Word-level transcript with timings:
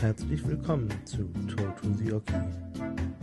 Herzlich 0.00 0.46
willkommen 0.46 0.90
zu 1.06 1.24
Talk 1.56 1.80
to 1.80 1.92
the 1.94 2.12
Oki, 2.12 2.34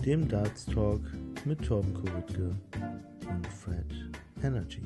dem 0.03 0.27
Darts 0.27 0.65
Talk 0.65 1.01
mit 1.45 1.63
Torben 1.63 1.93
Kuritke 1.93 2.49
und 3.29 3.47
Fred 3.47 4.11
Energy. 4.41 4.81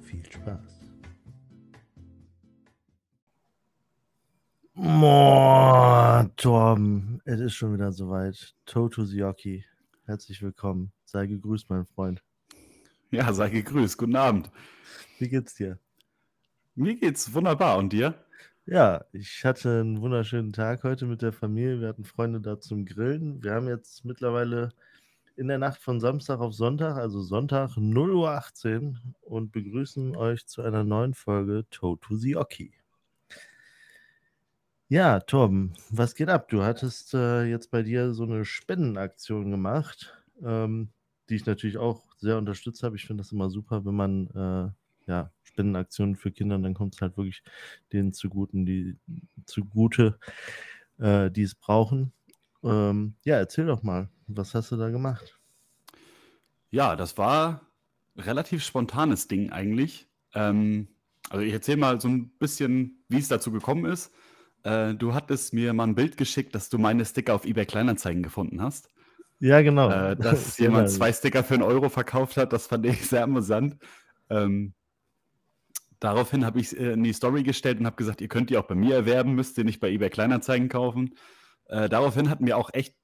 Viel 0.00 0.24
Spaß. 0.24 0.80
Moin, 4.72 6.34
Torben, 6.36 7.20
es 7.26 7.40
ist 7.40 7.54
schon 7.54 7.74
wieder 7.74 7.92
soweit. 7.92 8.54
Toe 8.64 8.88
to 8.88 9.04
the 9.04 9.22
Oki. 9.22 9.64
Herzlich 10.06 10.42
willkommen. 10.42 10.92
Sei 11.04 11.26
gegrüßt, 11.26 11.68
mein 11.68 11.84
Freund. 11.84 12.22
Ja, 13.10 13.32
sei 13.34 13.50
gegrüßt. 13.50 13.98
Guten 13.98 14.16
Abend. 14.16 14.50
Wie 15.18 15.28
geht's 15.28 15.54
dir? 15.54 15.78
Mir 16.74 16.96
geht's 16.96 17.32
wunderbar. 17.34 17.76
Und 17.76 17.92
dir? 17.92 18.23
Ja, 18.66 19.04
ich 19.12 19.44
hatte 19.44 19.80
einen 19.80 20.00
wunderschönen 20.00 20.52
Tag 20.52 20.84
heute 20.84 21.04
mit 21.06 21.20
der 21.22 21.32
Familie. 21.32 21.80
Wir 21.80 21.88
hatten 21.88 22.04
Freunde 22.04 22.40
da 22.40 22.60
zum 22.60 22.84
Grillen. 22.86 23.42
Wir 23.42 23.52
haben 23.52 23.68
jetzt 23.68 24.04
mittlerweile 24.04 24.70
in 25.36 25.48
der 25.48 25.58
Nacht 25.58 25.82
von 25.82 26.00
Samstag 26.00 26.40
auf 26.40 26.54
Sonntag, 26.54 26.96
also 26.96 27.20
Sonntag 27.22 27.76
0.18 27.76 28.92
Uhr 28.92 28.96
und 29.22 29.52
begrüßen 29.52 30.16
euch 30.16 30.46
zu 30.46 30.62
einer 30.62 30.84
neuen 30.84 31.14
Folge 31.14 31.66
Toe 31.70 31.98
to 32.00 32.16
the 32.16 32.36
Oki. 32.36 32.72
Ja, 34.88 35.20
Torben, 35.20 35.74
was 35.90 36.14
geht 36.14 36.28
ab? 36.30 36.48
Du 36.48 36.62
hattest 36.62 37.14
äh, 37.14 37.44
jetzt 37.44 37.70
bei 37.70 37.82
dir 37.82 38.14
so 38.14 38.24
eine 38.24 38.44
Spendenaktion 38.44 39.50
gemacht, 39.50 40.14
ähm, 40.42 40.90
die 41.28 41.36
ich 41.36 41.46
natürlich 41.46 41.78
auch 41.78 42.04
sehr 42.18 42.38
unterstützt 42.38 42.82
habe. 42.82 42.96
Ich 42.96 43.06
finde 43.06 43.22
das 43.22 43.32
immer 43.32 43.50
super, 43.50 43.84
wenn 43.84 43.94
man 43.94 44.26
äh, 44.28 44.83
ja, 45.06 45.30
Spendenaktionen 45.42 46.16
für 46.16 46.32
Kinder, 46.32 46.58
dann 46.58 46.74
kommt 46.74 46.94
es 46.94 47.00
halt 47.00 47.16
wirklich 47.16 47.42
denen 47.92 48.12
zuguten, 48.12 48.66
die 48.66 48.96
zugute, 49.46 50.18
äh, 50.98 51.30
die 51.30 51.42
es 51.42 51.54
brauchen. 51.54 52.12
Ähm, 52.62 53.14
ja, 53.24 53.36
erzähl 53.36 53.66
doch 53.66 53.82
mal, 53.82 54.08
was 54.26 54.54
hast 54.54 54.72
du 54.72 54.76
da 54.76 54.90
gemacht? 54.90 55.38
Ja, 56.70 56.96
das 56.96 57.18
war 57.18 57.60
relativ 58.16 58.64
spontanes 58.64 59.28
Ding 59.28 59.50
eigentlich. 59.50 60.08
Ähm, 60.34 60.88
also 61.30 61.44
ich 61.44 61.52
erzähle 61.52 61.78
mal 61.78 62.00
so 62.00 62.08
ein 62.08 62.30
bisschen, 62.38 63.04
wie 63.08 63.18
es 63.18 63.28
dazu 63.28 63.50
gekommen 63.50 63.84
ist. 63.84 64.12
Äh, 64.62 64.94
du 64.94 65.14
hattest 65.14 65.52
mir 65.52 65.72
mal 65.72 65.84
ein 65.84 65.94
Bild 65.94 66.16
geschickt, 66.16 66.54
dass 66.54 66.68
du 66.70 66.78
meine 66.78 67.04
Sticker 67.04 67.34
auf 67.34 67.44
eBay 67.44 67.66
Kleinanzeigen 67.66 68.22
gefunden 68.22 68.62
hast. 68.62 68.88
Ja, 69.40 69.60
genau. 69.62 69.90
Äh, 69.90 70.16
dass 70.20 70.58
jemand 70.58 70.90
zwei 70.90 71.12
Sticker 71.12 71.44
für 71.44 71.54
einen 71.54 71.62
Euro 71.62 71.88
verkauft 71.88 72.36
hat, 72.36 72.52
das 72.52 72.66
fand 72.66 72.86
ich 72.86 73.06
sehr 73.06 73.24
amüsant. 73.24 73.76
Ähm, 74.30 74.74
daraufhin 76.00 76.44
habe 76.44 76.60
ich 76.60 76.78
äh, 76.78 76.92
in 76.92 77.02
die 77.02 77.12
Story 77.12 77.42
gestellt 77.42 77.80
und 77.80 77.86
habe 77.86 77.96
gesagt, 77.96 78.20
ihr 78.20 78.28
könnt 78.28 78.50
die 78.50 78.56
auch 78.56 78.66
bei 78.66 78.74
mir 78.74 78.94
erwerben, 78.94 79.34
müsst 79.34 79.58
ihr 79.58 79.64
nicht 79.64 79.80
bei 79.80 79.90
eBay 79.90 80.10
Kleinanzeigen 80.10 80.68
kaufen. 80.68 81.14
Äh, 81.66 81.88
daraufhin 81.88 82.30
hatten 82.30 82.44
mir 82.44 82.56
auch 82.56 82.70
echt 82.72 82.94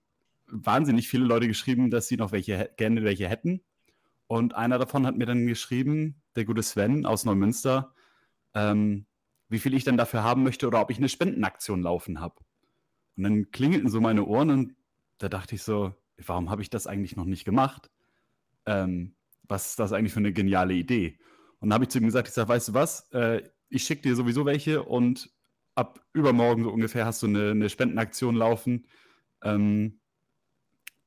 wahnsinnig 0.47 1.09
viele 1.09 1.25
Leute 1.25 1.49
geschrieben, 1.49 1.91
dass 1.91 2.09
sie 2.09 2.17
noch 2.17 2.33
welche 2.33 2.71
gerne 2.77 3.05
welche 3.05 3.29
hätten. 3.29 3.63
Und 4.27 4.55
einer 4.55 4.79
davon 4.79 5.07
hat 5.07 5.17
mir 5.17 5.27
dann 5.27 5.47
geschrieben, 5.47 6.23
der 6.37 6.45
gute 6.45 6.63
Sven 6.63 7.07
aus 7.07 7.25
Neumünster, 7.25 7.95
ähm, 8.55 9.07
wie 9.49 9.59
viel 9.59 9.75
ich 9.75 9.85
denn 9.85 9.97
dafür 9.97 10.23
haben 10.23 10.45
möchte 10.45 10.67
oder 10.67 10.81
ob 10.81 10.91
ich 10.91 10.99
eine 10.99 11.09
Spendenaktion 11.09 11.83
laufen 11.83 12.21
habe. 12.21 12.37
Und 13.17 13.25
dann 13.25 13.51
klingelten 13.51 13.91
so 13.91 14.01
meine 14.01 14.25
Ohren 14.25 14.51
und 14.51 14.77
da 15.19 15.29
dachte 15.29 15.55
ich 15.55 15.63
so, 15.63 15.95
warum 16.17 16.51
habe 16.51 16.63
ich 16.63 16.71
das 16.71 16.87
eigentlich 16.87 17.17
noch 17.17 17.25
nicht 17.25 17.45
gemacht? 17.45 17.91
Ähm, 18.67 19.15
was 19.43 19.71
ist 19.71 19.79
das 19.79 19.93
eigentlich 19.93 20.13
für 20.13 20.21
eine 20.21 20.33
geniale 20.33 20.75
Idee? 20.75 21.19
Und 21.61 21.69
dann 21.69 21.75
habe 21.75 21.85
ich 21.85 21.91
zu 21.91 21.99
ihm 21.99 22.07
gesagt, 22.07 22.29
ich 22.29 22.35
sage, 22.35 22.49
weißt 22.49 22.69
du 22.69 22.75
was, 22.75 23.11
äh, 23.13 23.43
ich 23.69 23.85
schicke 23.85 24.03
dir 24.03 24.17
sowieso 24.17 24.45
welche 24.45 24.83
und 24.83 25.31
ab 25.75 26.01
übermorgen 26.13 26.65
so 26.65 26.71
ungefähr 26.71 27.07
hast 27.07 27.23
du 27.23 27.27
eine, 27.27 27.51
eine 27.51 27.69
Spendenaktion 27.69 28.35
laufen. 28.35 28.87
Ähm, 29.43 30.01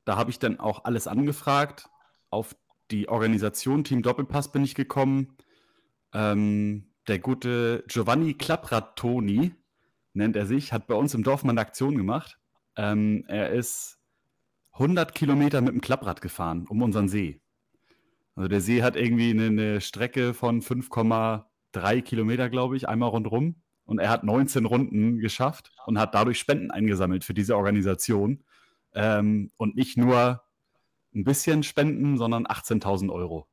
da 0.04 0.16
habe 0.16 0.30
ich 0.30 0.38
dann 0.38 0.60
auch 0.60 0.84
alles 0.84 1.06
angefragt. 1.06 1.88
Auf 2.30 2.56
die 2.90 3.08
Organisation 3.08 3.84
Team 3.84 4.02
Doppelpass 4.02 4.52
bin 4.52 4.64
ich 4.64 4.74
gekommen. 4.74 5.36
Ähm, 6.12 6.94
der 7.08 7.18
gute 7.18 7.84
Giovanni 7.86 8.34
Clapratoni, 8.34 9.54
nennt 10.14 10.36
er 10.36 10.46
sich, 10.46 10.72
hat 10.72 10.86
bei 10.86 10.94
uns 10.94 11.12
im 11.14 11.22
Dorf 11.22 11.44
mal 11.44 11.50
eine 11.50 11.60
Aktion 11.60 11.96
gemacht. 11.96 12.38
Ähm, 12.76 13.24
er 13.28 13.50
ist 13.50 13.98
100 14.72 15.14
Kilometer 15.14 15.60
mit 15.60 15.72
dem 15.72 15.80
Klapprad 15.80 16.20
gefahren 16.20 16.66
um 16.68 16.82
unseren 16.82 17.08
See. 17.08 17.40
Also 18.36 18.48
der 18.48 18.60
See 18.60 18.82
hat 18.82 18.96
irgendwie 18.96 19.30
eine, 19.30 19.46
eine 19.46 19.80
Strecke 19.80 20.34
von 20.34 20.60
5,3 20.60 22.02
Kilometer, 22.02 22.50
glaube 22.50 22.76
ich, 22.76 22.88
einmal 22.88 23.10
rundherum. 23.10 23.56
Und 23.86 23.98
er 23.98 24.08
hat 24.10 24.24
19 24.24 24.64
Runden 24.64 25.18
geschafft 25.18 25.72
und 25.86 25.98
hat 25.98 26.14
dadurch 26.14 26.38
Spenden 26.38 26.70
eingesammelt 26.70 27.24
für 27.24 27.34
diese 27.34 27.56
Organisation. 27.56 28.42
Ähm, 28.94 29.50
und 29.56 29.76
nicht 29.76 29.96
nur 29.96 30.42
ein 31.14 31.24
bisschen 31.24 31.62
Spenden, 31.62 32.16
sondern 32.16 32.46
18.000 32.46 33.12
Euro. 33.12 33.46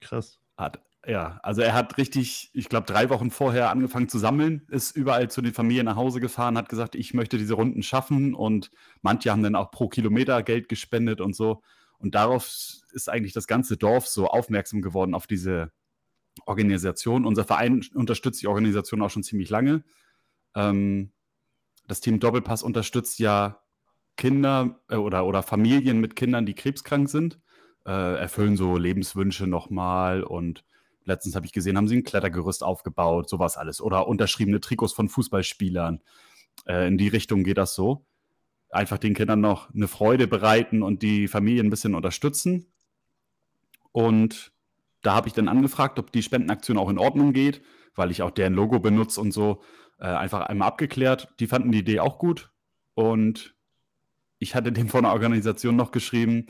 Krass. 0.00 0.40
Hat, 0.56 0.80
ja, 1.06 1.38
also 1.42 1.62
er 1.62 1.74
hat 1.74 1.96
richtig, 1.98 2.50
ich 2.52 2.68
glaube, 2.68 2.86
drei 2.86 3.10
Wochen 3.10 3.30
vorher 3.30 3.70
angefangen 3.70 4.08
zu 4.08 4.18
sammeln, 4.18 4.66
ist 4.70 4.96
überall 4.96 5.30
zu 5.30 5.40
den 5.40 5.54
Familien 5.54 5.86
nach 5.86 5.96
Hause 5.96 6.20
gefahren, 6.20 6.58
hat 6.58 6.68
gesagt, 6.68 6.94
ich 6.94 7.14
möchte 7.14 7.38
diese 7.38 7.54
Runden 7.54 7.82
schaffen 7.82 8.34
und 8.34 8.70
manche 9.02 9.30
haben 9.30 9.42
dann 9.42 9.54
auch 9.54 9.70
pro 9.70 9.88
Kilometer 9.88 10.42
Geld 10.42 10.68
gespendet 10.68 11.20
und 11.20 11.34
so. 11.34 11.62
Und 12.00 12.14
darauf 12.14 12.46
ist 12.92 13.08
eigentlich 13.08 13.32
das 13.32 13.46
ganze 13.46 13.76
Dorf 13.76 14.06
so 14.06 14.26
aufmerksam 14.26 14.82
geworden 14.82 15.14
auf 15.14 15.26
diese 15.26 15.70
Organisation. 16.46 17.26
Unser 17.26 17.44
Verein 17.44 17.84
unterstützt 17.94 18.42
die 18.42 18.46
Organisation 18.46 19.02
auch 19.02 19.10
schon 19.10 19.22
ziemlich 19.22 19.50
lange. 19.50 19.84
Ähm, 20.54 21.12
das 21.86 22.00
Team 22.00 22.20
Doppelpass 22.20 22.62
unterstützt 22.62 23.18
ja 23.18 23.60
Kinder 24.16 24.80
äh, 24.88 24.96
oder, 24.96 25.26
oder 25.26 25.42
Familien 25.42 26.00
mit 26.00 26.16
Kindern, 26.16 26.46
die 26.46 26.54
krebskrank 26.54 27.08
sind, 27.08 27.40
äh, 27.86 28.18
erfüllen 28.18 28.56
so 28.56 28.76
Lebenswünsche 28.76 29.46
nochmal 29.46 30.22
und 30.22 30.64
letztens 31.04 31.34
habe 31.34 31.46
ich 31.46 31.52
gesehen, 31.52 31.76
haben 31.76 31.88
sie 31.88 31.96
ein 31.96 32.04
Klettergerüst 32.04 32.62
aufgebaut, 32.62 33.28
sowas 33.28 33.56
alles. 33.56 33.80
Oder 33.80 34.06
unterschriebene 34.06 34.60
Trikots 34.60 34.92
von 34.92 35.08
Fußballspielern. 35.08 36.00
Äh, 36.66 36.88
in 36.88 36.98
die 36.98 37.08
Richtung 37.08 37.44
geht 37.44 37.58
das 37.58 37.74
so. 37.74 38.06
Einfach 38.70 38.98
den 38.98 39.14
Kindern 39.14 39.40
noch 39.40 39.74
eine 39.74 39.88
Freude 39.88 40.26
bereiten 40.26 40.82
und 40.82 41.02
die 41.02 41.28
Familien 41.28 41.66
ein 41.66 41.70
bisschen 41.70 41.94
unterstützen. 41.94 42.72
Und 43.92 44.52
da 45.02 45.14
habe 45.14 45.28
ich 45.28 45.34
dann 45.34 45.48
angefragt, 45.48 45.98
ob 45.98 46.12
die 46.12 46.22
Spendenaktion 46.22 46.78
auch 46.78 46.88
in 46.88 46.98
Ordnung 46.98 47.32
geht, 47.32 47.62
weil 47.94 48.10
ich 48.10 48.22
auch 48.22 48.30
deren 48.30 48.54
Logo 48.54 48.78
benutze 48.78 49.20
und 49.20 49.32
so. 49.32 49.62
Äh, 49.98 50.04
einfach 50.04 50.42
einmal 50.42 50.68
abgeklärt. 50.68 51.34
Die 51.40 51.46
fanden 51.46 51.72
die 51.72 51.80
Idee 51.80 52.00
auch 52.00 52.18
gut. 52.18 52.50
Und 52.94 53.54
ich 54.38 54.54
hatte 54.54 54.72
dem 54.72 54.88
von 54.88 55.02
der 55.04 55.12
Organisation 55.12 55.76
noch 55.76 55.90
geschrieben, 55.90 56.46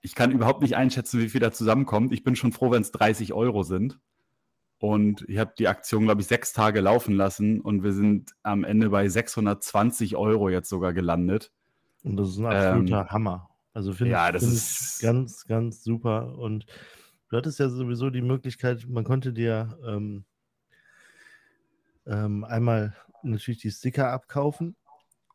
ich 0.00 0.16
kann 0.16 0.32
überhaupt 0.32 0.62
nicht 0.62 0.76
einschätzen, 0.76 1.20
wie 1.20 1.28
viel 1.28 1.40
da 1.40 1.52
zusammenkommt. 1.52 2.12
Ich 2.12 2.24
bin 2.24 2.34
schon 2.34 2.52
froh, 2.52 2.72
wenn 2.72 2.82
es 2.82 2.90
30 2.90 3.32
Euro 3.32 3.62
sind. 3.62 4.00
Und 4.82 5.24
ich 5.28 5.38
habe 5.38 5.52
die 5.56 5.68
Aktion, 5.68 6.06
glaube 6.06 6.22
ich, 6.22 6.26
sechs 6.26 6.52
Tage 6.52 6.80
laufen 6.80 7.14
lassen 7.14 7.60
und 7.60 7.84
wir 7.84 7.92
sind 7.92 8.32
am 8.42 8.64
Ende 8.64 8.90
bei 8.90 9.08
620 9.08 10.16
Euro 10.16 10.48
jetzt 10.48 10.68
sogar 10.68 10.92
gelandet. 10.92 11.52
Und 12.02 12.16
das 12.16 12.30
ist 12.30 12.38
ein 12.38 12.46
absoluter 12.46 13.02
ähm, 13.02 13.10
Hammer. 13.10 13.48
Also 13.74 13.92
finde 13.92 14.14
ja, 14.14 14.26
ich, 14.26 14.32
das 14.32 14.42
find 14.42 14.54
ist 14.54 15.00
ganz, 15.00 15.44
ganz 15.46 15.84
super. 15.84 16.36
Und 16.36 16.66
du 17.28 17.36
hattest 17.36 17.60
ja 17.60 17.68
sowieso 17.68 18.10
die 18.10 18.22
Möglichkeit, 18.22 18.88
man 18.88 19.04
konnte 19.04 19.32
dir 19.32 19.78
ähm, 19.86 20.24
ähm, 22.04 22.42
einmal 22.42 22.96
natürlich 23.22 23.60
die 23.60 23.70
Sticker 23.70 24.10
abkaufen 24.10 24.74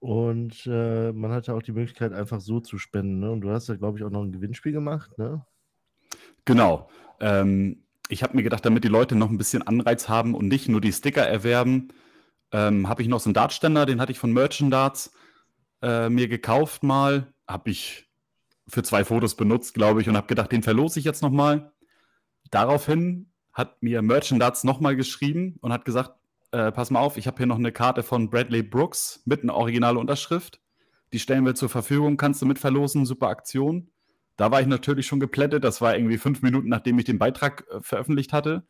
und 0.01 0.67
äh, 0.67 1.13
man 1.13 1.31
hatte 1.31 1.53
auch 1.53 1.63
die 1.63 1.71
Möglichkeit, 1.71 2.11
einfach 2.11 2.41
so 2.41 2.59
zu 2.59 2.77
spenden. 2.77 3.21
Ne? 3.21 3.31
Und 3.31 3.39
du 3.39 3.51
hast 3.51 3.69
ja, 3.69 3.75
glaube 3.77 3.97
ich, 3.97 4.03
auch 4.03 4.11
noch 4.11 4.23
ein 4.23 4.33
Gewinnspiel 4.33 4.73
gemacht. 4.73 5.17
Ne? 5.17 5.45
Genau. 6.43 6.89
Ähm, 7.21 7.86
ich 8.09 8.23
habe 8.23 8.35
mir 8.35 8.43
gedacht, 8.43 8.65
damit 8.65 8.83
die 8.83 8.89
Leute 8.89 9.15
noch 9.15 9.29
ein 9.29 9.37
bisschen 9.37 9.61
Anreiz 9.61 10.09
haben 10.09 10.33
und 10.33 10.47
nicht 10.47 10.69
nur 10.69 10.81
die 10.81 10.93
Sticker 10.93 11.23
erwerben, 11.23 11.89
ähm, 12.51 12.87
habe 12.87 13.01
ich 13.01 13.07
noch 13.07 13.19
so 13.19 13.29
einen 13.29 13.33
Dartständer, 13.33 13.85
den 13.85 13.99
hatte 13.99 14.11
ich 14.11 14.19
von 14.19 14.31
Merchant 14.31 14.73
Darts 14.73 15.11
äh, 15.81 16.09
mir 16.09 16.27
gekauft 16.27 16.83
mal. 16.83 17.33
Habe 17.47 17.69
ich 17.69 18.07
für 18.67 18.83
zwei 18.83 19.05
Fotos 19.05 19.35
benutzt, 19.35 19.73
glaube 19.73 20.01
ich, 20.01 20.09
und 20.09 20.17
habe 20.17 20.27
gedacht, 20.27 20.51
den 20.51 20.63
verlose 20.63 20.99
ich 20.99 21.05
jetzt 21.05 21.21
nochmal. 21.21 21.71
Daraufhin 22.51 23.31
hat 23.53 23.81
mir 23.81 24.01
Merchant 24.01 24.41
Darts 24.41 24.63
nochmal 24.63 24.95
geschrieben 24.95 25.57
und 25.61 25.73
hat 25.73 25.85
gesagt, 25.85 26.11
äh, 26.51 26.71
pass 26.71 26.91
mal 26.91 26.99
auf, 26.99 27.17
ich 27.17 27.27
habe 27.27 27.37
hier 27.37 27.45
noch 27.45 27.57
eine 27.57 27.71
Karte 27.71 28.03
von 28.03 28.29
Bradley 28.29 28.63
Brooks 28.63 29.21
mit 29.25 29.43
einer 29.43 29.55
originalen 29.55 29.97
Unterschrift. 29.97 30.61
Die 31.13 31.19
stellen 31.19 31.45
wir 31.45 31.55
zur 31.55 31.69
Verfügung, 31.69 32.17
kannst 32.17 32.41
du 32.41 32.45
mitverlosen, 32.45 33.05
super 33.05 33.27
Aktion. 33.27 33.89
Da 34.37 34.51
war 34.51 34.61
ich 34.61 34.67
natürlich 34.67 35.07
schon 35.07 35.19
geplättet. 35.19 35.63
Das 35.63 35.81
war 35.81 35.95
irgendwie 35.95 36.17
fünf 36.17 36.41
Minuten, 36.41 36.69
nachdem 36.69 36.97
ich 36.99 37.05
den 37.05 37.19
Beitrag 37.19 37.65
äh, 37.71 37.81
veröffentlicht 37.81 38.33
hatte. 38.33 38.65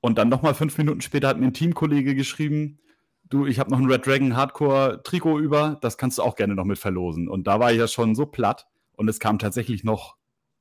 Und 0.00 0.18
dann 0.18 0.28
nochmal 0.30 0.54
fünf 0.54 0.78
Minuten 0.78 1.02
später 1.02 1.28
hat 1.28 1.38
mir 1.38 1.46
ein 1.46 1.54
Teamkollege 1.54 2.14
geschrieben, 2.14 2.78
du, 3.24 3.46
ich 3.46 3.58
habe 3.58 3.70
noch 3.70 3.78
ein 3.78 3.90
Red 3.90 4.06
Dragon 4.06 4.36
Hardcore 4.36 5.02
Trikot 5.04 5.38
über, 5.38 5.78
das 5.82 5.98
kannst 5.98 6.18
du 6.18 6.22
auch 6.22 6.36
gerne 6.36 6.54
noch 6.54 6.64
mit 6.64 6.78
verlosen. 6.78 7.28
Und 7.28 7.46
da 7.46 7.60
war 7.60 7.72
ich 7.72 7.78
ja 7.78 7.88
schon 7.88 8.14
so 8.14 8.26
platt 8.26 8.66
und 8.96 9.08
es 9.08 9.20
kamen 9.20 9.38
tatsächlich 9.38 9.84
noch 9.84 10.16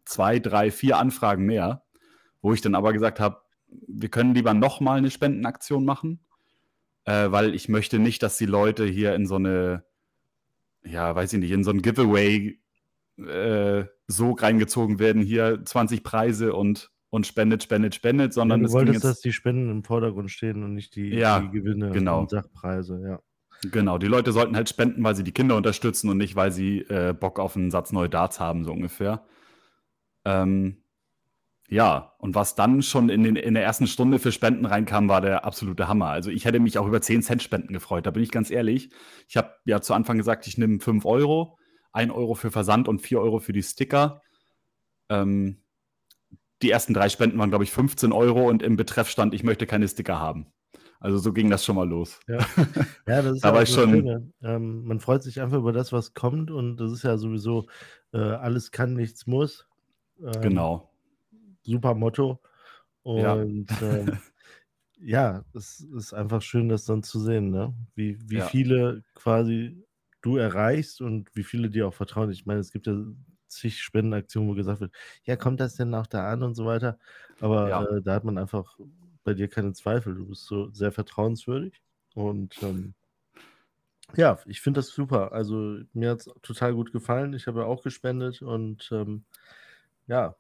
zwei, 0.06 0.40
drei, 0.40 0.72
vier 0.72 0.98
Anfragen 0.98 1.46
mehr, 1.46 1.84
wo 2.42 2.54
ich 2.54 2.62
dann 2.62 2.76
aber 2.76 2.94
gesagt 2.94 3.20
habe, 3.20 3.42
wir 3.88 4.10
können 4.10 4.34
lieber 4.36 4.54
nochmal 4.54 4.98
eine 4.98 5.12
Spendenaktion 5.12 5.86
machen. 5.86 6.20
äh, 7.06 7.32
weil 7.32 7.56
ich 7.56 7.70
möchte 7.70 8.00
nicht, 8.00 8.24
dass 8.24 8.38
die 8.38 8.46
Leute 8.46 8.86
hier 8.86 9.16
in 9.16 9.26
so 9.26 9.36
eine, 9.36 9.84
ja, 10.84 11.16
weiß 11.16 11.34
ich 11.34 11.40
nicht, 11.40 11.52
in 11.52 11.64
so 11.64 11.72
ein 11.72 11.82
Giveaway 11.82 12.60
äh, 13.28 13.86
so 14.08 14.32
reingezogen 14.32 15.00
werden, 15.00 15.22
hier 15.22 15.64
20 15.64 16.04
Preise 16.04 16.54
und, 16.54 16.92
und 17.10 17.28
spendet, 17.28 17.64
spendet, 17.64 17.96
spendet, 17.96 18.34
sondern 18.34 18.62
ja, 18.62 18.68
du 18.68 18.74
wolltest, 18.74 19.04
dass 19.04 19.22
die 19.22 19.34
Spenden 19.34 19.70
im 19.70 19.84
Vordergrund 19.84 20.32
stehen 20.32 20.64
und 20.64 20.74
nicht 20.74 20.96
die, 20.96 21.10
ja, 21.10 21.40
die 21.40 21.50
Gewinne 21.50 21.92
genau. 21.92 22.22
und 22.22 22.30
Sachpreise, 22.30 23.02
ja. 23.04 23.20
Genau, 23.72 23.98
die 23.98 24.08
Leute 24.08 24.32
sollten 24.32 24.56
halt 24.56 24.70
spenden, 24.70 25.04
weil 25.04 25.16
sie 25.16 25.24
die 25.24 25.34
Kinder 25.34 25.58
unterstützen 25.58 26.10
und 26.10 26.18
nicht, 26.18 26.36
weil 26.36 26.52
sie 26.52 26.80
äh, 26.80 27.14
Bock 27.14 27.40
auf 27.40 27.58
einen 27.58 27.72
Satz 27.72 27.92
neue 27.92 28.10
Darts 28.10 28.40
haben, 28.40 28.64
so 28.64 28.72
ungefähr. 28.72 29.26
Ähm, 30.24 30.84
ja, 31.68 32.14
und 32.18 32.34
was 32.34 32.56
dann 32.56 32.82
schon 32.82 33.10
in, 33.10 33.24
den, 33.24 33.36
in 33.36 33.54
der 33.54 33.64
ersten 33.64 33.86
Stunde 33.86 34.18
für 34.18 34.32
Spenden 34.32 34.66
reinkam, 34.66 35.08
war 35.08 35.22
der 35.22 35.46
absolute 35.46 35.88
Hammer. 35.88 36.08
Also 36.08 36.32
ich 36.32 36.46
hätte 36.46 36.60
mich 36.60 36.80
auch 36.80 36.88
über 36.88 37.00
10 37.00 37.22
Cent 37.22 37.44
Spenden 37.44 37.74
gefreut, 37.74 38.08
da 38.08 38.12
bin 38.12 38.24
ich 38.24 38.32
ganz 38.32 38.50
ehrlich. 38.50 38.90
Ich 39.28 39.38
habe 39.38 39.54
ja 39.66 39.80
zu 39.80 39.94
Anfang 39.94 40.18
gesagt, 40.18 40.48
ich 40.48 40.58
nehme 40.58 40.80
5 40.80 41.06
Euro, 41.06 41.59
1 41.92 42.12
Euro 42.12 42.36
für 42.36 42.52
Versand 42.52 42.88
und 42.88 43.02
4 43.02 43.20
Euro 43.20 43.40
für 43.40 43.54
die 43.54 43.64
Sticker. 43.64 44.22
Ähm, 45.10 45.62
die 46.62 46.72
ersten 46.72 46.94
drei 46.94 47.10
Spenden 47.10 47.40
waren, 47.40 47.50
glaube 47.50 47.64
ich, 47.64 47.72
15 47.72 48.12
Euro 48.12 48.48
und 48.48 48.62
im 48.62 48.76
Betreff 48.76 49.10
stand, 49.10 49.34
ich 49.34 49.44
möchte 49.44 49.66
keine 49.66 49.88
Sticker 49.88 50.20
haben. 50.20 50.48
Also 51.00 51.18
so 51.18 51.32
ging 51.32 51.50
das 51.50 51.64
schon 51.64 51.78
mal 51.78 51.88
los. 51.88 52.20
Ja, 52.28 52.38
ja 53.08 53.22
das 53.22 53.36
ist 53.36 53.46
da 53.46 53.54
war 53.54 53.64
ich 53.64 53.70
schon. 53.70 54.34
Ähm, 54.42 54.84
man 54.84 55.00
freut 55.00 55.24
sich 55.24 55.40
einfach 55.40 55.58
über 55.58 55.72
das, 55.72 55.94
was 55.94 56.14
kommt 56.14 56.52
und 56.52 56.78
das 56.78 56.92
ist 56.92 57.04
ja 57.04 57.18
sowieso 57.18 57.68
äh, 58.12 58.18
alles 58.18 58.72
kann, 58.72 58.96
nichts 58.96 59.26
muss. 59.26 59.66
Ähm, 60.22 60.42
genau. 60.42 60.92
Super 61.62 61.96
Motto. 61.96 62.40
Und 63.04 63.22
ja, 63.22 63.42
ähm, 63.42 63.66
ja 65.00 65.46
es 65.54 65.80
ist 65.80 66.14
einfach 66.14 66.42
schön, 66.42 66.68
das 66.68 66.84
dann 66.84 67.02
zu 67.02 67.20
sehen, 67.20 67.50
ne? 67.50 67.74
wie, 67.96 68.18
wie 68.30 68.38
ja. 68.38 68.46
viele 68.46 69.04
quasi 69.16 69.82
du 70.22 70.38
erreichst 70.38 71.02
und 71.02 71.36
wie 71.36 71.44
viele 71.44 71.70
dir 71.70 71.88
auch 71.88 71.94
vertrauen. 71.94 72.32
Ich 72.32 72.46
meine, 72.46 72.60
es 72.60 72.72
gibt 72.72 72.88
ja 72.88 72.96
zig 73.48 73.82
Spendenaktionen, 73.82 74.50
wo 74.50 74.54
gesagt 74.54 74.82
wird, 74.82 74.94
ja, 75.24 75.36
kommt 75.36 75.60
das 75.60 75.76
denn 75.76 75.94
auch 75.94 76.08
da 76.08 76.32
an 76.32 76.44
und 76.44 76.56
so 76.56 76.66
weiter. 76.66 77.00
Aber 77.40 77.70
ja. 77.70 77.84
äh, 77.84 78.02
da 78.02 78.14
hat 78.14 78.24
man 78.24 78.38
einfach 78.38 78.78
bei 79.24 79.34
dir 79.34 79.48
keine 79.48 79.74
Zweifel. 79.74 80.16
Du 80.16 80.28
bist 80.28 80.46
so 80.46 80.70
sehr 80.72 80.92
vertrauenswürdig. 80.92 81.82
Und 82.14 82.62
ähm, 82.64 82.94
ja, 84.16 84.40
ich 84.46 84.62
finde 84.62 84.80
das 84.80 84.90
super. 84.90 85.32
Also 85.32 85.80
mir 85.94 86.12
hat 86.12 86.20
es 86.22 86.30
total 86.42 86.74
gut 86.74 86.92
gefallen. 86.92 87.34
Ich 87.34 87.48
habe 87.48 87.62
ja 87.62 87.66
auch 87.66 87.84
gespendet 87.84 88.42
und 88.42 88.90
ähm, 88.92 89.24
ja, 90.08 90.36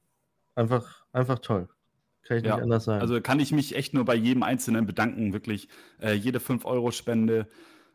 einfach, 0.55 1.05
einfach 1.11 1.39
toll. 1.39 1.69
Kann 2.23 2.37
ich 2.37 2.43
ja, 2.43 2.55
nicht 2.55 2.63
anders 2.63 2.83
sagen. 2.85 3.01
Also 3.01 3.21
kann 3.21 3.39
ich 3.39 3.51
mich 3.51 3.75
echt 3.75 3.93
nur 3.93 4.05
bei 4.05 4.15
jedem 4.15 4.43
Einzelnen 4.43 4.85
bedanken. 4.85 5.33
Wirklich 5.33 5.69
äh, 6.01 6.13
jede 6.13 6.39
5-Euro-Spende, 6.39 7.47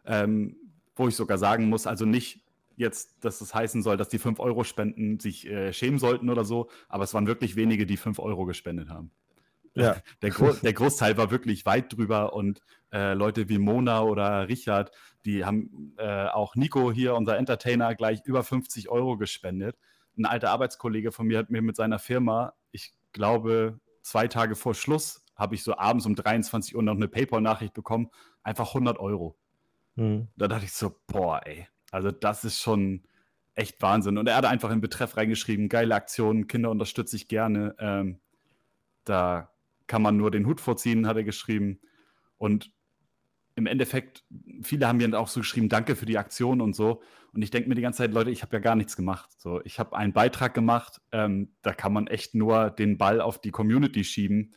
ähm, 0.07 0.57
wo 0.97 1.09
ich 1.09 1.17
sogar 1.17 1.39
sagen 1.39 1.69
muss, 1.69 1.87
also 1.87 2.05
nicht 2.05 2.45
jetzt, 2.77 3.25
dass 3.25 3.35
es 3.35 3.49
das 3.51 3.55
heißen 3.55 3.83
soll, 3.83 3.97
dass 3.97 4.09
die 4.09 4.19
5-Euro-Spenden 4.19 5.21
sich 5.21 5.47
äh, 5.47 5.73
schämen 5.73 5.99
sollten 5.99 6.31
oder 6.31 6.45
so, 6.45 6.69
aber 6.89 7.05
es 7.05 7.15
waren 7.15 7.27
wirklich 7.27 7.57
wenige, 7.57 7.87
die 7.87 7.97
5 7.97 8.19
Euro 8.19 8.45
gespendet 8.47 8.89
haben. 8.89 9.11
Ja. 9.75 9.97
Der, 10.23 10.31
Gro 10.31 10.53
der 10.53 10.73
Großteil 10.73 11.17
war 11.17 11.31
wirklich 11.31 11.67
weit 11.67 11.93
drüber 11.93 12.33
und 12.33 12.63
äh, 12.93 13.15
Leute 13.15 13.49
wie 13.49 13.59
Mona 13.59 14.03
oder 14.03 14.49
Richard, 14.49 14.93
die 15.25 15.45
haben 15.45 15.95
äh, 15.99 16.27
auch 16.27 16.55
Nico 16.55 16.93
hier, 16.93 17.15
unser 17.15 17.37
Entertainer, 17.37 17.95
gleich 17.95 18.21
über 18.25 18.45
50 18.45 18.89
Euro 18.89 19.17
gespendet. 19.17 19.77
Ein 20.17 20.27
alter 20.27 20.51
Arbeitskollege 20.51 21.11
von 21.11 21.27
mir 21.27 21.39
hat 21.39 21.51
mir 21.51 21.61
mit 21.61 21.75
seiner 21.75 21.99
Firma, 21.99 22.53
ich 22.71 22.93
glaube, 23.13 23.81
zwei 24.03 24.29
Tage 24.29 24.55
vor 24.55 24.75
Schluss, 24.75 25.25
habe 25.35 25.57
ich 25.57 25.65
so 25.65 25.77
abends 25.77 26.07
um 26.07 26.15
23 26.15 26.77
Uhr 26.77 26.83
noch 26.83 26.95
eine 26.95 27.09
PayPal-Nachricht 27.09 27.75
bekommen, 27.75 28.11
einfach 28.45 28.69
100 28.69 28.99
Euro. 29.01 29.37
Mhm. 29.97 30.29
Da 30.37 30.49
dachte 30.49 30.65
ich 30.65 30.73
so, 30.73 30.95
boah, 31.07 31.41
ey, 31.45 31.67
also 31.91 32.11
das 32.11 32.45
ist 32.45 32.61
schon 32.61 33.05
echt 33.55 33.81
Wahnsinn. 33.83 34.19
Und 34.19 34.27
er 34.27 34.37
hat 34.37 34.45
einfach 34.45 34.71
in 34.71 34.81
Betreff 34.81 35.17
reingeschrieben, 35.17 35.69
geile 35.69 35.95
Aktion, 35.95 36.47
Kinder 36.47 36.71
unterstütze 36.71 37.17
ich 37.17 37.29
gerne. 37.29 37.75
Ähm, 37.79 38.21
da 39.05 39.53
kann 39.87 40.03
man 40.03 40.17
nur 40.17 40.31
den 40.31 40.47
Hut 40.47 40.61
vorziehen, 40.61 41.07
hat 41.07 41.17
er 41.17 41.25
geschrieben. 41.25 41.81
Und 42.39 42.73
im 43.57 43.67
Endeffekt, 43.67 44.25
viele 44.63 44.89
haben 44.89 44.97
mir 44.97 45.19
auch 45.19 45.29
so 45.29 45.41
geschrieben, 45.41 45.69
danke 45.69 45.95
für 45.95 46.07
die 46.07 46.19
Aktion 46.19 46.61
und 46.61 46.75
so. 46.75 47.03
Und 47.33 47.43
ich 47.43 47.51
denke 47.51 47.69
mir 47.69 47.75
die 47.77 47.83
ganze 47.83 47.99
Zeit, 47.99 48.13
Leute, 48.13 48.31
ich 48.31 48.43
habe 48.43 48.57
ja 48.57 48.61
gar 48.61 48.75
nichts 48.75 48.97
gemacht. 48.97 49.31
So, 49.39 49.61
ich 49.65 49.79
habe 49.79 49.97
einen 49.97 50.13
Beitrag 50.13 50.55
gemacht, 50.55 51.01
ähm, 51.13 51.55
da 51.63 51.73
kann 51.73 51.93
man 51.93 52.07
echt 52.09 52.35
nur 52.35 52.71
den 52.71 52.99
Ball 52.99 53.21
auf 53.21 53.41
die 53.41 53.51
Community 53.51 54.03
schieben. 54.03 54.55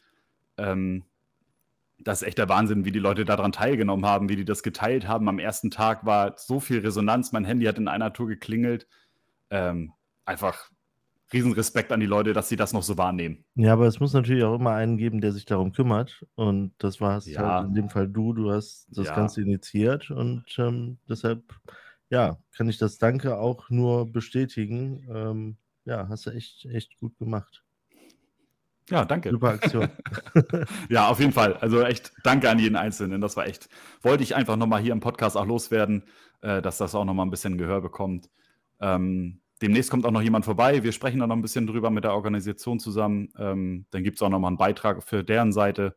Ähm, 0.57 1.05
das 1.99 2.21
ist 2.21 2.27
echt 2.27 2.37
der 2.37 2.49
Wahnsinn, 2.49 2.85
wie 2.85 2.91
die 2.91 2.99
Leute 2.99 3.25
daran 3.25 3.51
teilgenommen 3.51 4.05
haben, 4.05 4.29
wie 4.29 4.35
die 4.35 4.45
das 4.45 4.63
geteilt 4.63 5.07
haben. 5.07 5.27
Am 5.29 5.39
ersten 5.39 5.71
Tag 5.71 6.05
war 6.05 6.35
so 6.37 6.59
viel 6.59 6.79
Resonanz, 6.79 7.31
mein 7.31 7.45
Handy 7.45 7.65
hat 7.65 7.77
in 7.77 7.87
einer 7.87 8.13
Tour 8.13 8.27
geklingelt. 8.27 8.87
Ähm, 9.49 9.93
einfach 10.25 10.69
Riesenrespekt 11.33 11.91
an 11.91 11.99
die 11.99 12.05
Leute, 12.05 12.33
dass 12.33 12.47
sie 12.47 12.55
das 12.55 12.71
noch 12.71 12.83
so 12.83 12.97
wahrnehmen. 12.97 13.43
Ja, 13.55 13.73
aber 13.73 13.87
es 13.87 13.99
muss 13.99 14.13
natürlich 14.13 14.43
auch 14.43 14.55
immer 14.55 14.71
einen 14.71 14.97
geben, 14.97 15.19
der 15.19 15.33
sich 15.33 15.45
darum 15.45 15.73
kümmert. 15.73 16.25
Und 16.35 16.71
das 16.77 17.01
war 17.01 17.17
es 17.17 17.25
ja. 17.25 17.41
halt 17.41 17.67
in 17.67 17.73
dem 17.73 17.89
Fall 17.89 18.07
du. 18.07 18.33
Du 18.33 18.51
hast 18.51 18.87
das 18.91 19.07
ja. 19.07 19.15
Ganze 19.15 19.41
initiiert 19.41 20.09
und 20.09 20.45
ähm, 20.57 20.99
deshalb, 21.09 21.43
ja, 22.09 22.37
kann 22.55 22.69
ich 22.69 22.77
das 22.77 22.97
Danke 22.97 23.37
auch 23.37 23.69
nur 23.69 24.09
bestätigen. 24.09 25.05
Ähm, 25.13 25.57
ja, 25.83 26.07
hast 26.07 26.27
du 26.27 26.29
echt, 26.31 26.65
echt 26.65 26.97
gut 26.97 27.17
gemacht. 27.17 27.63
Ja, 28.89 29.05
danke. 29.05 29.31
Super 29.31 29.49
Aktion. 29.49 29.89
ja, 30.89 31.09
auf 31.09 31.19
jeden 31.19 31.33
Fall. 31.33 31.57
Also 31.57 31.81
echt 31.81 32.13
danke 32.23 32.49
an 32.49 32.59
jeden 32.59 32.75
Einzelnen. 32.75 33.19
Das 33.21 33.35
war 33.35 33.45
echt, 33.45 33.69
wollte 34.01 34.23
ich 34.23 34.35
einfach 34.35 34.55
nochmal 34.55 34.81
hier 34.81 34.93
im 34.93 35.01
Podcast 35.01 35.35
auch 35.35 35.45
loswerden, 35.45 36.03
äh, 36.41 36.61
dass 36.61 36.77
das 36.77 36.95
auch 36.95 37.05
nochmal 37.05 37.25
ein 37.25 37.31
bisschen 37.31 37.57
Gehör 37.57 37.81
bekommt. 37.81 38.29
Ähm, 38.79 39.41
Demnächst 39.61 39.89
kommt 39.89 40.05
auch 40.05 40.11
noch 40.11 40.21
jemand 40.21 40.45
vorbei. 40.45 40.83
Wir 40.83 40.91
sprechen 40.91 41.19
da 41.19 41.27
noch 41.27 41.35
ein 41.35 41.41
bisschen 41.41 41.65
drüber 41.65 41.89
mit 41.89 42.03
der 42.03 42.13
Organisation 42.13 42.79
zusammen. 42.79 43.29
Ähm, 43.37 43.85
dann 43.89 44.03
gibt 44.03 44.17
es 44.17 44.21
auch 44.21 44.29
noch 44.29 44.39
mal 44.39 44.49
einen 44.49 44.57
Beitrag 44.57 45.03
für 45.03 45.23
deren 45.23 45.51
Seite, 45.51 45.95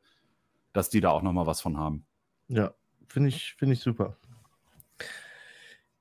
dass 0.73 0.89
die 0.89 1.01
da 1.01 1.11
auch 1.11 1.23
noch 1.23 1.33
mal 1.33 1.47
was 1.47 1.61
von 1.61 1.77
haben. 1.77 2.07
Ja, 2.49 2.73
finde 3.07 3.29
ich, 3.29 3.55
find 3.59 3.73
ich 3.73 3.81
super. 3.81 4.17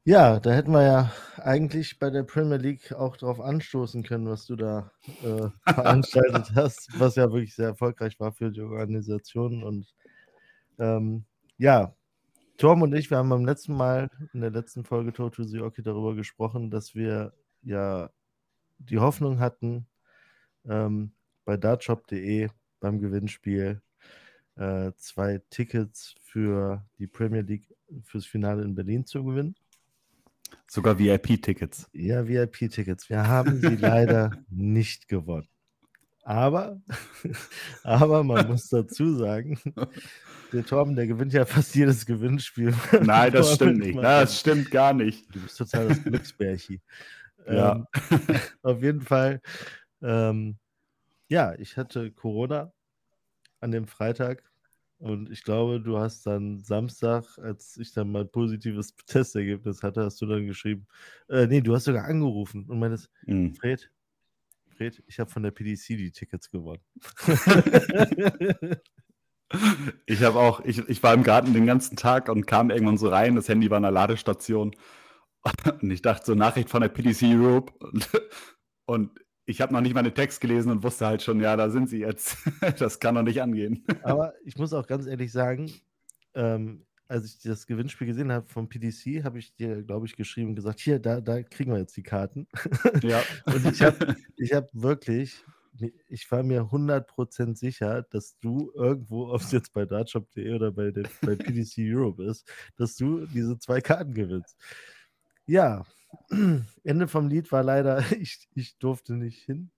Ja, 0.09 0.39
da 0.39 0.53
hätten 0.53 0.71
wir 0.71 0.81
ja 0.81 1.11
eigentlich 1.37 1.99
bei 1.99 2.09
der 2.09 2.23
Premier 2.23 2.57
League 2.57 2.91
auch 2.93 3.15
darauf 3.15 3.39
anstoßen 3.39 4.01
können, 4.01 4.27
was 4.27 4.47
du 4.47 4.55
da 4.55 4.91
äh, 5.21 5.49
veranstaltet 5.71 6.51
hast, 6.55 6.89
was 6.97 7.15
ja 7.15 7.31
wirklich 7.31 7.53
sehr 7.53 7.67
erfolgreich 7.67 8.19
war 8.19 8.31
für 8.31 8.49
die 8.49 8.61
Organisation. 8.61 9.61
Und 9.61 9.93
ähm, 10.79 11.25
ja, 11.59 11.93
Tom 12.57 12.81
und 12.81 12.95
ich, 12.95 13.11
wir 13.11 13.19
haben 13.19 13.29
beim 13.29 13.45
letzten 13.45 13.75
Mal 13.75 14.09
in 14.33 14.41
der 14.41 14.49
letzten 14.49 14.83
Folge 14.83 15.13
Totu 15.13 15.43
Sioki 15.43 15.83
darüber 15.83 16.15
gesprochen, 16.15 16.71
dass 16.71 16.95
wir 16.95 17.31
ja 17.61 18.09
die 18.79 18.97
Hoffnung 18.97 19.37
hatten, 19.39 19.85
ähm, 20.67 21.11
bei 21.45 21.55
dartshop.de 21.55 22.49
beim 22.79 22.99
Gewinnspiel 22.99 23.79
äh, 24.55 24.91
zwei 24.97 25.39
Tickets 25.51 26.15
für 26.23 26.83
die 26.97 27.05
Premier 27.05 27.41
League 27.41 27.75
fürs 28.01 28.25
Finale 28.25 28.63
in 28.63 28.73
Berlin 28.73 29.05
zu 29.05 29.23
gewinnen. 29.23 29.53
Sogar 30.67 30.99
VIP-Tickets. 30.99 31.89
Ja, 31.93 32.27
VIP-Tickets. 32.27 33.09
Wir 33.09 33.27
haben 33.27 33.59
sie 33.59 33.75
leider 33.75 34.31
nicht 34.49 35.07
gewonnen. 35.07 35.47
Aber, 36.23 36.79
aber 37.83 38.23
man 38.23 38.47
muss 38.47 38.69
dazu 38.69 39.15
sagen, 39.15 39.59
der 40.53 40.65
Torben, 40.65 40.95
der 40.95 41.07
gewinnt 41.07 41.33
ja 41.33 41.45
fast 41.45 41.73
jedes 41.73 42.05
Gewinnspiel. 42.05 42.73
Nein, 43.01 43.33
das 43.33 43.53
stimmt 43.55 43.79
nicht. 43.79 43.97
Das 43.97 44.39
stimmt 44.39 44.69
gar 44.69 44.93
nicht. 44.93 45.33
Du 45.33 45.39
bist 45.41 45.57
total 45.57 45.87
das 45.87 46.03
Glücksbärchi. 46.03 46.81
Ja. 47.47 47.87
Ähm, 48.11 48.19
auf 48.61 48.83
jeden 48.83 49.01
Fall. 49.01 49.41
Ähm, 50.03 50.59
ja, 51.29 51.55
ich 51.55 51.77
hatte 51.77 52.11
Corona 52.11 52.71
an 53.59 53.71
dem 53.71 53.87
Freitag 53.87 54.43
und 54.99 55.31
ich 55.31 55.43
glaube, 55.43 55.79
du 55.79 55.97
hast 55.97 56.25
dann 56.25 56.59
Samstag, 56.59 57.23
als 57.37 57.77
ich 57.77 57.93
dann 57.93 58.11
mein 58.11 58.29
positives 58.29 58.93
Testergebnis 59.07 59.81
hatte, 59.81 60.03
hast 60.03 60.21
du 60.21 60.25
dann 60.25 60.45
geschrieben, 60.45 60.87
äh, 61.29 61.47
nee, 61.47 61.61
du 61.61 61.73
hast 61.73 61.85
sogar 61.85 62.03
angerufen 62.05 62.65
und 62.67 62.79
meintest, 62.79 63.09
mhm. 63.25 63.55
Fred, 63.55 63.89
Fred, 64.67 65.01
ich 65.07 65.19
habe 65.19 65.29
von 65.29 65.43
der 65.43 65.51
PDC 65.51 65.87
die 65.97 66.11
Tickets 66.11 66.51
gewonnen. 66.51 66.81
ich 70.05 70.21
habe 70.21 70.37
auch, 70.37 70.63
ich, 70.65 70.79
ich 70.89 71.01
war 71.01 71.13
im 71.13 71.23
Garten 71.23 71.53
den 71.53 71.65
ganzen 71.65 71.95
Tag 71.95 72.27
und 72.27 72.45
kam 72.45 72.69
irgendwann 72.69 72.97
so 72.97 73.07
rein, 73.07 73.35
das 73.35 73.47
Handy 73.47 73.69
war 73.69 73.77
in 73.77 73.83
der 73.83 73.91
Ladestation 73.91 74.75
und 75.81 75.91
ich 75.91 76.01
dachte 76.01 76.25
so, 76.25 76.35
Nachricht 76.35 76.69
von 76.69 76.81
der 76.81 76.89
PDC 76.89 77.23
Europe. 77.23 77.73
Und, 77.79 78.09
und 78.85 79.19
ich 79.49 79.61
habe 79.61 79.73
noch 79.73 79.81
nicht 79.81 79.95
meine 79.95 80.13
Text 80.13 80.41
gelesen 80.41 80.71
und 80.71 80.83
wusste 80.83 81.07
halt 81.07 81.23
schon, 81.23 81.41
ja, 81.41 81.55
da 81.55 81.71
sind 81.71 81.89
sie 81.89 81.99
jetzt. 81.99 82.37
das 82.79 82.99
kann 82.99 83.15
doch 83.15 83.23
nicht 83.23 83.41
angehen. 83.41 83.83
Aber 84.03 84.33
ich 84.45 84.57
muss 84.57 84.73
auch 84.73 84.85
ganz 84.85 85.07
ehrlich 85.07 85.31
sagen, 85.31 85.71
ähm, 86.35 86.85
als 87.07 87.25
ich 87.25 87.39
das 87.41 87.65
Gewinnspiel 87.65 88.05
gesehen 88.05 88.31
habe 88.31 88.47
vom 88.47 88.69
PDC, 88.69 89.23
habe 89.23 89.39
ich 89.39 89.55
dir, 89.55 89.81
glaube 89.81 90.05
ich, 90.05 90.15
geschrieben 90.15 90.49
und 90.49 90.55
gesagt, 90.55 90.79
hier, 90.79 90.99
da, 90.99 91.19
da 91.19 91.41
kriegen 91.41 91.71
wir 91.71 91.79
jetzt 91.79 91.97
die 91.97 92.03
Karten. 92.03 92.47
Ja. 93.01 93.23
und 93.47 93.65
ich 93.65 93.81
habe 93.81 94.15
ich 94.37 94.53
hab 94.53 94.69
wirklich 94.71 95.43
ich 96.09 96.29
war 96.29 96.43
mir 96.43 96.63
100% 96.63 97.55
sicher, 97.55 98.03
dass 98.09 98.37
du 98.39 98.69
irgendwo, 98.75 99.29
ob 99.29 99.39
es 99.39 99.53
jetzt 99.53 99.71
bei 99.71 99.85
dartshop.de 99.85 100.53
oder 100.53 100.73
bei, 100.73 100.91
der, 100.91 101.03
bei 101.21 101.35
PDC 101.37 101.77
Europe 101.77 102.21
ist, 102.21 102.45
dass 102.75 102.97
du 102.97 103.25
diese 103.27 103.57
zwei 103.59 103.79
Karten 103.79 104.13
gewinnst. 104.13 104.57
Ja, 105.45 105.85
Ende 106.83 107.07
vom 107.07 107.27
Lied 107.27 107.51
war 107.51 107.63
leider, 107.63 107.99
ich, 108.19 108.47
ich 108.55 108.77
durfte 108.77 109.13
nicht 109.13 109.43
hin. 109.43 109.71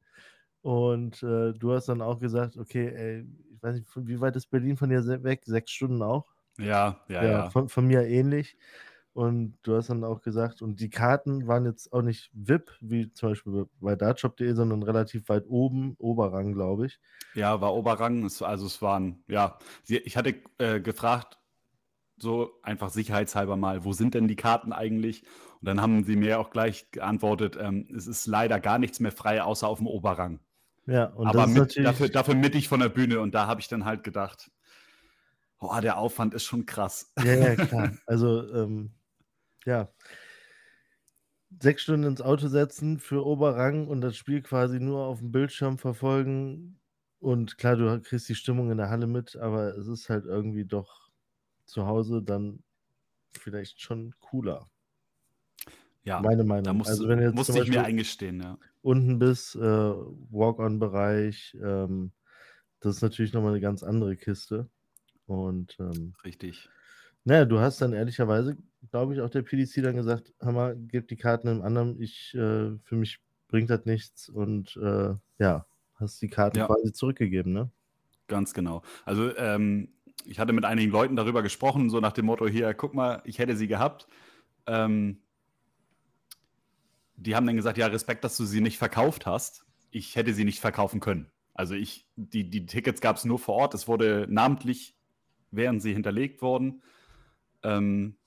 Und 0.61 1.23
äh, 1.23 1.53
du 1.53 1.73
hast 1.73 1.89
dann 1.89 2.01
auch 2.01 2.19
gesagt, 2.19 2.57
okay, 2.57 2.87
ey, 2.87 3.27
ich 3.53 3.63
weiß 3.63 3.75
nicht, 3.75 3.87
wie 3.95 4.21
weit 4.21 4.35
ist 4.35 4.47
Berlin 4.47 4.77
von 4.77 4.89
dir 4.89 5.03
weg? 5.23 5.41
Sechs 5.45 5.71
Stunden 5.71 6.01
auch? 6.01 6.27
Ja, 6.57 6.99
ja, 7.07 7.23
ja. 7.23 7.23
ja. 7.23 7.49
Von, 7.49 7.67
von, 7.67 7.87
mir 7.87 8.03
ähnlich. 8.03 8.57
Und 9.13 9.57
du 9.63 9.75
hast 9.75 9.89
dann 9.89 10.03
auch 10.03 10.21
gesagt, 10.21 10.61
und 10.61 10.79
die 10.79 10.89
Karten 10.89 11.47
waren 11.47 11.65
jetzt 11.65 11.91
auch 11.91 12.01
nicht 12.01 12.29
VIP, 12.33 12.71
wie 12.79 13.11
zum 13.11 13.29
Beispiel 13.29 13.65
bei 13.79 13.95
dartshop.de, 13.95 14.53
sondern 14.53 14.83
relativ 14.83 15.27
weit 15.27 15.45
oben, 15.47 15.95
Oberrang, 15.97 16.53
glaube 16.53 16.85
ich. 16.85 16.99
Ja, 17.33 17.59
war 17.59 17.73
Oberrang. 17.73 18.23
also 18.23 18.65
es 18.65 18.81
waren, 18.81 19.23
ja, 19.27 19.57
ich 19.87 20.15
hatte 20.15 20.35
äh, 20.59 20.79
gefragt, 20.79 21.40
so 22.21 22.59
einfach 22.63 22.89
sicherheitshalber 22.89 23.57
mal, 23.57 23.83
wo 23.83 23.93
sind 23.93 24.13
denn 24.13 24.27
die 24.27 24.35
Karten 24.35 24.73
eigentlich? 24.73 25.23
Und 25.59 25.67
dann 25.67 25.81
haben 25.81 26.03
sie 26.03 26.15
mir 26.15 26.39
auch 26.39 26.49
gleich 26.49 26.89
geantwortet, 26.91 27.57
ähm, 27.59 27.87
es 27.95 28.07
ist 28.07 28.25
leider 28.27 28.59
gar 28.59 28.79
nichts 28.79 28.99
mehr 28.99 29.11
frei, 29.11 29.43
außer 29.43 29.67
auf 29.67 29.77
dem 29.77 29.87
Oberrang. 29.87 30.39
Ja, 30.87 31.05
und 31.05 31.27
aber 31.27 31.47
mit, 31.47 31.77
dafür, 31.77 32.09
dafür 32.09 32.35
mittig 32.35 32.67
von 32.67 32.79
der 32.79 32.89
Bühne. 32.89 33.19
Und 33.19 33.35
da 33.35 33.47
habe 33.47 33.61
ich 33.61 33.67
dann 33.67 33.85
halt 33.85 34.03
gedacht, 34.03 34.51
oh, 35.59 35.79
der 35.81 35.97
Aufwand 35.97 36.33
ist 36.33 36.43
schon 36.43 36.65
krass. 36.65 37.13
Ja, 37.23 37.33
ja, 37.35 37.55
klar. 37.55 37.91
Also, 38.07 38.51
ähm, 38.53 38.91
ja. 39.65 39.89
Sechs 41.59 41.83
Stunden 41.83 42.07
ins 42.07 42.21
Auto 42.21 42.47
setzen 42.47 42.97
für 42.97 43.25
Oberrang 43.25 43.87
und 43.87 44.01
das 44.01 44.15
Spiel 44.17 44.41
quasi 44.41 44.79
nur 44.79 45.05
auf 45.05 45.19
dem 45.19 45.31
Bildschirm 45.31 45.77
verfolgen. 45.77 46.79
Und 47.19 47.57
klar, 47.57 47.75
du 47.75 48.01
kriegst 48.01 48.27
die 48.29 48.35
Stimmung 48.35 48.71
in 48.71 48.77
der 48.77 48.89
Halle 48.89 49.05
mit, 49.05 49.35
aber 49.35 49.77
es 49.77 49.87
ist 49.87 50.09
halt 50.09 50.25
irgendwie 50.25 50.65
doch 50.65 51.10
zu 51.71 51.85
Hause 51.87 52.21
dann 52.21 52.61
vielleicht 53.31 53.81
schon 53.81 54.13
cooler. 54.19 54.69
Ja, 56.03 56.19
meine 56.19 56.43
Meinung. 56.43 56.63
Da 56.63 56.73
musst, 56.73 56.89
also 56.89 57.07
wenn 57.07 57.19
jetzt 57.19 57.35
musste 57.35 57.61
ich 57.61 57.69
mir 57.69 57.83
eingestehen, 57.83 58.41
ja. 58.41 58.57
Unten 58.81 59.19
bis 59.19 59.55
äh, 59.55 59.59
Walk-on-Bereich, 59.59 61.55
ähm, 61.61 62.11
das 62.79 62.95
ist 62.95 63.01
natürlich 63.01 63.33
nochmal 63.33 63.51
eine 63.51 63.61
ganz 63.61 63.83
andere 63.83 64.15
Kiste. 64.15 64.67
Und 65.27 65.77
ähm, 65.79 66.13
richtig. 66.23 66.69
Naja, 67.23 67.45
du 67.45 67.59
hast 67.59 67.81
dann 67.81 67.93
ehrlicherweise, 67.93 68.57
glaube 68.89 69.13
ich, 69.13 69.21
auch 69.21 69.29
der 69.29 69.43
PDC 69.43 69.83
dann 69.83 69.95
gesagt, 69.95 70.33
Hammer, 70.41 70.73
gib 70.75 71.07
die 71.07 71.15
Karten 71.15 71.47
einem 71.47 71.61
anderen, 71.61 72.01
ich, 72.01 72.33
äh, 72.33 72.75
für 72.83 72.95
mich 72.95 73.19
bringt 73.47 73.69
das 73.69 73.85
nichts 73.85 74.27
und 74.27 74.75
äh, 74.77 75.13
ja, 75.37 75.65
hast 75.95 76.21
die 76.21 76.29
Karten 76.29 76.57
ja. 76.57 76.65
quasi 76.65 76.91
zurückgegeben, 76.91 77.53
ne? 77.53 77.69
Ganz 78.27 78.53
genau. 78.53 78.81
Also 79.05 79.35
ähm, 79.37 79.89
ich 80.25 80.39
hatte 80.39 80.53
mit 80.53 80.65
einigen 80.65 80.91
Leuten 80.91 81.15
darüber 81.15 81.43
gesprochen, 81.43 81.89
so 81.89 81.99
nach 81.99 82.13
dem 82.13 82.25
Motto, 82.25 82.47
hier, 82.47 82.73
guck 82.73 82.93
mal, 82.93 83.21
ich 83.25 83.39
hätte 83.39 83.55
sie 83.55 83.67
gehabt. 83.67 84.07
Ähm, 84.67 85.21
die 87.15 87.35
haben 87.35 87.45
dann 87.45 87.55
gesagt, 87.55 87.77
ja, 87.77 87.87
Respekt, 87.87 88.23
dass 88.23 88.37
du 88.37 88.45
sie 88.45 88.61
nicht 88.61 88.77
verkauft 88.77 89.25
hast. 89.25 89.65
Ich 89.91 90.15
hätte 90.15 90.33
sie 90.33 90.45
nicht 90.45 90.59
verkaufen 90.59 90.99
können. 90.99 91.29
Also 91.53 91.75
ich, 91.75 92.07
die, 92.15 92.49
die 92.49 92.65
Tickets 92.65 93.01
gab 93.01 93.17
es 93.17 93.25
nur 93.25 93.37
vor 93.37 93.55
Ort. 93.55 93.73
Es 93.73 93.87
wurde 93.87 94.25
namentlich, 94.29 94.95
wären 95.51 95.79
sie 95.79 95.93
hinterlegt 95.93 96.41
worden. 96.41 96.81
Ähm, 97.63 98.17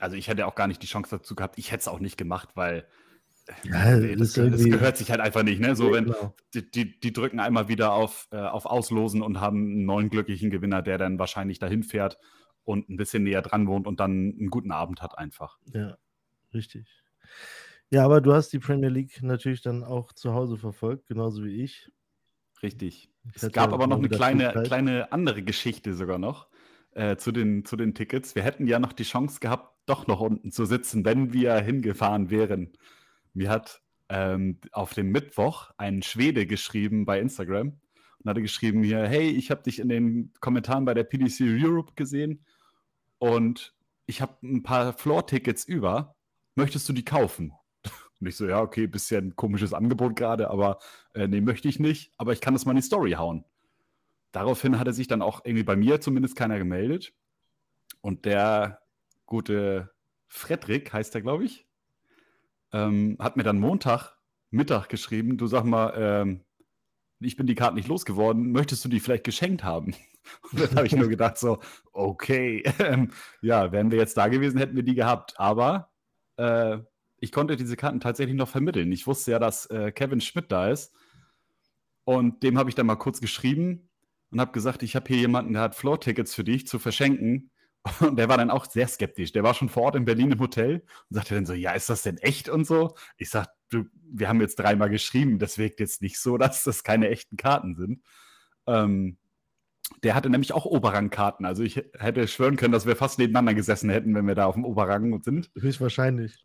also 0.00 0.16
ich 0.16 0.28
hätte 0.28 0.46
auch 0.46 0.54
gar 0.54 0.66
nicht 0.66 0.82
die 0.82 0.86
Chance 0.86 1.16
dazu 1.16 1.34
gehabt. 1.34 1.58
Ich 1.58 1.70
hätte 1.70 1.80
es 1.80 1.88
auch 1.88 2.00
nicht 2.00 2.18
gemacht, 2.18 2.50
weil 2.54 2.86
ja, 3.64 4.00
das, 4.16 4.32
das, 4.32 4.64
gehört 4.64 4.96
sich 4.96 5.10
halt 5.10 5.20
einfach 5.20 5.42
nicht. 5.42 5.60
Ne? 5.60 5.76
So, 5.76 5.92
wenn 5.92 6.06
genau. 6.06 6.34
die, 6.54 6.70
die, 6.70 7.00
die, 7.00 7.12
drücken 7.12 7.40
einmal 7.40 7.68
wieder 7.68 7.92
auf, 7.92 8.28
äh, 8.32 8.38
auf 8.38 8.66
Auslosen 8.66 9.22
und 9.22 9.40
haben 9.40 9.58
einen 9.58 9.84
neuen 9.84 10.10
glücklichen 10.10 10.50
Gewinner, 10.50 10.82
der 10.82 10.98
dann 10.98 11.18
wahrscheinlich 11.18 11.58
dahin 11.58 11.82
fährt 11.82 12.18
und 12.64 12.88
ein 12.88 12.96
bisschen 12.96 13.22
näher 13.22 13.42
dran 13.42 13.66
wohnt 13.66 13.86
und 13.86 14.00
dann 14.00 14.34
einen 14.38 14.50
guten 14.50 14.72
Abend 14.72 15.00
hat 15.00 15.16
einfach. 15.16 15.58
Ja, 15.72 15.96
richtig. 16.52 16.88
Ja, 17.90 18.04
aber 18.04 18.20
du 18.20 18.32
hast 18.32 18.52
die 18.52 18.58
Premier 18.58 18.88
League 18.88 19.22
natürlich 19.22 19.62
dann 19.62 19.84
auch 19.84 20.12
zu 20.12 20.34
Hause 20.34 20.56
verfolgt, 20.56 21.06
genauso 21.06 21.44
wie 21.44 21.62
ich. 21.62 21.90
Richtig. 22.62 23.10
Ich 23.34 23.42
es 23.42 23.52
gab 23.52 23.72
aber 23.72 23.86
noch 23.86 23.98
eine 23.98 24.08
kleine, 24.08 24.52
kleine 24.64 25.12
andere 25.12 25.42
Geschichte 25.42 25.94
sogar 25.94 26.18
noch 26.18 26.48
äh, 26.92 27.16
zu, 27.16 27.30
den, 27.30 27.64
zu 27.64 27.76
den 27.76 27.94
Tickets. 27.94 28.34
Wir 28.34 28.42
hätten 28.42 28.66
ja 28.66 28.78
noch 28.78 28.92
die 28.92 29.04
Chance 29.04 29.38
gehabt, 29.40 29.76
doch 29.86 30.06
noch 30.06 30.20
unten 30.20 30.50
zu 30.50 30.64
sitzen, 30.64 31.04
wenn 31.04 31.32
wir 31.32 31.54
hingefahren 31.56 32.30
wären. 32.30 32.72
Mir 33.36 33.50
hat 33.50 33.82
ähm, 34.08 34.58
auf 34.72 34.94
dem 34.94 35.10
Mittwoch 35.10 35.70
ein 35.76 36.02
Schwede 36.02 36.46
geschrieben 36.46 37.04
bei 37.04 37.20
Instagram 37.20 37.78
und 38.18 38.30
hatte 38.30 38.40
geschrieben 38.40 38.82
hier, 38.82 39.06
hey, 39.06 39.28
ich 39.28 39.50
habe 39.50 39.62
dich 39.62 39.78
in 39.78 39.90
den 39.90 40.32
Kommentaren 40.40 40.86
bei 40.86 40.94
der 40.94 41.04
PDC 41.04 41.42
Europe 41.42 41.92
gesehen 41.96 42.46
und 43.18 43.74
ich 44.06 44.22
habe 44.22 44.34
ein 44.42 44.62
paar 44.62 44.94
Floor-Tickets 44.94 45.64
über. 45.64 46.16
Möchtest 46.54 46.88
du 46.88 46.94
die 46.94 47.04
kaufen? 47.04 47.52
Und 48.20 48.26
ich 48.26 48.36
so, 48.36 48.48
ja, 48.48 48.62
okay, 48.62 48.86
bisschen 48.86 49.36
komisches 49.36 49.74
Angebot 49.74 50.16
gerade, 50.16 50.48
aber 50.48 50.78
äh, 51.12 51.28
nee, 51.28 51.42
möchte 51.42 51.68
ich 51.68 51.78
nicht, 51.78 52.12
aber 52.16 52.32
ich 52.32 52.40
kann 52.40 52.54
das 52.54 52.64
mal 52.64 52.72
in 52.72 52.76
die 52.76 52.82
Story 52.82 53.12
hauen. 53.12 53.44
Daraufhin 54.32 54.78
hat 54.78 54.86
er 54.86 54.94
sich 54.94 55.08
dann 55.08 55.20
auch 55.20 55.44
irgendwie 55.44 55.64
bei 55.64 55.76
mir 55.76 56.00
zumindest 56.00 56.36
keiner 56.36 56.56
gemeldet. 56.56 57.12
Und 58.00 58.24
der 58.24 58.80
gute 59.26 59.90
Fredrik 60.28 60.94
heißt 60.94 61.14
er, 61.14 61.20
glaube 61.20 61.44
ich, 61.44 61.65
ähm, 62.76 63.16
hat 63.18 63.36
mir 63.36 63.42
dann 63.42 63.58
Montag 63.58 64.16
Mittag 64.50 64.88
geschrieben, 64.88 65.38
du 65.38 65.46
sag 65.46 65.64
mal, 65.64 65.92
ähm, 65.96 66.44
ich 67.20 67.36
bin 67.36 67.46
die 67.46 67.54
Karte 67.54 67.74
nicht 67.74 67.88
losgeworden, 67.88 68.52
möchtest 68.52 68.84
du 68.84 68.88
die 68.88 69.00
vielleicht 69.00 69.24
geschenkt 69.24 69.64
haben? 69.64 69.94
Und 70.52 70.60
dann 70.60 70.76
habe 70.76 70.86
ich 70.86 70.94
nur 70.94 71.08
gedacht 71.08 71.38
so, 71.38 71.58
okay, 71.92 72.62
ähm, 72.78 73.12
ja, 73.40 73.72
wären 73.72 73.90
wir 73.90 73.98
jetzt 73.98 74.16
da 74.16 74.28
gewesen, 74.28 74.58
hätten 74.58 74.76
wir 74.76 74.82
die 74.82 74.94
gehabt. 74.94 75.38
Aber 75.38 75.90
äh, 76.36 76.78
ich 77.18 77.32
konnte 77.32 77.56
diese 77.56 77.76
Karten 77.76 78.00
tatsächlich 78.00 78.36
noch 78.36 78.48
vermitteln. 78.48 78.92
Ich 78.92 79.06
wusste 79.06 79.30
ja, 79.30 79.38
dass 79.38 79.66
äh, 79.66 79.92
Kevin 79.92 80.20
Schmidt 80.20 80.52
da 80.52 80.68
ist. 80.68 80.94
Und 82.04 82.42
dem 82.42 82.58
habe 82.58 82.68
ich 82.68 82.74
dann 82.74 82.86
mal 82.86 82.96
kurz 82.96 83.20
geschrieben 83.20 83.88
und 84.30 84.40
habe 84.40 84.52
gesagt, 84.52 84.82
ich 84.82 84.94
habe 84.94 85.08
hier 85.08 85.18
jemanden, 85.18 85.54
der 85.54 85.62
hat 85.62 85.74
Floor-Tickets 85.74 86.34
für 86.34 86.44
dich 86.44 86.66
zu 86.66 86.78
verschenken. 86.78 87.50
Und 88.00 88.16
der 88.16 88.28
war 88.28 88.36
dann 88.36 88.50
auch 88.50 88.66
sehr 88.66 88.88
skeptisch. 88.88 89.32
Der 89.32 89.42
war 89.42 89.54
schon 89.54 89.68
vor 89.68 89.84
Ort 89.84 89.96
in 89.96 90.04
Berlin 90.04 90.32
im 90.32 90.40
Hotel 90.40 90.82
und 91.10 91.14
sagte 91.14 91.34
dann 91.34 91.46
so, 91.46 91.54
ja, 91.54 91.72
ist 91.72 91.88
das 91.88 92.02
denn 92.02 92.18
echt 92.18 92.48
und 92.48 92.66
so? 92.66 92.94
Ich 93.16 93.30
sag, 93.30 93.48
du, 93.70 93.84
wir 94.10 94.28
haben 94.28 94.40
jetzt 94.40 94.58
dreimal 94.58 94.90
geschrieben, 94.90 95.38
das 95.38 95.58
wirkt 95.58 95.80
jetzt 95.80 96.02
nicht 96.02 96.18
so, 96.18 96.38
dass 96.38 96.64
das 96.64 96.84
keine 96.84 97.08
echten 97.08 97.36
Karten 97.36 97.74
sind. 97.74 98.02
Ähm, 98.66 99.18
der 100.02 100.14
hatte 100.14 100.30
nämlich 100.30 100.52
auch 100.52 100.64
Oberrangkarten. 100.64 101.46
Also 101.46 101.62
ich 101.62 101.76
hätte 101.76 102.26
schwören 102.26 102.56
können, 102.56 102.72
dass 102.72 102.86
wir 102.86 102.96
fast 102.96 103.18
nebeneinander 103.18 103.54
gesessen 103.54 103.88
hätten, 103.88 104.14
wenn 104.14 104.26
wir 104.26 104.34
da 104.34 104.46
auf 104.46 104.54
dem 104.54 104.64
Oberrang 104.64 105.22
sind. 105.22 105.50
Höchstwahrscheinlich. 105.56 106.44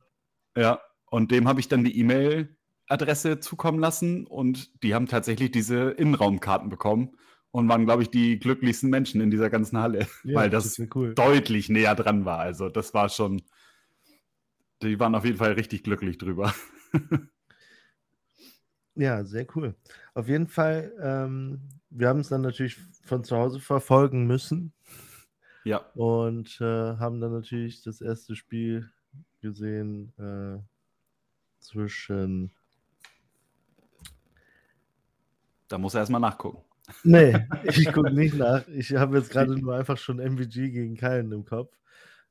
Ja, 0.56 0.80
und 1.08 1.32
dem 1.32 1.48
habe 1.48 1.60
ich 1.60 1.68
dann 1.68 1.84
die 1.84 1.98
E-Mail-Adresse 2.00 3.40
zukommen 3.40 3.80
lassen 3.80 4.28
und 4.28 4.84
die 4.84 4.94
haben 4.94 5.08
tatsächlich 5.08 5.50
diese 5.52 5.90
Innenraumkarten 5.90 6.70
bekommen 6.70 7.18
und 7.52 7.68
waren, 7.68 7.86
glaube 7.86 8.04
ich, 8.04 8.10
die 8.10 8.40
glücklichsten 8.40 8.90
Menschen 8.90 9.22
in 9.22 9.30
dieser 9.30 9.50
ganzen 9.50 9.78
Halle, 9.78 10.08
ja, 10.24 10.36
weil 10.36 10.50
das, 10.50 10.76
das 10.76 10.88
cool. 10.96 11.14
deutlich 11.14 11.70
näher 11.70 11.96
dran 11.96 12.26
war. 12.26 12.40
Also 12.40 12.70
das 12.70 12.94
war 12.94 13.10
schon, 13.10 13.42
die 14.82 15.00
waren 15.00 15.16
auf 15.16 15.26
jeden 15.26 15.38
Fall 15.38 15.54
richtig 15.54 15.84
glücklich 15.84 16.18
drüber. 16.18 16.54
ja, 18.96 19.24
sehr 19.24 19.46
cool. 19.56 19.76
Auf 20.14 20.28
jeden 20.28 20.48
Fall, 20.48 20.94
ähm, 21.02 21.62
wir 21.90 22.08
haben 22.08 22.22
es 22.22 22.30
dann 22.30 22.42
natürlich 22.42 22.78
von 23.04 23.24
zu 23.24 23.36
Hause 23.36 23.60
verfolgen 23.60 24.26
müssen. 24.26 24.74
Ja. 25.64 25.78
Und 25.94 26.60
äh, 26.60 26.98
haben 26.98 27.20
dann 27.20 27.34
natürlich 27.34 27.84
das 27.84 28.02
erste 28.02 28.36
Spiel 28.36 28.90
gesehen 29.42 30.12
äh, 30.18 30.60
zwischen. 31.60 32.52
Da 35.68 35.78
muss 35.78 35.94
er 35.94 36.00
erstmal 36.02 36.22
nachgucken. 36.22 36.64
Nee, 37.04 37.36
ich 37.64 37.92
gucke 37.92 38.12
nicht 38.12 38.36
nach. 38.36 38.68
Ich 38.68 38.94
habe 38.94 39.18
jetzt 39.18 39.32
gerade 39.32 39.56
nur 39.56 39.76
einfach 39.76 39.98
schon 39.98 40.18
MVG 40.18 40.72
gegen 40.72 40.96
Kallen 40.96 41.32
im 41.32 41.46
Kopf. 41.46 41.76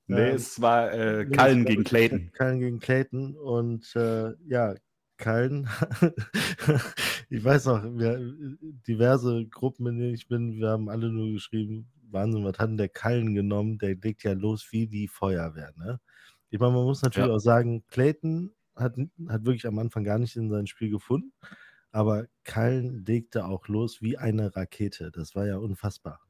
Nee, 0.06 0.30
ähm, 0.30 0.36
es 0.36 0.60
war 0.60 0.92
äh, 0.92 1.26
Kallen 1.26 1.64
gegen 1.64 1.84
Clayton. 1.84 2.30
Kallen 2.32 2.60
gegen 2.60 2.80
Clayton 2.80 3.36
und 3.36 3.94
äh, 3.96 4.32
ja, 4.46 4.74
Kallen. 5.16 5.68
ich 7.30 7.44
weiß 7.44 7.66
noch, 7.66 7.84
wir, 7.84 8.18
diverse 8.88 9.46
Gruppen, 9.46 9.86
in 9.86 9.98
denen 9.98 10.14
ich 10.14 10.26
bin, 10.26 10.54
wir 10.56 10.70
haben 10.70 10.88
alle 10.88 11.10
nur 11.10 11.30
geschrieben, 11.32 11.88
Wahnsinn, 12.10 12.44
was 12.44 12.58
hat 12.58 12.70
denn 12.70 12.76
der 12.76 12.88
Kallen 12.88 13.34
genommen? 13.34 13.78
Der 13.78 13.94
legt 13.94 14.24
ja 14.24 14.32
los 14.32 14.66
wie 14.70 14.88
die 14.88 15.06
Feuerwehr, 15.06 15.72
ne? 15.76 16.00
Ich 16.50 16.58
meine, 16.58 16.72
man 16.72 16.84
muss 16.84 17.02
natürlich 17.02 17.28
ja. 17.28 17.34
auch 17.34 17.38
sagen, 17.38 17.84
Clayton 17.86 18.52
hat, 18.74 18.96
hat 19.28 19.44
wirklich 19.44 19.66
am 19.66 19.78
Anfang 19.78 20.02
gar 20.02 20.18
nicht 20.18 20.34
in 20.34 20.50
sein 20.50 20.66
Spiel 20.66 20.90
gefunden. 20.90 21.32
Aber 21.92 22.26
Kallen 22.44 23.04
legte 23.04 23.44
auch 23.44 23.68
los 23.68 24.00
wie 24.00 24.16
eine 24.16 24.54
Rakete. 24.54 25.10
Das 25.10 25.34
war 25.34 25.46
ja 25.46 25.56
unfassbar. 25.56 26.20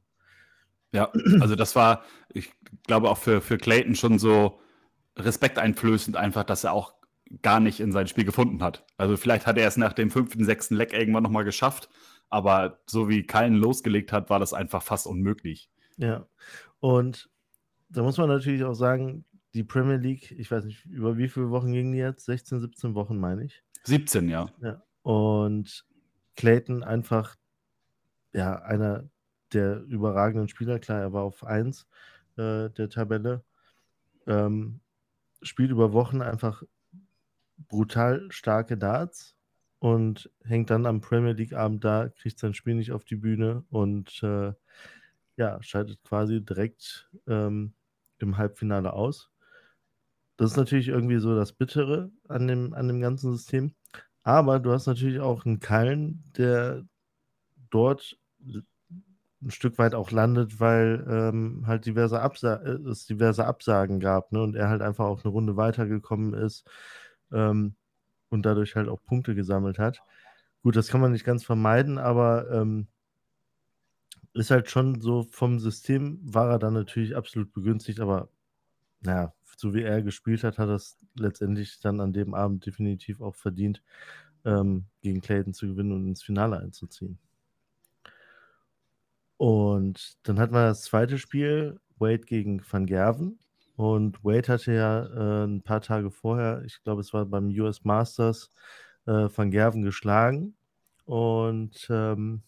Ja, 0.91 1.11
also 1.39 1.55
das 1.55 1.75
war, 1.75 2.03
ich 2.33 2.51
glaube 2.85 3.09
auch 3.09 3.17
für, 3.17 3.41
für 3.41 3.57
Clayton 3.57 3.95
schon 3.95 4.19
so 4.19 4.59
respekteinflößend 5.17 6.17
einfach, 6.17 6.43
dass 6.43 6.63
er 6.63 6.73
auch 6.73 6.95
gar 7.41 7.59
nicht 7.59 7.79
in 7.79 7.91
sein 7.91 8.07
Spiel 8.07 8.25
gefunden 8.25 8.61
hat. 8.61 8.85
Also 8.97 9.15
vielleicht 9.15 9.47
hat 9.47 9.57
er 9.57 9.67
es 9.67 9.77
nach 9.77 9.93
dem 9.93 10.11
fünften, 10.11 10.43
sechsten 10.43 10.75
Leck 10.75 10.93
irgendwann 10.93 11.23
nochmal 11.23 11.45
geschafft, 11.45 11.89
aber 12.29 12.81
so 12.85 13.07
wie 13.07 13.25
Kallen 13.25 13.55
losgelegt 13.55 14.11
hat, 14.11 14.29
war 14.29 14.39
das 14.39 14.53
einfach 14.53 14.83
fast 14.83 15.07
unmöglich. 15.07 15.69
Ja, 15.97 16.27
und 16.79 17.29
da 17.89 18.03
muss 18.03 18.17
man 18.17 18.27
natürlich 18.27 18.63
auch 18.63 18.73
sagen, 18.73 19.25
die 19.53 19.63
Premier 19.63 19.97
League, 19.97 20.31
ich 20.31 20.49
weiß 20.49 20.65
nicht, 20.65 20.85
über 20.85 21.17
wie 21.17 21.27
viele 21.27 21.49
Wochen 21.49 21.73
ging 21.73 21.91
die 21.91 21.99
jetzt? 21.99 22.25
16, 22.25 22.61
17 22.61 22.95
Wochen, 22.95 23.17
meine 23.17 23.45
ich. 23.45 23.63
17, 23.83 24.29
ja. 24.29 24.49
ja. 24.61 24.81
Und 25.03 25.85
Clayton 26.35 26.83
einfach, 26.83 27.35
ja, 28.33 28.61
einer 28.61 29.09
der 29.53 29.81
überragenden 29.83 30.47
Spieler, 30.47 30.79
klar, 30.79 31.01
er 31.01 31.13
war 31.13 31.23
auf 31.23 31.43
1 31.43 31.87
äh, 32.37 32.69
der 32.69 32.89
Tabelle, 32.89 33.43
ähm, 34.27 34.81
spielt 35.41 35.71
über 35.71 35.93
Wochen 35.93 36.21
einfach 36.21 36.63
brutal 37.67 38.31
starke 38.31 38.77
Darts 38.77 39.35
und 39.79 40.29
hängt 40.43 40.69
dann 40.69 40.85
am 40.85 41.01
Premier 41.01 41.33
League 41.33 41.53
Abend 41.53 41.83
da, 41.83 42.09
kriegt 42.09 42.39
sein 42.39 42.53
Spiel 42.53 42.75
nicht 42.75 42.91
auf 42.91 43.03
die 43.03 43.15
Bühne 43.15 43.65
und 43.69 44.21
äh, 44.23 44.53
ja, 45.37 45.61
scheidet 45.63 46.03
quasi 46.03 46.43
direkt 46.43 47.09
ähm, 47.27 47.73
im 48.19 48.37
Halbfinale 48.37 48.93
aus. 48.93 49.31
Das 50.37 50.51
ist 50.51 50.57
natürlich 50.57 50.87
irgendwie 50.87 51.19
so 51.19 51.35
das 51.35 51.53
Bittere 51.53 52.11
an 52.27 52.47
dem, 52.47 52.73
an 52.73 52.87
dem 52.87 53.01
ganzen 53.01 53.31
System. 53.31 53.73
Aber 54.23 54.59
du 54.59 54.71
hast 54.71 54.87
natürlich 54.87 55.19
auch 55.19 55.45
einen 55.45 55.59
Kallen, 55.59 56.23
der 56.37 56.83
dort 57.69 58.17
ein 59.41 59.51
Stück 59.51 59.77
weit 59.79 59.95
auch 59.95 60.11
landet, 60.11 60.59
weil 60.59 61.05
ähm, 61.09 61.63
halt 61.65 61.85
diverse 61.85 62.21
Absa 62.21 62.55
äh, 62.57 62.77
es 62.89 63.05
diverse 63.07 63.45
Absagen 63.45 63.99
gab 63.99 64.31
ne? 64.31 64.41
und 64.43 64.55
er 64.55 64.69
halt 64.69 64.81
einfach 64.81 65.05
auch 65.05 65.23
eine 65.23 65.31
Runde 65.31 65.57
weitergekommen 65.57 66.33
ist 66.33 66.69
ähm, 67.31 67.75
und 68.29 68.45
dadurch 68.45 68.75
halt 68.75 68.87
auch 68.87 69.01
Punkte 69.03 69.33
gesammelt 69.33 69.79
hat. 69.79 70.01
Gut, 70.63 70.75
das 70.75 70.89
kann 70.89 71.01
man 71.01 71.11
nicht 71.11 71.25
ganz 71.25 71.43
vermeiden, 71.43 71.97
aber 71.97 72.51
ähm, 72.51 72.87
ist 74.33 74.51
halt 74.51 74.69
schon 74.69 75.01
so 75.01 75.23
vom 75.23 75.59
System 75.59 76.19
war 76.21 76.49
er 76.51 76.59
dann 76.59 76.73
natürlich 76.73 77.15
absolut 77.15 77.51
begünstigt, 77.51 77.99
aber 77.99 78.29
naja, 79.01 79.33
so 79.57 79.73
wie 79.73 79.83
er 79.83 80.01
gespielt 80.01 80.43
hat, 80.43 80.57
hat 80.57 80.69
er 80.69 80.75
es 80.75 80.97
letztendlich 81.15 81.79
dann 81.79 81.99
an 81.99 82.13
dem 82.13 82.33
Abend 82.33 82.65
definitiv 82.65 83.21
auch 83.21 83.35
verdient, 83.35 83.81
ähm, 84.45 84.85
gegen 85.01 85.21
Clayton 85.21 85.53
zu 85.53 85.67
gewinnen 85.67 85.91
und 85.91 86.07
ins 86.07 86.23
Finale 86.23 86.59
einzuziehen. 86.59 87.19
Und 89.37 90.17
dann 90.23 90.39
hatten 90.39 90.53
wir 90.53 90.67
das 90.67 90.83
zweite 90.83 91.17
Spiel, 91.17 91.79
Wade 91.97 92.25
gegen 92.25 92.61
Van 92.69 92.85
Gerven. 92.85 93.39
Und 93.75 94.23
Wade 94.23 94.47
hatte 94.47 94.73
ja 94.73 95.05
äh, 95.05 95.45
ein 95.45 95.63
paar 95.63 95.81
Tage 95.81 96.11
vorher, 96.11 96.63
ich 96.65 96.83
glaube, 96.83 97.01
es 97.01 97.13
war 97.13 97.25
beim 97.25 97.47
US 97.47 97.83
Masters, 97.83 98.51
äh, 99.07 99.27
Van 99.35 99.49
Gerven 99.49 99.81
geschlagen. 99.81 100.55
Und 101.05 101.87
ähm, 101.89 102.43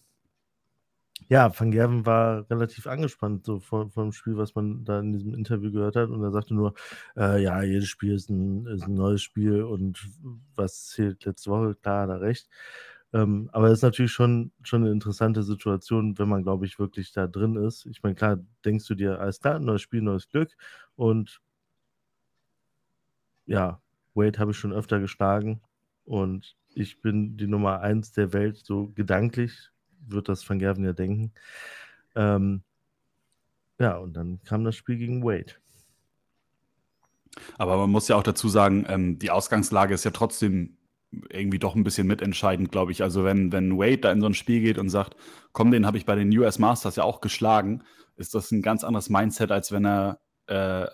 ja, 1.28 1.50
Van 1.58 1.70
Gerven 1.70 2.06
war 2.06 2.48
relativ 2.50 2.86
angespannt 2.86 3.44
so 3.44 3.60
vor, 3.60 3.90
vor 3.90 4.04
dem 4.04 4.12
Spiel, 4.12 4.36
was 4.36 4.54
man 4.54 4.84
da 4.84 5.00
in 5.00 5.12
diesem 5.12 5.34
Interview 5.34 5.72
gehört 5.72 5.96
hat. 5.96 6.10
Und 6.10 6.22
er 6.22 6.30
sagte 6.30 6.54
nur, 6.54 6.74
äh, 7.16 7.42
ja, 7.42 7.62
jedes 7.62 7.88
Spiel 7.88 8.14
ist 8.14 8.30
ein, 8.30 8.66
ist 8.66 8.84
ein 8.84 8.94
neues 8.94 9.22
Spiel 9.22 9.62
und 9.62 10.06
was 10.54 10.88
zählt 10.88 11.24
letzte 11.24 11.50
Woche, 11.50 11.74
klar, 11.74 12.08
er 12.08 12.20
recht. 12.20 12.48
Ähm, 13.12 13.48
aber 13.52 13.68
es 13.68 13.78
ist 13.78 13.82
natürlich 13.82 14.12
schon, 14.12 14.52
schon 14.62 14.82
eine 14.82 14.92
interessante 14.92 15.42
Situation, 15.44 16.18
wenn 16.18 16.28
man, 16.28 16.42
glaube 16.42 16.66
ich, 16.66 16.78
wirklich 16.78 17.12
da 17.12 17.26
drin 17.26 17.56
ist. 17.56 17.86
Ich 17.86 18.02
meine, 18.02 18.16
klar, 18.16 18.38
denkst 18.64 18.86
du 18.86 18.94
dir, 18.94 19.20
alles 19.20 19.40
klar, 19.40 19.60
neues 19.60 19.82
Spiel, 19.82 20.02
neues 20.02 20.28
Glück. 20.28 20.50
Und 20.96 21.40
ja, 23.46 23.80
Wade 24.14 24.38
habe 24.38 24.50
ich 24.52 24.58
schon 24.58 24.72
öfter 24.72 25.00
geschlagen 25.00 25.60
und 26.04 26.56
ich 26.74 27.00
bin 27.00 27.36
die 27.36 27.46
Nummer 27.46 27.80
eins 27.80 28.12
der 28.12 28.32
Welt, 28.32 28.56
so 28.58 28.88
gedanklich 28.94 29.70
wird 30.06 30.28
das 30.28 30.48
Van 30.48 30.58
Gerven 30.58 30.84
ja 30.84 30.92
denken. 30.92 31.32
Ähm, 32.14 32.62
ja, 33.78 33.96
und 33.96 34.14
dann 34.14 34.40
kam 34.44 34.64
das 34.64 34.76
Spiel 34.76 34.96
gegen 34.96 35.24
Wade. 35.24 35.54
Aber 37.58 37.76
man 37.76 37.90
muss 37.90 38.08
ja 38.08 38.16
auch 38.16 38.22
dazu 38.22 38.48
sagen, 38.48 38.86
ähm, 38.88 39.18
die 39.18 39.30
Ausgangslage 39.30 39.94
ist 39.94 40.04
ja 40.04 40.12
trotzdem 40.12 40.76
irgendwie 41.30 41.58
doch 41.58 41.74
ein 41.74 41.84
bisschen 41.84 42.06
mitentscheidend, 42.06 42.72
glaube 42.72 42.92
ich. 42.92 43.02
Also 43.02 43.24
wenn, 43.24 43.52
wenn 43.52 43.78
Wade 43.78 43.98
da 43.98 44.12
in 44.12 44.20
so 44.20 44.26
ein 44.26 44.34
Spiel 44.34 44.60
geht 44.60 44.78
und 44.78 44.88
sagt, 44.88 45.16
komm, 45.52 45.70
den 45.70 45.86
habe 45.86 45.96
ich 45.96 46.06
bei 46.06 46.14
den 46.14 46.36
US 46.38 46.58
Masters 46.58 46.96
ja 46.96 47.04
auch 47.04 47.20
geschlagen, 47.20 47.82
ist 48.16 48.34
das 48.34 48.50
ein 48.50 48.62
ganz 48.62 48.84
anderes 48.84 49.10
Mindset, 49.10 49.50
als 49.50 49.72
wenn 49.72 49.84
er 49.84 50.20
äh, 50.46 50.86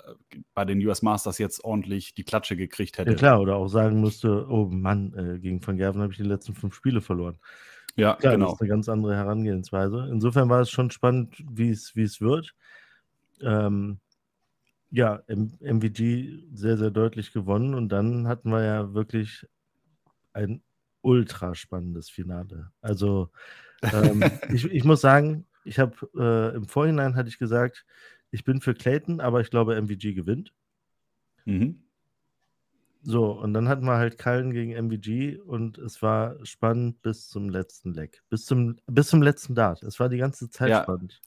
bei 0.55 0.65
den 0.65 0.85
US 0.87 1.03
Masters 1.03 1.39
jetzt 1.39 1.65
ordentlich 1.65 2.15
die 2.15 2.25
Klatsche 2.25 2.57
gekriegt 2.57 2.99
hätte. 2.99 3.11
Ja 3.11 3.17
klar, 3.17 3.41
oder 3.41 3.57
auch 3.57 3.69
sagen 3.69 4.01
müsste, 4.01 4.47
oh 4.49 4.67
Mann, 4.67 5.13
äh, 5.15 5.39
gegen 5.39 5.67
Van 5.67 5.77
Gerven 5.77 6.03
habe 6.03 6.13
ich 6.13 6.19
die 6.19 6.25
letzten 6.25 6.55
fünf 6.55 6.75
Spiele 6.75 7.01
verloren. 7.01 7.39
Ja, 8.01 8.15
klar, 8.15 8.35
genau. 8.35 8.47
Das 8.47 8.55
ist 8.55 8.61
eine 8.61 8.69
ganz 8.69 8.89
andere 8.89 9.15
Herangehensweise. 9.15 10.09
Insofern 10.11 10.49
war 10.49 10.61
es 10.61 10.71
schon 10.71 10.91
spannend, 10.91 11.37
wie 11.51 11.71
es, 11.71 11.95
wie 11.95 12.03
es 12.03 12.21
wird. 12.21 12.55
Ähm, 13.43 14.01
ja, 14.91 15.23
M 15.29 15.53
MVG 15.61 16.49
sehr, 16.53 16.77
sehr 16.77 16.91
deutlich 16.91 17.33
gewonnen 17.33 17.75
und 17.75 17.91
dann 17.91 18.27
hatten 18.27 18.51
wir 18.51 18.65
ja 18.65 18.95
wirklich 18.95 19.47
ein 20.33 20.63
ultra 21.03 21.55
spannendes 21.55 22.11
Finale. 22.11 22.71
Also 22.81 23.31
ähm, 23.83 24.23
ich, 24.53 24.65
ich, 24.65 24.85
muss 24.85 25.01
sagen, 25.01 25.47
ich 25.65 25.79
habe 25.79 25.95
äh, 26.17 26.57
im 26.57 26.67
Vorhinein 26.67 27.17
hatte 27.17 27.29
ich 27.29 27.39
gesagt, 27.39 27.87
ich 28.31 28.45
bin 28.45 28.61
für 28.61 28.75
Clayton, 28.75 29.21
aber 29.21 29.41
ich 29.41 29.51
glaube, 29.51 29.81
MVG 29.81 30.15
gewinnt. 30.15 30.53
Mhm. 31.45 31.83
So, 33.03 33.31
und 33.33 33.55
dann 33.55 33.69
hatten 33.69 33.87
wir 33.87 33.97
halt 33.97 34.19
Kallen 34.19 34.53
gegen 34.53 34.73
MVG 34.73 35.39
und 35.41 35.79
es 35.79 36.03
war 36.03 36.37
spannend 36.45 37.01
bis 37.03 37.29
zum 37.29 37.49
letzten 37.49 37.95
Leck. 37.95 38.23
Bis 38.29 38.45
zum, 38.45 38.77
bis 38.87 39.09
zum 39.09 39.23
letzten 39.23 39.55
Dart. 39.55 39.83
Es 39.83 39.99
war 40.01 40.09
die 40.09 40.19
ganze 40.19 40.51
Zeit 40.51 40.69
ja. 40.71 40.83
spannend. 40.83 41.21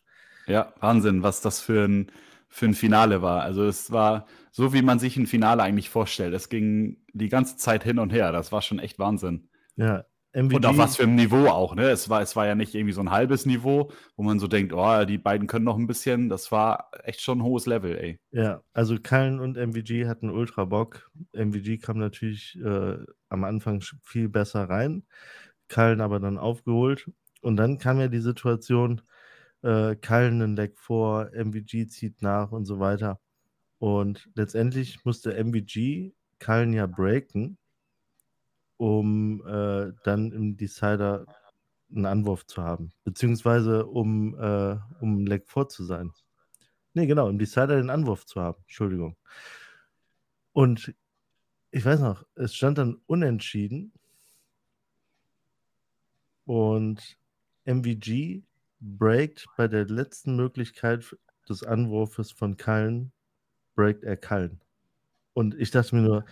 Ja, 0.45 0.73
Wahnsinn, 0.79 1.23
was 1.23 1.41
das 1.41 1.61
für 1.61 1.85
ein, 1.85 2.11
für 2.47 2.67
ein 2.67 2.75
Finale 2.75 3.21
war. 3.21 3.41
Also 3.41 3.65
es 3.65 3.91
war 3.91 4.27
so, 4.51 4.73
wie 4.73 4.83
man 4.83 4.99
sich 4.99 5.17
ein 5.17 5.25
Finale 5.25 5.63
eigentlich 5.63 5.89
vorstellt. 5.89 6.33
Es 6.33 6.49
ging 6.49 6.97
die 7.13 7.29
ganze 7.29 7.57
Zeit 7.57 7.83
hin 7.83 7.97
und 7.97 8.11
her. 8.11 8.31
Das 8.31 8.51
war 8.51 8.61
schon 8.61 8.79
echt 8.79 8.99
Wahnsinn. 8.99 9.49
Ja, 9.75 10.05
MVG. 10.33 10.55
Und 10.55 10.65
auf 10.65 10.77
was 10.77 10.97
für 10.97 11.03
ein 11.03 11.15
Niveau 11.15 11.47
auch, 11.47 11.75
ne? 11.75 11.89
Es 11.89 12.09
war, 12.09 12.21
es 12.21 12.35
war 12.35 12.47
ja 12.47 12.55
nicht 12.55 12.73
irgendwie 12.73 12.93
so 12.93 13.01
ein 13.01 13.11
halbes 13.11 13.45
Niveau, 13.45 13.91
wo 14.15 14.23
man 14.23 14.39
so 14.39 14.47
denkt, 14.47 14.73
oh, 14.73 15.05
die 15.05 15.19
beiden 15.19 15.47
können 15.47 15.65
noch 15.65 15.77
ein 15.77 15.87
bisschen. 15.87 16.27
Das 16.27 16.51
war 16.51 16.89
echt 17.03 17.21
schon 17.21 17.39
ein 17.39 17.43
hohes 17.43 17.67
Level, 17.67 17.97
ey. 17.97 18.19
Ja, 18.31 18.61
also 18.73 18.97
Kallen 19.01 19.39
und 19.39 19.57
MVG 19.57 20.07
hatten 20.07 20.31
ultra 20.31 20.65
Bock. 20.65 21.11
MVG 21.33 21.77
kam 21.77 21.99
natürlich 21.99 22.59
äh, 22.63 22.97
am 23.29 23.43
Anfang 23.43 23.83
viel 24.01 24.27
besser 24.27 24.69
rein. 24.69 25.03
Kallen 25.67 26.01
aber 26.01 26.19
dann 26.19 26.37
aufgeholt. 26.39 27.09
Und 27.41 27.57
dann 27.57 27.77
kam 27.77 27.99
ja 27.99 28.07
die 28.07 28.19
Situation, 28.19 29.01
äh, 29.61 29.95
Kallen 29.95 30.41
einen 30.41 30.55
Leck 30.55 30.77
vor, 30.79 31.29
MVG 31.33 31.87
zieht 31.87 32.21
nach 32.21 32.51
und 32.51 32.65
so 32.65 32.79
weiter. 32.79 33.19
Und 33.77 34.29
letztendlich 34.35 35.05
musste 35.05 35.33
MVG 35.35 36.13
Kallen 36.39 36.73
ja 36.73 36.87
breaken, 36.87 37.57
um 38.77 39.45
äh, 39.45 39.91
dann 40.03 40.31
im 40.31 40.57
Decider 40.57 41.25
einen 41.91 42.05
Anwurf 42.05 42.45
zu 42.45 42.61
haben, 42.63 42.91
beziehungsweise 43.03 43.85
um, 43.85 44.35
äh, 44.39 44.77
um 44.99 45.25
Leck 45.25 45.47
vor 45.47 45.69
zu 45.69 45.83
sein. 45.83 46.11
Nee, 46.93 47.07
genau, 47.07 47.29
im 47.29 47.39
Decider 47.39 47.77
den 47.77 47.89
Anwurf 47.89 48.25
zu 48.25 48.41
haben, 48.41 48.61
Entschuldigung. 48.63 49.15
Und 50.53 50.93
ich 51.71 51.83
weiß 51.83 51.99
noch, 52.01 52.25
es 52.35 52.55
stand 52.55 52.77
dann 52.77 53.01
unentschieden 53.07 53.93
und 56.45 57.17
MVG 57.65 58.43
breakt 58.79 59.47
bei 59.57 59.67
der 59.67 59.85
letzten 59.85 60.35
Möglichkeit 60.35 61.17
des 61.49 61.63
Anwurfes 61.63 62.31
von 62.31 62.57
Kallen, 62.57 63.11
breakt 63.75 64.03
er 64.03 64.17
Kallen. 64.17 64.61
Und 65.33 65.55
ich 65.55 65.71
dachte 65.71 65.95
mir 65.95 66.01
nur, 66.01 66.25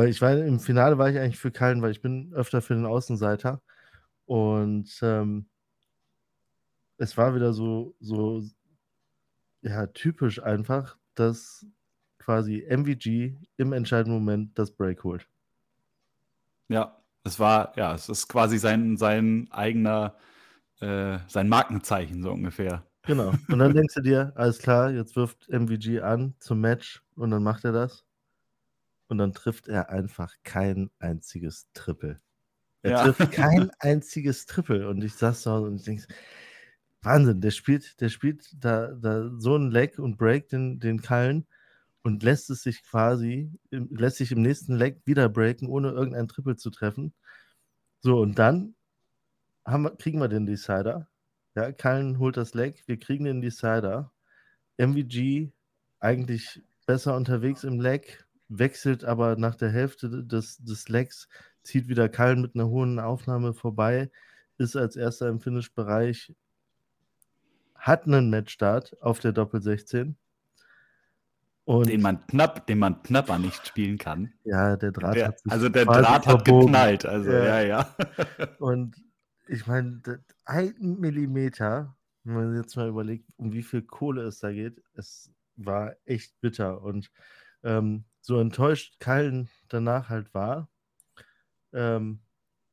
weil 0.00 0.08
ich 0.08 0.22
war 0.22 0.32
im 0.32 0.60
Finale 0.60 0.96
war 0.96 1.10
ich 1.10 1.18
eigentlich 1.18 1.38
für 1.38 1.50
Kallen, 1.50 1.82
weil 1.82 1.90
ich 1.90 2.00
bin 2.00 2.32
öfter 2.32 2.62
für 2.62 2.72
den 2.72 2.86
Außenseiter. 2.86 3.60
Und 4.24 4.98
ähm, 5.02 5.44
es 6.96 7.18
war 7.18 7.34
wieder 7.34 7.52
so, 7.52 7.94
so 8.00 8.42
ja, 9.60 9.86
typisch 9.88 10.42
einfach, 10.42 10.96
dass 11.14 11.66
quasi 12.18 12.64
MVG 12.66 13.36
im 13.58 13.74
entscheidenden 13.74 14.14
Moment 14.14 14.58
das 14.58 14.70
Break 14.70 15.04
holt. 15.04 15.28
Ja, 16.68 16.96
es 17.22 17.38
war, 17.38 17.76
ja, 17.76 17.94
es 17.94 18.08
ist 18.08 18.26
quasi 18.26 18.56
sein, 18.56 18.96
sein 18.96 19.48
eigener 19.50 20.16
äh, 20.80 21.18
sein 21.26 21.50
Markenzeichen, 21.50 22.22
so 22.22 22.32
ungefähr. 22.32 22.86
Genau. 23.02 23.34
Und 23.48 23.58
dann 23.58 23.74
denkst 23.74 23.96
du 23.96 24.00
dir, 24.00 24.32
alles 24.34 24.60
klar, 24.60 24.90
jetzt 24.92 25.14
wirft 25.14 25.46
MVG 25.50 26.00
an 26.00 26.36
zum 26.40 26.62
Match 26.62 27.02
und 27.16 27.30
dann 27.32 27.42
macht 27.42 27.66
er 27.66 27.72
das. 27.72 28.06
Und 29.10 29.18
dann 29.18 29.32
trifft 29.32 29.66
er 29.66 29.90
einfach 29.90 30.36
kein 30.44 30.88
einziges 31.00 31.66
Triple. 31.74 32.20
Er 32.82 32.90
ja. 32.92 33.02
trifft 33.02 33.32
kein 33.32 33.70
einziges 33.80 34.46
Triple. 34.46 34.88
Und 34.88 35.02
ich 35.02 35.14
saß 35.14 35.42
da 35.42 35.58
und 35.58 35.74
ich 35.74 35.82
denke, 35.82 36.06
Wahnsinn, 37.02 37.40
der 37.40 37.50
spielt, 37.50 38.00
der 38.00 38.08
spielt 38.08 38.48
da, 38.64 38.92
da 38.92 39.28
so 39.36 39.56
ein 39.56 39.72
Leck 39.72 39.98
und 39.98 40.16
Break 40.16 40.48
den, 40.50 40.78
den 40.78 41.02
Kallen. 41.02 41.44
und 42.02 42.22
lässt 42.22 42.50
es 42.50 42.62
sich 42.62 42.84
quasi, 42.84 43.50
lässt 43.70 44.18
sich 44.18 44.30
im 44.30 44.42
nächsten 44.42 44.76
Leg 44.76 45.02
wieder 45.06 45.28
breaken, 45.28 45.68
ohne 45.68 45.90
irgendein 45.90 46.28
Triple 46.28 46.56
zu 46.56 46.70
treffen. 46.70 47.12
So, 48.00 48.20
und 48.20 48.38
dann 48.38 48.76
haben 49.66 49.82
wir, 49.82 49.96
kriegen 49.96 50.20
wir 50.20 50.28
den 50.28 50.46
Decider. 50.46 51.08
Ja, 51.56 51.72
Kallen 51.72 52.20
holt 52.20 52.36
das 52.36 52.54
Leg, 52.54 52.84
wir 52.86 52.98
kriegen 52.98 53.24
den 53.24 53.40
Decider. 53.40 54.12
MVG 54.78 55.50
eigentlich 55.98 56.62
besser 56.86 57.16
unterwegs 57.16 57.64
im 57.64 57.80
Leg, 57.80 58.24
wechselt 58.50 59.04
aber 59.04 59.36
nach 59.36 59.54
der 59.54 59.70
Hälfte 59.70 60.24
des, 60.24 60.58
des 60.58 60.88
Legs, 60.88 61.28
zieht 61.62 61.88
wieder 61.88 62.08
Kallen 62.08 62.42
mit 62.42 62.54
einer 62.54 62.68
hohen 62.68 62.98
Aufnahme 62.98 63.54
vorbei, 63.54 64.10
ist 64.58 64.76
als 64.76 64.96
erster 64.96 65.28
im 65.28 65.40
Finish-Bereich, 65.40 66.34
hat 67.74 68.06
einen 68.06 68.28
Matchstart 68.28 69.00
auf 69.00 69.20
der 69.20 69.32
Doppel 69.32 69.62
16 69.62 70.16
und 71.70 71.88
den 71.88 72.02
man 72.02 72.26
knapp, 72.26 72.66
den 72.66 72.80
man 72.80 73.00
knapper 73.04 73.38
nicht 73.38 73.64
spielen 73.64 73.96
kann. 73.96 74.32
Ja, 74.42 74.76
der 74.76 74.90
Draht 74.90 75.14
der, 75.14 75.28
hat 75.28 75.38
sich 75.38 75.52
Also 75.52 75.68
der 75.68 75.84
Draht 75.84 76.26
hat 76.26 76.44
geknallt. 76.44 77.06
Also 77.06 77.30
ja, 77.30 77.60
ja. 77.60 77.62
ja. 77.62 77.96
Und 78.58 78.96
ich 79.46 79.68
meine, 79.68 80.02
ein 80.46 80.74
Millimeter, 80.98 81.94
wenn 82.24 82.34
man 82.34 82.56
jetzt 82.56 82.74
mal 82.74 82.88
überlegt, 82.88 83.24
um 83.36 83.52
wie 83.52 83.62
viel 83.62 83.82
Kohle 83.82 84.22
es 84.22 84.40
da 84.40 84.50
geht, 84.50 84.82
es 84.94 85.30
war 85.54 85.94
echt 86.06 86.40
bitter. 86.40 86.82
Und 86.82 87.12
ähm, 87.62 88.04
so 88.20 88.38
enttäuscht 88.38 89.00
Kallen 89.00 89.48
danach 89.68 90.08
halt 90.08 90.32
war, 90.34 90.68
ähm, 91.72 92.20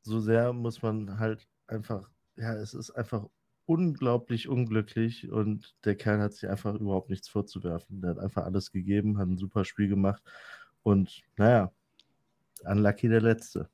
so 0.02 0.20
sehr 0.20 0.54
muss 0.54 0.82
man 0.82 1.20
halt 1.20 1.48
einfach, 1.68 2.10
ja, 2.36 2.54
es 2.54 2.74
ist 2.74 2.92
einfach 2.92 3.26
unglaublich 3.66 4.48
unglücklich 4.48 5.30
und 5.30 5.76
der 5.84 5.96
Kerl 5.96 6.22
hat 6.22 6.34
sich 6.34 6.50
einfach 6.50 6.76
überhaupt 6.76 7.10
nichts 7.10 7.28
vorzuwerfen. 7.28 8.02
Der 8.02 8.12
hat 8.12 8.20
einfach 8.20 8.46
alles 8.46 8.72
gegeben, 8.72 9.18
hat 9.18 9.28
ein 9.28 9.38
super 9.38 9.66
Spiel 9.66 9.90
gemacht 9.90 10.24
und 10.84 11.24
naja, 11.36 11.72
unlucky 12.64 13.10
der 13.10 13.22
Letzte. 13.22 13.70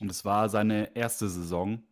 Und 0.00 0.10
es 0.10 0.24
war 0.24 0.48
seine 0.50 0.94
erste 0.94 1.28
Saison 1.28 1.82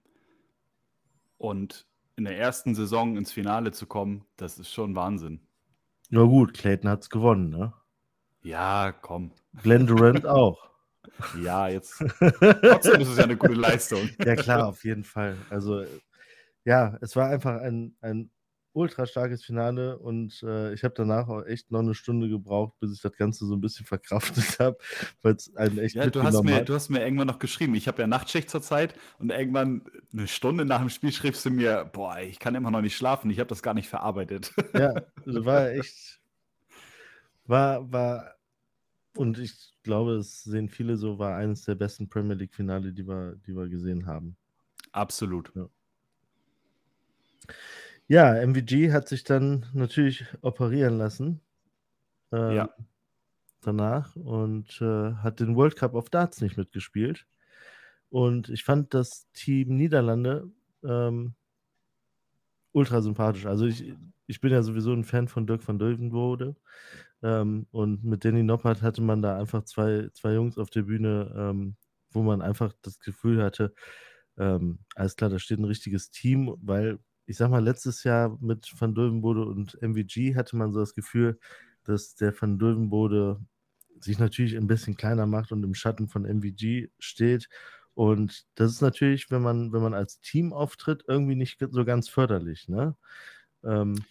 und 1.38 1.87
in 2.16 2.24
der 2.24 2.38
ersten 2.38 2.74
Saison 2.74 3.16
ins 3.16 3.33
Finale 3.33 3.72
zu 3.72 3.87
kommen, 3.87 4.26
das 4.37 4.59
ist 4.59 4.70
schon 4.70 4.94
Wahnsinn. 4.94 5.40
Na 6.11 6.24
gut, 6.24 6.52
Clayton 6.52 6.90
hat 6.90 7.00
es 7.00 7.11
gewonnen, 7.11 7.48
ne? 7.48 7.72
Ja, 8.42 8.92
komm. 8.92 9.33
Glenn 9.62 9.87
Durant 9.87 10.26
auch. 10.26 10.70
Ja, 11.42 11.68
jetzt. 11.68 11.98
Trotzdem 12.18 13.00
ist 13.00 13.09
es 13.09 13.16
ja 13.18 13.24
eine 13.24 13.37
gute 13.37 13.55
Leistung. 13.55 14.09
Ja, 14.24 14.35
klar, 14.35 14.68
auf 14.68 14.85
jeden 14.85 15.05
Fall. 15.05 15.37
Also, 15.50 15.85
ja, 16.64 16.96
es 17.00 17.16
war 17.16 17.28
einfach 17.28 17.61
ein, 17.61 17.96
ein 18.00 18.31
ultra 18.72 19.07
starkes 19.07 19.44
Finale 19.44 19.98
und 19.98 20.42
äh, 20.42 20.72
ich 20.72 20.85
habe 20.85 20.94
danach 20.96 21.28
auch 21.28 21.44
echt 21.44 21.70
noch 21.70 21.81
eine 21.81 21.94
Stunde 21.94 22.28
gebraucht, 22.28 22.78
bis 22.81 22.92
ich 22.92 23.00
das 23.00 23.12
Ganze 23.12 23.46
so 23.46 23.55
ein 23.55 23.61
bisschen 23.61 23.85
verkraftet 23.85 24.59
habe, 24.59 24.78
weil 25.22 25.35
es 25.35 25.55
einen 25.57 25.78
echt 25.78 25.94
ja, 25.94 26.09
du 26.09 26.22
hast, 26.22 26.42
mir, 26.42 26.57
hat. 26.57 26.68
du 26.68 26.74
hast 26.74 26.88
mir 26.88 27.02
irgendwann 27.02 27.26
noch 27.26 27.38
geschrieben, 27.38 27.74
ich 27.74 27.88
habe 27.88 28.00
ja 28.00 28.07
Nachtschicht 28.07 28.48
zur 28.48 28.62
Zeit 28.62 28.94
und 29.18 29.31
irgendwann 29.31 29.83
eine 30.12 30.26
Stunde 30.26 30.64
nach 30.64 30.81
dem 30.81 30.88
Spiel 30.88 31.12
schriebst 31.12 31.44
du 31.44 31.50
mir, 31.50 31.90
boah, 31.92 32.18
ich 32.20 32.38
kann 32.38 32.55
immer 32.55 32.70
noch 32.70 32.81
nicht 32.81 32.96
schlafen, 32.96 33.31
ich 33.31 33.38
habe 33.38 33.48
das 33.48 33.62
gar 33.62 33.74
nicht 33.74 33.88
verarbeitet. 33.88 34.52
Ja, 34.72 34.94
war 35.26 35.70
echt, 35.70 36.22
war, 37.44 37.90
war 37.92 38.35
und 39.16 39.38
ich 39.38 39.74
glaube, 39.83 40.12
es 40.12 40.42
sehen 40.42 40.68
viele 40.68 40.96
so, 40.96 41.18
war 41.18 41.37
eines 41.37 41.64
der 41.64 41.74
besten 41.74 42.09
Premier 42.09 42.35
League-Finale, 42.35 42.92
die 42.92 43.07
wir, 43.07 43.37
die 43.46 43.55
wir 43.55 43.68
gesehen 43.68 44.07
haben. 44.07 44.37
Absolut. 44.92 45.52
Ja. 45.55 45.68
ja. 48.09 48.46
MVG 48.46 48.90
hat 48.92 49.09
sich 49.09 49.24
dann 49.24 49.66
natürlich 49.74 50.24
operieren 50.40 50.96
lassen. 50.96 51.40
Äh, 52.33 52.57
ja. 52.57 52.70
Danach 53.61 54.16
und 54.16 54.81
äh, 54.81 55.14
hat 55.14 55.40
den 55.40 55.55
World 55.57 55.76
Cup 55.76 55.94
of 55.94 56.11
Darts 56.11 56.40
nicht 56.40 56.57
mitgespielt. 56.57 57.26
Und 58.09 58.48
ich 58.48 58.64
fand 58.64 58.92
das 58.94 59.31
Team 59.33 59.76
Niederlande 59.76 60.50
ähm, 60.83 61.35
ultra 62.72 63.02
sympathisch. 63.02 63.46
Also 63.46 63.66
ich, 63.66 63.94
ich 64.26 64.40
bin 64.40 64.52
ja 64.52 64.62
sowieso 64.62 64.92
ein 64.92 65.05
Fan 65.05 65.28
von 65.28 65.46
Dirk 65.46 65.66
van 65.66 65.78
Dulvenbode. 65.78 66.57
Ähm, 67.23 67.67
und 67.71 68.05
mit 68.05 68.25
Danny 68.25 68.43
Noppert 68.43 68.83
hatte 68.83 69.03
man 69.03 69.23
da 69.23 69.39
einfach 69.39 69.65
zwei, 69.65 70.09
zwei 70.15 70.35
Jungs 70.35 70.59
auf 70.59 70.71
der 70.71 70.83
Bühne, 70.83 71.33
ähm, 71.37 71.77
wo 72.11 72.23
man 72.23 72.43
einfach 72.43 72.73
das 72.83 72.99
Gefühl 73.01 73.43
hatte, 73.43 73.75
ähm, 74.39 74.79
alles 74.95 75.17
klar, 75.17 75.31
da 75.31 75.39
steht 75.39 75.59
ein 75.59 75.65
richtiges 75.65 76.11
Team, 76.11 76.55
weil 76.63 76.99
ich 77.27 77.37
sag 77.37 77.51
mal, 77.51 77.63
letztes 77.63 78.05
Jahr 78.05 78.37
mit 78.41 78.73
Van 78.79 78.95
Dulvenbode 78.95 79.45
und 79.45 79.81
MVG 79.81 80.35
hatte 80.35 80.57
man 80.57 80.73
so 80.73 80.81
das 80.81 80.95
Gefühl, 80.95 81.39
dass 81.85 82.15
der 82.15 82.35
Van 82.39 82.59
Dulvenbode 82.59 83.41
sich 84.01 84.19
natürlich 84.19 84.57
ein 84.57 84.67
bisschen 84.67 84.97
kleiner 84.97 85.27
macht 85.27 85.53
und 85.53 85.63
im 85.63 85.75
Schatten 85.75 86.09
von 86.09 86.25
MVG 86.25 86.91
steht. 86.99 87.49
Und 87.95 88.47
das 88.57 88.73
ist 88.73 88.81
natürlich, 88.81 89.31
wenn 89.31 89.43
man, 89.43 89.73
wenn 89.73 89.83
man 89.83 89.95
als 89.95 90.21
Team 90.21 90.53
auftritt, 90.53 91.05
irgendwie 91.07 91.37
nicht 91.37 91.59
so 91.71 91.85
ganz 91.85 92.09
förderlich, 92.09 92.69
ne? 92.69 92.97
Ähm, 93.65 94.05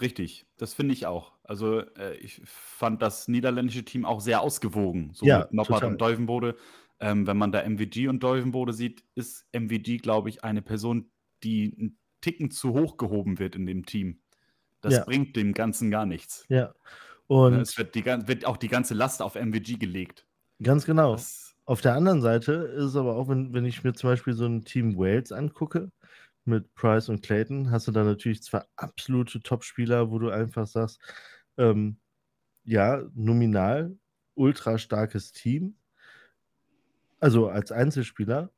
Richtig, 0.00 0.46
das 0.56 0.74
finde 0.74 0.94
ich 0.94 1.06
auch. 1.06 1.32
Also 1.42 1.80
äh, 1.96 2.16
ich 2.18 2.40
fand 2.44 3.02
das 3.02 3.26
niederländische 3.26 3.84
Team 3.84 4.04
auch 4.04 4.20
sehr 4.20 4.40
ausgewogen, 4.40 5.10
so 5.14 5.26
ja, 5.26 5.40
mit 5.40 5.52
Noppert 5.52 5.84
und 5.84 6.00
Deuvenbode. 6.00 6.56
Ähm, 7.00 7.26
wenn 7.26 7.36
man 7.36 7.52
da 7.52 7.62
MVG 7.62 8.08
und 8.08 8.22
Deuvenbode 8.22 8.72
sieht, 8.72 9.04
ist 9.14 9.46
MVG, 9.52 9.98
glaube 9.98 10.28
ich, 10.28 10.44
eine 10.44 10.62
Person, 10.62 11.10
die 11.42 11.74
einen 11.78 11.98
Ticken 12.20 12.50
zu 12.50 12.74
hoch 12.74 12.96
gehoben 12.96 13.38
wird 13.38 13.56
in 13.56 13.66
dem 13.66 13.86
Team. 13.86 14.20
Das 14.80 14.94
ja. 14.94 15.04
bringt 15.04 15.36
dem 15.36 15.52
Ganzen 15.52 15.90
gar 15.90 16.06
nichts. 16.06 16.44
Ja. 16.48 16.74
Und 17.26 17.54
es 17.54 17.76
wird, 17.76 17.94
die, 17.94 18.04
wird 18.04 18.46
auch 18.46 18.56
die 18.56 18.68
ganze 18.68 18.94
Last 18.94 19.22
auf 19.22 19.34
MVG 19.34 19.78
gelegt. 19.78 20.26
Ganz 20.62 20.86
genau. 20.86 21.12
Das, 21.12 21.54
auf 21.66 21.80
der 21.80 21.94
anderen 21.94 22.22
Seite 22.22 22.52
ist 22.52 22.84
es 22.84 22.96
aber 22.96 23.16
auch, 23.16 23.28
wenn, 23.28 23.52
wenn 23.52 23.64
ich 23.64 23.84
mir 23.84 23.92
zum 23.92 24.10
Beispiel 24.10 24.32
so 24.32 24.46
ein 24.46 24.64
Team 24.64 24.96
Wales 24.96 25.32
angucke, 25.32 25.90
mit 26.48 26.74
Price 26.74 27.08
und 27.08 27.22
Clayton. 27.22 27.70
Hast 27.70 27.86
du 27.88 27.92
da 27.92 28.02
natürlich 28.04 28.42
zwei 28.42 28.62
absolute 28.76 29.40
Top-Spieler, 29.40 30.10
wo 30.10 30.18
du 30.18 30.30
einfach 30.30 30.66
sagst, 30.66 31.00
ähm, 31.56 31.98
ja, 32.64 33.02
nominal 33.14 33.96
ultra 34.34 34.78
starkes 34.78 35.32
Team, 35.32 35.76
also 37.20 37.48
als 37.48 37.72
Einzelspieler, 37.72 38.50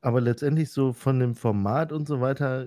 aber 0.00 0.20
letztendlich 0.20 0.70
so 0.70 0.92
von 0.92 1.18
dem 1.18 1.34
Format 1.34 1.92
und 1.92 2.06
so 2.06 2.20
weiter, 2.20 2.66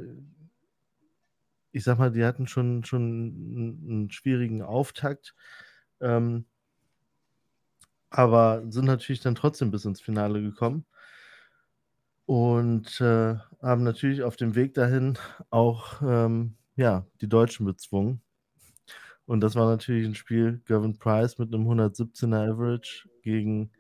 ich 1.72 1.84
sag 1.84 1.98
mal, 1.98 2.12
die 2.12 2.26
hatten 2.26 2.48
schon, 2.48 2.84
schon 2.84 3.82
einen, 3.88 4.12
schwierigen 4.12 4.62
Auftakt, 4.62 5.36
ähm, 6.02 6.46
aber 8.10 8.64
sind 8.70 8.86
natürlich 8.86 9.22
dann 9.22 9.36
trotzdem 9.36 9.72
bis 9.72 9.86
ins 9.86 10.02
Finale 10.02 10.42
gekommen 10.42 10.86
und 12.26 13.02
äh, 13.02 13.36
haben 13.62 13.84
natürlich 13.84 14.24
auf 14.24 14.36
dem 14.36 14.56
Weg 14.56 14.74
dahin 14.74 15.18
auch 15.50 16.02
ähm, 16.02 16.56
ja, 16.76 17.06
die 17.22 17.30
Deutschen 17.30 17.66
bezwungen. 17.66 18.22
Und 19.26 19.42
das 19.42 19.56
war 19.56 19.70
natürlich 19.70 20.08
ein 20.08 20.16
Spiel, 20.16 20.62
Gavin 20.66 20.98
Price 20.98 21.38
mit 21.38 21.54
einem 21.54 21.68
117er 21.68 22.52
Average 22.52 23.08
gegen 23.22 23.72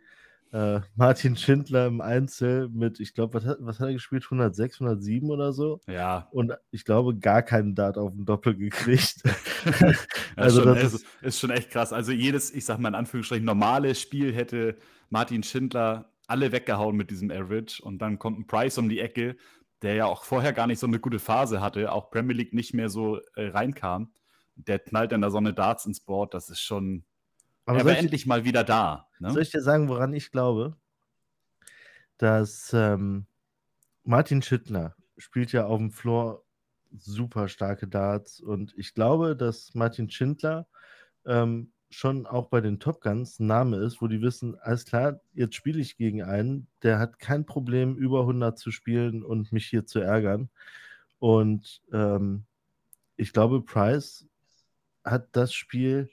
äh, 0.53 0.79
Martin 0.95 1.35
Schindler 1.35 1.87
im 1.87 2.01
Einzel 2.01 2.69
mit, 2.69 2.99
ich 2.99 3.13
glaube, 3.13 3.33
was 3.33 3.45
hat, 3.45 3.57
was 3.59 3.79
hat 3.79 3.87
er 3.87 3.93
gespielt? 3.93 4.23
106, 4.23 4.81
107 4.81 5.29
oder 5.29 5.53
so? 5.53 5.81
Ja. 5.87 6.27
Und 6.31 6.53
ich 6.71 6.85
glaube, 6.85 7.15
gar 7.17 7.41
keinen 7.41 7.75
Dart 7.75 7.97
auf 7.97 8.11
dem 8.11 8.25
Doppel 8.25 8.55
gekriegt. 8.55 9.23
also, 10.35 10.63
schon, 10.63 10.75
das 10.75 10.93
ist, 10.93 11.05
ist, 11.21 11.39
schon 11.39 11.51
echt 11.51 11.69
krass. 11.69 11.93
Also, 11.93 12.11
jedes, 12.11 12.51
ich 12.51 12.65
sag 12.65 12.79
mal 12.79 12.89
in 12.89 12.95
Anführungsstrichen, 12.95 13.45
normales 13.45 13.99
Spiel 13.99 14.33
hätte 14.33 14.77
Martin 15.09 15.43
Schindler 15.43 16.11
alle 16.27 16.51
weggehauen 16.51 16.95
mit 16.95 17.11
diesem 17.11 17.31
Average. 17.31 17.83
Und 17.83 17.99
dann 17.99 18.19
kommt 18.19 18.39
ein 18.39 18.47
Price 18.47 18.77
um 18.77 18.89
die 18.89 18.99
Ecke, 18.99 19.35
der 19.81 19.95
ja 19.95 20.05
auch 20.05 20.23
vorher 20.23 20.53
gar 20.53 20.67
nicht 20.67 20.79
so 20.79 20.87
eine 20.87 20.99
gute 20.99 21.19
Phase 21.19 21.61
hatte, 21.61 21.91
auch 21.91 22.11
Premier 22.11 22.35
League 22.35 22.53
nicht 22.53 22.73
mehr 22.73 22.89
so 22.89 23.19
äh, 23.35 23.47
reinkam. 23.47 24.13
Der 24.55 24.79
knallt 24.79 25.11
dann 25.11 25.21
da 25.21 25.31
so 25.31 25.37
eine 25.37 25.53
Darts 25.53 25.85
ins 25.85 26.01
Board. 26.01 26.33
Das 26.33 26.49
ist 26.49 26.61
schon. 26.61 27.03
Aber 27.65 27.79
er 27.79 27.85
war 27.85 27.97
endlich 27.97 28.25
mal 28.25 28.43
wieder 28.43 28.63
da. 28.63 29.07
Ne? 29.19 29.31
Soll 29.31 29.41
ich 29.41 29.51
dir 29.51 29.61
sagen, 29.61 29.87
woran 29.87 30.13
ich 30.13 30.31
glaube? 30.31 30.77
Dass 32.17 32.71
ähm, 32.73 33.25
Martin 34.03 34.41
Schüttler 34.41 34.95
spielt 35.17 35.51
ja 35.51 35.65
auf 35.65 35.77
dem 35.77 35.91
Floor 35.91 36.43
super 36.97 37.47
starke 37.47 37.87
Darts 37.87 38.39
und 38.39 38.73
ich 38.77 38.93
glaube, 38.93 39.35
dass 39.35 39.73
Martin 39.73 40.09
Schindler 40.09 40.67
ähm, 41.25 41.71
schon 41.91 42.25
auch 42.25 42.47
bei 42.47 42.61
den 42.61 42.79
Top 42.79 43.01
Guns 43.01 43.39
ein 43.39 43.47
Name 43.47 43.77
ist, 43.77 44.01
wo 44.01 44.07
die 44.07 44.21
wissen, 44.21 44.57
alles 44.59 44.85
klar, 44.85 45.19
jetzt 45.33 45.55
spiele 45.55 45.79
ich 45.79 45.97
gegen 45.97 46.23
einen, 46.23 46.67
der 46.83 46.99
hat 46.99 47.19
kein 47.19 47.45
Problem, 47.45 47.95
über 47.97 48.21
100 48.21 48.57
zu 48.57 48.71
spielen 48.71 49.23
und 49.23 49.51
mich 49.51 49.67
hier 49.67 49.85
zu 49.85 49.99
ärgern. 49.99 50.49
Und 51.19 51.81
ähm, 51.91 52.45
ich 53.17 53.33
glaube, 53.33 53.61
Price 53.61 54.25
hat 55.03 55.27
das 55.33 55.53
Spiel, 55.53 56.09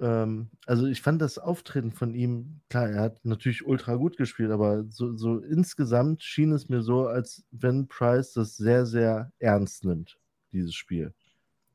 ähm, 0.00 0.50
also 0.66 0.86
ich 0.86 1.00
fand 1.00 1.22
das 1.22 1.38
Auftreten 1.38 1.92
von 1.92 2.14
ihm, 2.14 2.60
klar, 2.68 2.90
er 2.90 3.02
hat 3.02 3.24
natürlich 3.24 3.64
ultra 3.64 3.94
gut 3.94 4.16
gespielt, 4.16 4.50
aber 4.50 4.84
so, 4.88 5.16
so 5.16 5.38
insgesamt 5.38 6.22
schien 6.22 6.52
es 6.52 6.68
mir 6.68 6.82
so, 6.82 7.06
als 7.06 7.44
wenn 7.52 7.86
Price 7.86 8.32
das 8.32 8.56
sehr, 8.56 8.84
sehr 8.84 9.32
ernst 9.38 9.84
nimmt, 9.84 10.18
dieses 10.52 10.74
Spiel. 10.74 11.14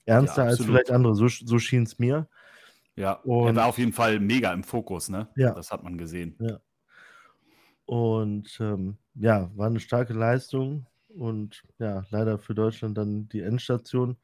ernster 0.06 0.44
ja, 0.44 0.50
als 0.50 0.64
vielleicht 0.64 0.92
andere. 0.92 1.16
So, 1.16 1.28
so 1.28 1.58
schien 1.58 1.84
es 1.84 2.00
mir. 2.00 2.28
Ja, 2.96 3.14
und, 3.24 3.48
er 3.48 3.56
war 3.56 3.68
auf 3.68 3.78
jeden 3.78 3.94
Fall 3.94 4.20
mega 4.20 4.54
im 4.54 4.64
Fokus, 4.64 5.10
ne? 5.10 5.28
Ja. 5.36 5.54
Das 5.54 5.72
hat 5.72 5.84
man 5.84 5.98
gesehen. 5.98 6.36
Ja. 6.40 6.60
Und 7.86 8.58
ähm, 8.60 8.98
ja, 9.16 9.52
war 9.56 9.68
eine 9.68 9.80
starke 9.80 10.14
Leistung 10.14 10.88
und 11.10 11.64
ja, 11.78 12.04
leider 12.10 12.40
für 12.40 12.56
Deutschland 12.56 12.98
dann 12.98 13.30
die 13.30 13.42
Endstation. 13.42 14.18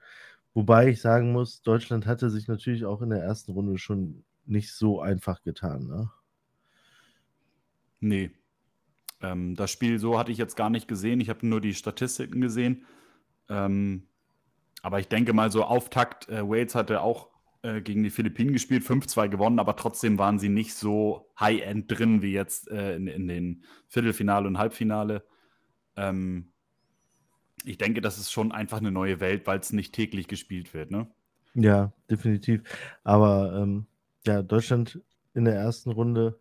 Wobei 0.53 0.89
ich 0.89 1.01
sagen 1.01 1.31
muss, 1.31 1.61
Deutschland 1.61 2.05
hatte 2.05 2.29
sich 2.29 2.47
natürlich 2.47 2.85
auch 2.85 3.01
in 3.01 3.09
der 3.09 3.23
ersten 3.23 3.51
Runde 3.51 3.77
schon 3.77 4.23
nicht 4.45 4.73
so 4.73 5.01
einfach 5.01 5.43
getan. 5.43 5.87
Ne? 5.87 6.11
Nee. 7.99 8.31
Ähm, 9.21 9.55
das 9.55 9.71
Spiel 9.71 9.99
so 9.99 10.17
hatte 10.17 10.31
ich 10.31 10.37
jetzt 10.37 10.55
gar 10.55 10.69
nicht 10.69 10.87
gesehen. 10.87 11.21
Ich 11.21 11.29
habe 11.29 11.45
nur 11.45 11.61
die 11.61 11.73
Statistiken 11.73 12.41
gesehen. 12.41 12.85
Ähm, 13.47 14.07
aber 14.81 14.99
ich 14.99 15.07
denke 15.07 15.33
mal, 15.33 15.51
so 15.51 15.63
Auftakt, 15.63 16.27
äh, 16.27 16.47
Wales 16.47 16.73
hatte 16.73 17.01
auch 17.01 17.30
äh, 17.63 17.81
gegen 17.81 18.03
die 18.03 18.09
Philippinen 18.09 18.53
gespielt, 18.53 18.83
5-2 18.83 19.29
gewonnen, 19.29 19.59
aber 19.59 19.75
trotzdem 19.75 20.17
waren 20.17 20.39
sie 20.39 20.49
nicht 20.49 20.73
so 20.73 21.31
high-end 21.39 21.91
drin 21.91 22.21
wie 22.21 22.33
jetzt 22.33 22.69
äh, 22.69 22.95
in, 22.95 23.07
in 23.07 23.27
den 23.27 23.63
Viertelfinale 23.87 24.47
und 24.47 24.57
Halbfinale. 24.57 25.23
Ähm, 25.95 26.51
ich 27.63 27.77
denke, 27.77 28.01
das 28.01 28.17
ist 28.17 28.31
schon 28.31 28.51
einfach 28.51 28.79
eine 28.79 28.91
neue 28.91 29.19
Welt, 29.19 29.45
weil 29.45 29.59
es 29.59 29.73
nicht 29.73 29.93
täglich 29.93 30.27
gespielt 30.27 30.73
wird, 30.73 30.89
ne? 30.89 31.07
Ja, 31.53 31.91
definitiv. 32.09 32.63
Aber 33.03 33.53
ähm, 33.61 33.85
ja, 34.25 34.41
Deutschland 34.41 35.01
in 35.33 35.45
der 35.45 35.55
ersten 35.55 35.91
Runde 35.91 36.39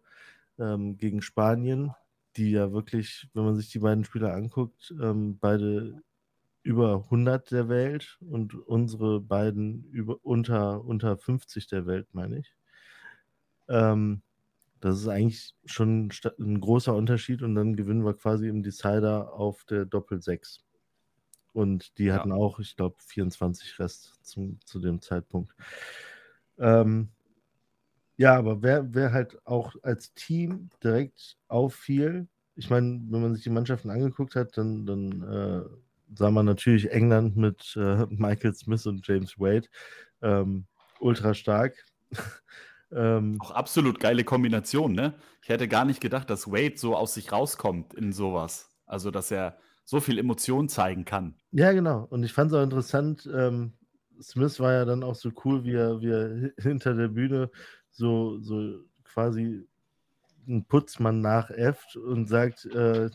ähm, 0.58 0.96
gegen 0.96 1.20
Spanien, 1.20 1.92
die 2.36 2.52
ja 2.52 2.72
wirklich, 2.72 3.28
wenn 3.34 3.44
man 3.44 3.56
sich 3.56 3.70
die 3.70 3.80
beiden 3.80 4.04
Spieler 4.04 4.34
anguckt, 4.34 4.94
ähm, 5.02 5.38
beide 5.38 6.02
über 6.62 7.04
100 7.04 7.50
der 7.50 7.68
Welt 7.68 8.18
und 8.20 8.54
unsere 8.54 9.20
beiden 9.20 9.84
über, 9.90 10.18
unter, 10.22 10.84
unter 10.84 11.16
50 11.16 11.66
der 11.68 11.86
Welt, 11.86 12.08
meine 12.12 12.38
ich. 12.40 12.54
Ähm, 13.68 14.22
das 14.80 14.98
ist 14.98 15.08
eigentlich 15.08 15.54
schon 15.66 16.10
ein 16.38 16.60
großer 16.60 16.94
Unterschied 16.94 17.42
und 17.42 17.54
dann 17.54 17.76
gewinnen 17.76 18.04
wir 18.04 18.14
quasi 18.14 18.48
im 18.48 18.62
Decider 18.62 19.32
auf 19.32 19.64
der 19.64 19.84
Doppel 19.84 20.22
6. 20.22 20.64
Und 21.52 21.98
die 21.98 22.12
hatten 22.12 22.30
ja. 22.30 22.36
auch, 22.36 22.60
ich 22.60 22.76
glaube, 22.76 22.96
24 22.98 23.78
Rest 23.78 24.18
zum, 24.22 24.58
zu 24.64 24.78
dem 24.78 25.02
Zeitpunkt. 25.02 25.54
Ähm, 26.58 27.08
ja, 28.16 28.36
aber 28.36 28.62
wer, 28.62 28.94
wer 28.94 29.12
halt 29.12 29.38
auch 29.46 29.74
als 29.82 30.12
Team 30.14 30.70
direkt 30.82 31.36
auffiel, 31.48 32.28
ich 32.54 32.68
meine, 32.68 33.00
wenn 33.08 33.22
man 33.22 33.34
sich 33.34 33.44
die 33.44 33.50
Mannschaften 33.50 33.90
angeguckt 33.90 34.36
hat, 34.36 34.56
dann, 34.58 34.84
dann 34.84 35.22
äh, 35.22 35.62
sah 36.14 36.30
man 36.30 36.46
natürlich 36.46 36.90
England 36.90 37.36
mit 37.36 37.76
äh, 37.76 38.06
Michael 38.10 38.54
Smith 38.54 38.86
und 38.86 39.06
James 39.06 39.38
Wade 39.38 39.68
ähm, 40.22 40.66
ultra 40.98 41.34
stark. 41.34 41.74
ähm, 42.92 43.38
auch 43.40 43.52
absolut 43.52 44.00
geile 44.00 44.24
Kombination, 44.24 44.92
ne? 44.92 45.14
Ich 45.42 45.48
hätte 45.48 45.68
gar 45.68 45.84
nicht 45.84 46.00
gedacht, 46.00 46.28
dass 46.28 46.50
Wade 46.50 46.76
so 46.76 46.96
aus 46.96 47.14
sich 47.14 47.32
rauskommt 47.32 47.94
in 47.94 48.12
sowas. 48.12 48.70
Also, 48.86 49.10
dass 49.10 49.30
er 49.30 49.58
so 49.84 50.00
viel 50.00 50.18
Emotion 50.18 50.68
zeigen 50.68 51.04
kann. 51.04 51.34
Ja, 51.52 51.72
genau. 51.72 52.06
Und 52.10 52.22
ich 52.22 52.32
fand 52.32 52.50
es 52.50 52.56
auch 52.56 52.62
interessant, 52.62 53.28
ähm, 53.32 53.72
Smith 54.22 54.60
war 54.60 54.72
ja 54.72 54.84
dann 54.84 55.02
auch 55.02 55.14
so 55.14 55.30
cool, 55.44 55.64
wie 55.64 55.74
er, 55.74 56.00
wie 56.00 56.10
er 56.10 56.52
hinter 56.58 56.94
der 56.94 57.08
Bühne 57.08 57.50
so, 57.90 58.38
so 58.40 58.84
quasi 59.04 59.66
einen 60.46 60.64
Putzmann 60.64 61.20
nachäfft 61.20 61.96
und 61.96 62.28
sagt, 62.28 62.66
äh, 62.66 63.10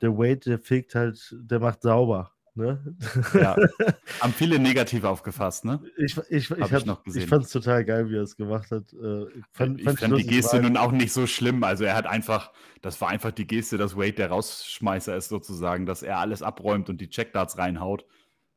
der 0.00 0.16
Wade, 0.16 0.40
der 0.40 0.58
fegt 0.58 0.94
halt, 0.94 1.34
der 1.38 1.60
macht 1.60 1.82
sauber. 1.82 2.32
Ne? 2.58 2.96
Ja, 3.34 3.54
haben 4.20 4.32
viele 4.32 4.58
negativ 4.58 5.04
aufgefasst, 5.04 5.64
ne? 5.64 5.80
Ich, 5.96 6.16
ich, 6.28 6.50
ich, 6.50 6.72
hab, 6.72 7.06
ich, 7.06 7.16
ich 7.16 7.26
fand 7.26 7.44
es 7.44 7.52
total 7.52 7.84
geil, 7.84 8.10
wie 8.10 8.16
er 8.16 8.22
es 8.22 8.36
gemacht 8.36 8.72
hat. 8.72 8.92
Äh, 8.92 9.26
ich 9.28 9.44
fand, 9.52 9.80
ich 9.80 9.88
fand 9.88 10.18
die 10.18 10.26
Geste 10.26 10.60
nun 10.60 10.76
auch 10.76 10.90
nicht 10.90 11.12
so 11.12 11.28
schlimm. 11.28 11.62
Also 11.62 11.84
er 11.84 11.94
hat 11.94 12.06
einfach, 12.06 12.52
das 12.82 13.00
war 13.00 13.10
einfach 13.10 13.30
die 13.30 13.46
Geste, 13.46 13.78
dass 13.78 13.96
Wade 13.96 14.14
der 14.14 14.30
Rausschmeißer 14.30 15.16
ist 15.16 15.28
sozusagen, 15.28 15.86
dass 15.86 16.02
er 16.02 16.18
alles 16.18 16.42
abräumt 16.42 16.90
und 16.90 17.00
die 17.00 17.08
Checkdarts 17.08 17.58
reinhaut. 17.58 18.04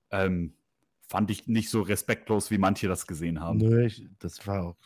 Ähm, 0.09 0.55
fand 1.07 1.29
ich 1.29 1.47
nicht 1.47 1.69
so 1.69 1.83
respektlos, 1.83 2.49
wie 2.49 2.57
manche 2.57 2.87
das 2.87 3.05
gesehen 3.05 3.39
haben. 3.39 3.59
Nö, 3.59 3.85
ich, 3.85 4.07
das 4.17 4.47
war 4.47 4.63
auch 4.63 4.77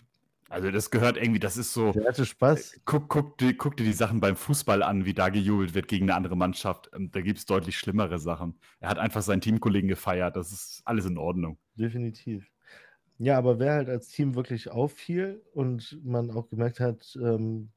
also 0.49 0.69
das 0.69 0.91
gehört 0.91 1.17
irgendwie, 1.17 1.39
das 1.39 1.57
ist 1.57 1.73
so. 1.73 1.91
Der 1.91 2.05
hatte 2.05 2.25
Spaß. 2.25 2.75
Äh, 2.75 2.79
guck, 2.85 3.09
guck, 3.09 3.37
guck 3.57 3.77
dir 3.77 3.83
die 3.83 3.93
Sachen 3.93 4.19
beim 4.19 4.35
Fußball 4.35 4.83
an, 4.83 5.05
wie 5.05 5.13
da 5.13 5.29
gejubelt 5.29 5.73
wird 5.73 5.87
gegen 5.87 6.05
eine 6.05 6.15
andere 6.15 6.37
Mannschaft. 6.37 6.89
Ähm, 6.93 7.09
da 7.11 7.21
gibt 7.21 7.39
es 7.39 7.45
deutlich 7.45 7.77
schlimmere 7.77 8.19
Sachen. 8.19 8.59
Er 8.79 8.89
hat 8.89 8.99
einfach 8.99 9.21
seinen 9.21 9.41
Teamkollegen 9.41 9.87
gefeiert. 9.87 10.35
Das 10.35 10.51
ist 10.51 10.81
alles 10.85 11.05
in 11.05 11.17
Ordnung. 11.17 11.57
Definitiv. 11.75 12.47
Ja, 13.17 13.37
aber 13.37 13.59
wer 13.59 13.73
halt 13.73 13.89
als 13.89 14.09
Team 14.09 14.35
wirklich 14.35 14.69
auffiel 14.69 15.41
und 15.53 15.99
man 16.03 16.29
auch 16.29 16.49
gemerkt 16.49 16.79
hat, 16.79 17.17
ähm, 17.21 17.71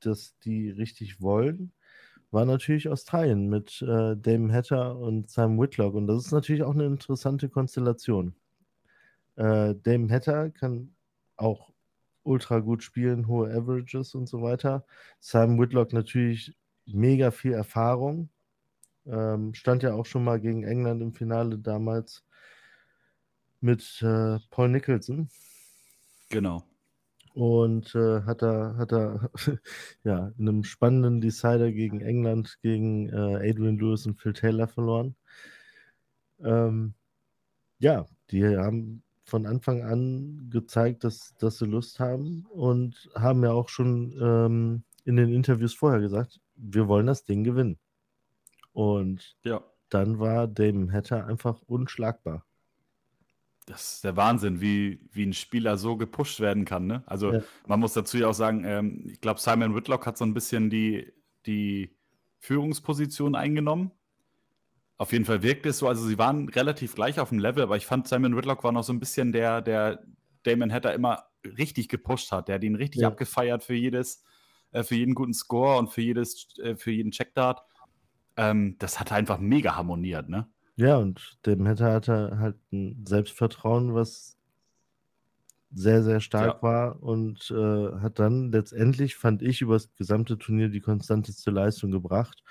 dass 0.00 0.38
die 0.40 0.70
richtig 0.70 1.20
wollen, 1.20 1.72
war 2.30 2.44
natürlich 2.44 2.88
Australien 2.88 3.48
mit 3.48 3.82
äh, 3.82 4.16
Damon 4.16 4.52
Hatter 4.52 4.98
und 4.98 5.30
Sam 5.30 5.58
Whitlock. 5.58 5.94
Und 5.94 6.06
das 6.06 6.26
ist 6.26 6.32
natürlich 6.32 6.62
auch 6.62 6.74
eine 6.74 6.86
interessante 6.86 7.48
Konstellation. 7.48 8.34
Äh, 9.36 9.74
Damon 9.82 10.10
Hatter 10.12 10.50
kann 10.50 10.94
auch 11.36 11.73
ultra 12.24 12.60
gut 12.60 12.82
spielen, 12.82 13.28
hohe 13.28 13.50
Averages 13.50 14.14
und 14.14 14.28
so 14.28 14.42
weiter. 14.42 14.84
Simon 15.20 15.60
Whitlock 15.60 15.92
natürlich 15.92 16.56
mega 16.86 17.30
viel 17.30 17.52
Erfahrung. 17.52 18.30
Ähm, 19.06 19.54
stand 19.54 19.82
ja 19.82 19.94
auch 19.94 20.06
schon 20.06 20.24
mal 20.24 20.40
gegen 20.40 20.64
England 20.64 21.02
im 21.02 21.12
Finale 21.12 21.58
damals 21.58 22.24
mit 23.60 24.02
äh, 24.02 24.38
Paul 24.50 24.70
Nicholson. 24.70 25.28
Genau. 26.30 26.64
Und 27.34 27.94
äh, 27.94 28.22
hat 28.22 28.42
er, 28.42 28.76
hat 28.76 28.92
er 28.92 29.30
ja, 30.04 30.32
in 30.38 30.48
einem 30.48 30.64
spannenden 30.64 31.20
Decider 31.20 31.72
gegen 31.72 32.00
England, 32.00 32.58
gegen 32.62 33.08
äh, 33.08 33.50
Adrian 33.50 33.78
Lewis 33.78 34.06
und 34.06 34.20
Phil 34.20 34.32
Taylor 34.32 34.68
verloren. 34.68 35.16
Ähm, 36.42 36.94
ja, 37.78 38.06
die 38.30 38.44
haben 38.44 39.02
von 39.24 39.46
Anfang 39.46 39.82
an 39.82 40.48
gezeigt, 40.50 41.04
dass, 41.04 41.34
dass 41.38 41.58
sie 41.58 41.66
Lust 41.66 41.98
haben 41.98 42.46
und 42.50 43.10
haben 43.14 43.42
ja 43.42 43.52
auch 43.52 43.68
schon 43.68 44.14
ähm, 44.20 44.84
in 45.04 45.16
den 45.16 45.32
Interviews 45.32 45.74
vorher 45.74 46.00
gesagt, 46.00 46.40
wir 46.56 46.88
wollen 46.88 47.06
das 47.06 47.24
Ding 47.24 47.42
gewinnen. 47.42 47.78
Und 48.72 49.36
ja. 49.42 49.62
dann 49.88 50.18
war 50.18 50.46
Damon 50.46 50.92
Hatter 50.92 51.26
einfach 51.26 51.60
unschlagbar. 51.66 52.44
Das 53.66 53.94
ist 53.94 54.04
der 54.04 54.16
Wahnsinn, 54.16 54.60
wie, 54.60 55.00
wie 55.10 55.24
ein 55.24 55.32
Spieler 55.32 55.78
so 55.78 55.96
gepusht 55.96 56.40
werden 56.40 56.66
kann. 56.66 56.86
Ne? 56.86 57.02
Also 57.06 57.32
ja. 57.32 57.42
man 57.66 57.80
muss 57.80 57.94
dazu 57.94 58.18
ja 58.18 58.28
auch 58.28 58.34
sagen, 58.34 58.64
ähm, 58.64 59.04
ich 59.06 59.22
glaube, 59.22 59.40
Simon 59.40 59.74
Whitlock 59.74 60.06
hat 60.06 60.18
so 60.18 60.24
ein 60.26 60.34
bisschen 60.34 60.68
die, 60.68 61.10
die 61.46 61.96
Führungsposition 62.40 63.34
eingenommen 63.34 63.90
auf 64.96 65.12
jeden 65.12 65.24
Fall 65.24 65.42
wirkt 65.42 65.66
es 65.66 65.78
so, 65.78 65.88
also 65.88 66.06
sie 66.06 66.18
waren 66.18 66.48
relativ 66.48 66.94
gleich 66.94 67.18
auf 67.18 67.30
dem 67.30 67.38
Level, 67.38 67.62
aber 67.62 67.76
ich 67.76 67.86
fand 67.86 68.06
Simon 68.06 68.36
Whitlock 68.36 68.62
war 68.62 68.72
noch 68.72 68.84
so 68.84 68.92
ein 68.92 69.00
bisschen 69.00 69.32
der, 69.32 69.60
der 69.60 70.04
Damon 70.44 70.72
Hatter 70.72 70.94
immer 70.94 71.24
richtig 71.44 71.88
gepusht 71.88 72.32
hat. 72.32 72.48
Der 72.48 72.56
hat 72.56 72.64
ihn 72.64 72.76
richtig 72.76 73.02
ja. 73.02 73.08
abgefeiert 73.08 73.64
für 73.64 73.74
jedes, 73.74 74.22
äh, 74.72 74.82
für 74.82 74.94
jeden 74.94 75.14
guten 75.14 75.34
Score 75.34 75.78
und 75.78 75.90
für 75.90 76.00
jedes, 76.00 76.56
äh, 76.58 76.76
für 76.76 76.92
jeden 76.92 77.10
Checkdart. 77.10 77.62
Ähm, 78.36 78.76
das 78.78 79.00
hat 79.00 79.12
einfach 79.12 79.38
mega 79.38 79.76
harmoniert, 79.76 80.28
ne? 80.28 80.48
Ja, 80.76 80.96
und 80.96 81.38
Damon 81.42 81.68
Hatter 81.68 81.92
hatte 81.92 82.38
halt 82.38 82.56
ein 82.72 83.04
Selbstvertrauen, 83.06 83.94
was 83.94 84.36
sehr, 85.72 86.02
sehr 86.02 86.20
stark 86.20 86.56
ja. 86.56 86.62
war 86.62 87.02
und 87.02 87.50
äh, 87.50 88.00
hat 88.00 88.18
dann 88.18 88.52
letztendlich, 88.52 89.16
fand 89.16 89.42
ich, 89.42 89.60
über 89.60 89.74
das 89.74 89.94
gesamte 89.94 90.38
Turnier 90.38 90.68
die 90.68 90.80
konstanteste 90.80 91.50
Leistung 91.50 91.90
gebracht. 91.90 92.42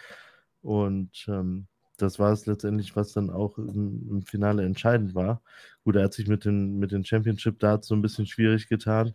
Und 0.62 1.26
ähm, 1.28 1.68
das 2.04 2.20
war 2.20 2.32
es 2.32 2.46
letztendlich, 2.46 2.96
was 2.96 3.14
dann 3.14 3.30
auch 3.30 3.58
im, 3.58 4.08
im, 4.10 4.22
Finale 4.24 4.64
entscheidend 4.66 5.16
war. 5.16 5.42
Gut, 5.84 5.96
er 5.96 6.04
hat 6.04 6.14
sich 6.14 6.28
mit 6.28 6.46
den, 6.46 6.80
mit 6.80 6.92
den 6.92 7.06
Championship 7.06 7.60
Darts 7.60 7.88
so 7.88 7.96
ein 7.96 8.02
bisschen 8.02 8.26
schwierig 8.28 8.68
getan. 8.68 9.14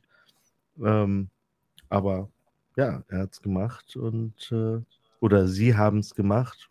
Ähm, 0.83 1.29
aber 1.89 2.31
ja, 2.77 3.05
er 3.09 3.21
hat 3.21 3.33
es 3.33 3.43
gemacht 3.43 3.97
und 3.97 4.51
äh, 4.53 4.81
oder 5.21 5.49
sie 5.49 5.77
haben 5.77 5.99
es 5.99 6.15
gemacht. 6.15 6.69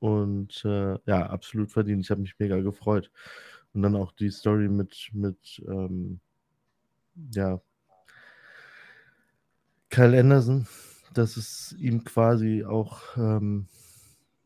Und 0.00 0.64
äh, 0.64 0.98
ja, 1.06 1.26
absolut 1.26 1.72
verdient. 1.72 2.04
Ich 2.04 2.10
habe 2.10 2.20
mich 2.20 2.38
mega 2.38 2.60
gefreut. 2.60 3.10
Und 3.72 3.82
dann 3.82 3.96
auch 3.96 4.12
die 4.12 4.30
Story 4.30 4.68
mit, 4.68 5.10
mit 5.12 5.62
ähm, 5.66 6.20
ja, 7.32 7.60
Kyle 9.90 10.18
Anderson, 10.18 10.66
dass 11.14 11.36
es 11.36 11.74
ihm 11.78 12.04
quasi 12.04 12.64
auch 12.64 13.00
ähm, 13.16 13.66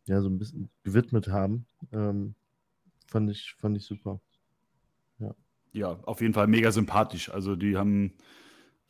ja, 0.09 0.21
so 0.21 0.29
ein 0.29 0.39
bisschen 0.39 0.71
gewidmet 0.83 1.29
haben. 1.29 1.67
Ähm, 1.93 2.35
fand, 3.07 3.31
ich, 3.31 3.55
fand 3.59 3.77
ich 3.77 3.85
super. 3.85 4.21
Ja. 5.19 5.35
ja, 5.73 5.99
auf 6.03 6.21
jeden 6.21 6.35
Fall 6.35 6.47
mega 6.47 6.73
sympathisch. 6.73 7.31
Also 7.31 7.57
die 7.57 7.77
haben 7.77 8.15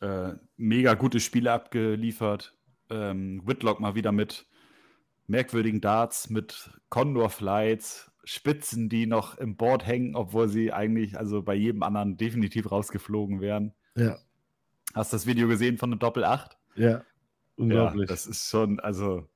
äh, 0.01 0.33
mega 0.57 0.93
gute 0.93 1.19
Spiele 1.19 1.51
abgeliefert. 1.51 2.57
Ähm, 2.89 3.41
Whitlock 3.45 3.79
mal 3.79 3.95
wieder 3.95 4.11
mit 4.11 4.47
merkwürdigen 5.27 5.81
Darts, 5.81 6.29
mit 6.29 6.71
Condor 6.89 7.29
Flights, 7.29 8.11
Spitzen, 8.23 8.89
die 8.89 9.05
noch 9.05 9.37
im 9.37 9.55
Board 9.55 9.85
hängen, 9.85 10.15
obwohl 10.15 10.49
sie 10.49 10.73
eigentlich 10.73 11.17
also 11.17 11.41
bei 11.41 11.55
jedem 11.55 11.83
anderen 11.83 12.17
definitiv 12.17 12.71
rausgeflogen 12.71 13.41
wären. 13.41 13.73
Ja. 13.95 14.17
Hast 14.93 15.13
du 15.13 15.15
das 15.15 15.27
Video 15.27 15.47
gesehen 15.47 15.77
von 15.77 15.91
der 15.91 15.99
Doppel 15.99 16.23
8? 16.23 16.57
Ja, 16.75 17.03
unglaublich. 17.55 18.09
Ja, 18.09 18.13
das 18.13 18.25
ist 18.25 18.49
schon, 18.49 18.79
also 18.79 19.27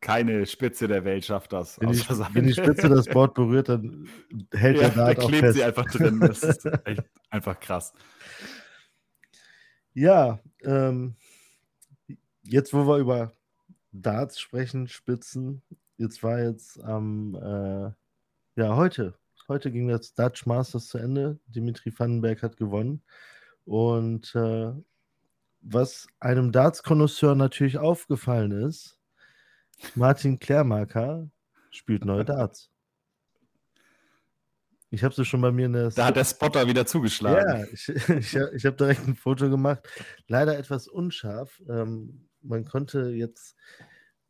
keine 0.00 0.46
Spitze 0.46 0.86
der 0.86 1.04
Welt 1.04 1.24
schafft 1.24 1.52
das. 1.52 1.80
Wenn 1.80 1.90
die, 1.90 1.98
wenn 1.98 2.46
die 2.46 2.52
Spitze 2.52 2.88
das 2.88 3.06
Board 3.06 3.34
berührt, 3.34 3.68
dann 3.68 4.08
hält 4.52 4.76
ja, 4.76 4.88
der 4.88 4.90
Dart 4.90 5.18
da 5.18 5.22
auch 5.22 5.28
klebt 5.28 5.44
fest. 5.44 5.56
sie 5.56 5.64
einfach 5.64 5.86
drin. 5.86 6.20
Das 6.20 6.42
ist 6.42 6.64
echt 6.84 7.02
einfach 7.30 7.58
krass. 7.58 7.92
Ja, 9.94 10.40
ähm, 10.62 11.16
jetzt 12.42 12.72
wo 12.72 12.86
wir 12.86 12.98
über 12.98 13.32
Darts 13.92 14.38
sprechen, 14.38 14.86
Spitzen, 14.86 15.62
jetzt 15.96 16.22
war 16.22 16.40
jetzt 16.40 16.82
am, 16.84 17.34
äh, 17.34 18.60
ja, 18.60 18.76
heute, 18.76 19.18
heute 19.48 19.72
ging 19.72 19.88
das 19.88 20.14
Dutch 20.14 20.46
Masters 20.46 20.88
zu 20.88 20.98
Ende. 20.98 21.38
Dimitri 21.46 21.92
Vandenberg 21.96 22.42
hat 22.42 22.56
gewonnen. 22.56 23.02
Und 23.64 24.34
äh, 24.34 24.72
was 25.60 26.06
einem 26.20 26.52
Darts-Konnoisseur 26.52 27.34
natürlich 27.34 27.78
aufgefallen 27.78 28.52
ist, 28.52 28.97
Martin 29.94 30.38
Klärmarker 30.38 31.28
spielt 31.70 32.04
neue 32.04 32.24
Darts. 32.24 32.70
Ich 34.90 35.04
habe 35.04 35.14
sie 35.14 35.24
schon 35.24 35.42
bei 35.42 35.52
mir 35.52 35.66
in 35.66 35.74
der. 35.74 35.90
Da 35.90 36.06
hat 36.06 36.16
der 36.16 36.24
Spotter 36.24 36.66
wieder 36.66 36.86
zugeschlagen. 36.86 37.46
Ja, 37.46 37.62
ich, 37.72 37.88
ich, 38.08 38.34
ich 38.34 38.64
habe 38.64 38.76
direkt 38.76 39.06
ein 39.06 39.16
Foto 39.16 39.50
gemacht. 39.50 39.86
Leider 40.28 40.56
etwas 40.56 40.88
unscharf. 40.88 41.62
Ähm, 41.68 42.26
man 42.40 42.64
konnte 42.64 43.10
jetzt 43.10 43.54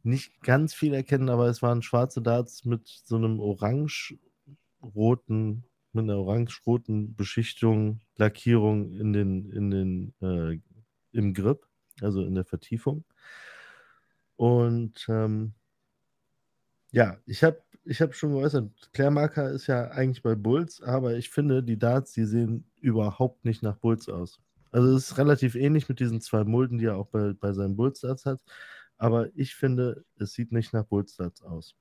nicht 0.03 0.43
ganz 0.43 0.75
viel 0.75 0.95
erkennen, 0.95 1.29
aber 1.29 1.47
es 1.47 1.63
waren 1.63 1.83
schwarze 1.83 2.21
Darts 2.23 2.65
mit 2.65 2.87
so 2.87 3.15
einem 3.17 3.39
orange-roten, 3.41 5.65
mit 5.93 6.05
einer 6.05 6.19
orange-roten 6.19 7.15
Beschichtung, 7.15 8.01
Lackierung 8.17 8.95
in 8.95 9.13
den, 9.13 9.51
in 9.51 9.71
den, 9.71 10.15
äh, 10.21 10.59
im 11.13 11.35
Grip, 11.35 11.67
also 12.01 12.25
in 12.25 12.35
der 12.35 12.45
Vertiefung. 12.45 13.05
Und 14.39 15.05
ähm, 15.09 15.53
ja, 16.93 17.19
ich 17.27 17.43
habe 17.43 17.61
ich 17.85 18.01
hab 18.01 18.15
schon 18.15 18.31
geäußert, 18.31 18.71
Klärmarker 18.93 19.51
ist 19.51 19.67
ja 19.67 19.89
eigentlich 19.89 20.23
bei 20.23 20.37
Bulls, 20.37 20.81
aber 20.81 21.17
ich 21.17 21.29
finde, 21.29 21.61
die 21.65 21.77
Darts, 21.77 22.13
die 22.13 22.25
sehen 22.25 22.71
überhaupt 22.81 23.45
nicht 23.45 23.65
nach 23.65 23.77
Bulls 23.79 24.09
aus. 24.09 24.41
Also 24.71 24.95
es 24.95 25.11
ist 25.11 25.19
relativ 25.19 25.57
ähnlich 25.57 25.89
mit 25.89 25.99
diesen 25.99 26.21
zwei 26.21 26.45
Mulden, 26.45 26.79
die 26.79 26.85
er 26.85 26.97
auch 26.97 27.09
bei, 27.09 27.33
bei 27.33 27.53
seinen 27.53 27.75
Bulls 27.75 28.01
Darts 28.01 28.27
hat. 28.27 28.41
Aber 28.97 29.29
ich 29.35 29.57
finde, 29.57 30.05
es 30.21 30.35
sieht 30.35 30.53
nicht 30.53 30.73
nach 30.73 30.85
Bulls 30.85 31.17
Darts 31.17 31.43
aus. 31.43 31.75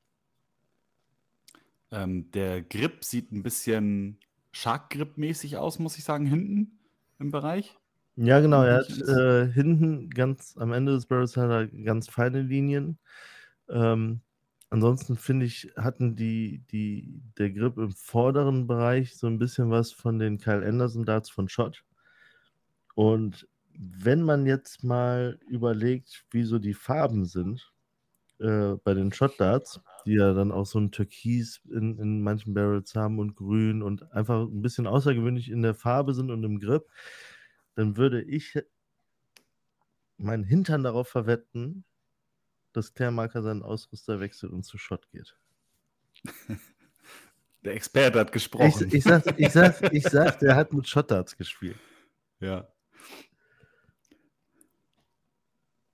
Ähm, 1.92 2.32
der 2.32 2.64
Grip 2.64 3.04
sieht 3.04 3.32
ein 3.32 3.44
bisschen 3.44 4.20
Shark 4.52 4.90
Grip-mäßig 4.90 5.58
aus, 5.58 5.78
muss 5.78 5.98
ich 6.00 6.04
sagen, 6.04 6.26
hinten 6.26 6.80
im 7.20 7.30
Bereich. 7.30 7.78
Ja, 8.20 8.40
genau. 8.40 8.64
Er 8.64 8.78
hat 8.80 8.90
äh, 9.08 9.48
hinten 9.54 10.10
ganz 10.10 10.58
am 10.58 10.74
Ende 10.74 10.94
des 10.94 11.06
Barrels 11.06 11.38
hat 11.38 11.50
er 11.52 11.68
ganz 11.68 12.10
feine 12.10 12.42
Linien. 12.42 12.98
Ähm, 13.70 14.22
ansonsten 14.72 15.18
finde 15.18 15.46
ich, 15.46 15.72
hatten 15.78 16.16
die, 16.16 16.64
die, 16.72 17.22
der 17.38 17.52
Grip 17.52 17.78
im 17.78 17.92
vorderen 17.92 18.66
Bereich 18.68 19.16
so 19.18 19.28
ein 19.28 19.38
bisschen 19.40 19.70
was 19.72 19.92
von 19.92 20.18
den 20.20 20.40
Kyle 20.40 20.66
Anderson 20.68 21.06
Darts 21.06 21.30
von 21.30 21.48
Shot. 21.50 21.84
Und 22.96 23.48
wenn 23.78 24.24
man 24.24 24.46
jetzt 24.46 24.84
mal 24.84 25.40
überlegt, 25.48 26.26
wie 26.32 26.44
so 26.44 26.58
die 26.60 26.74
Farben 26.74 27.26
sind 27.26 27.72
äh, 28.40 28.76
bei 28.84 28.94
den 28.94 29.14
Shot 29.14 29.40
Darts, 29.40 29.82
die 30.06 30.16
ja 30.16 30.34
dann 30.34 30.52
auch 30.52 30.66
so 30.66 30.80
ein 30.80 30.92
Türkis 30.92 31.62
in, 31.72 32.00
in 32.00 32.22
manchen 32.22 32.54
Barrels 32.54 32.96
haben 32.96 33.20
und 33.20 33.36
grün 33.36 33.84
und 33.84 34.12
einfach 34.14 34.44
ein 34.44 34.62
bisschen 34.62 34.88
außergewöhnlich 34.88 35.50
in 35.52 35.64
der 35.64 35.76
Farbe 35.76 36.14
sind 36.14 36.32
und 36.32 36.44
im 36.44 36.60
Grip, 36.60 36.86
dann 37.78 37.96
würde 37.96 38.24
ich 38.24 38.60
meinen 40.18 40.44
Hintern 40.44 40.82
darauf 40.82 41.10
verwetten, 41.10 41.86
dass 42.74 42.96
Klärmarker 42.96 43.44
seinen 43.44 43.62
Ausrüster 43.62 44.20
wechselt 44.20 44.52
und 44.52 44.64
zu 44.64 44.80
Shot 44.80 45.08
geht. 45.12 45.38
Der 47.64 47.76
Experte 47.76 48.20
hat 48.20 48.32
gesprochen. 48.32 48.88
Ich, 48.88 48.96
ich, 48.96 49.04
sag, 49.04 49.40
ich, 49.40 49.52
sag, 49.52 49.94
ich 49.94 50.04
sag, 50.10 50.40
der 50.40 50.56
hat 50.56 50.72
mit 50.72 50.88
Shot-Darts 50.88 51.36
gespielt. 51.38 51.78
Ja. 52.40 52.68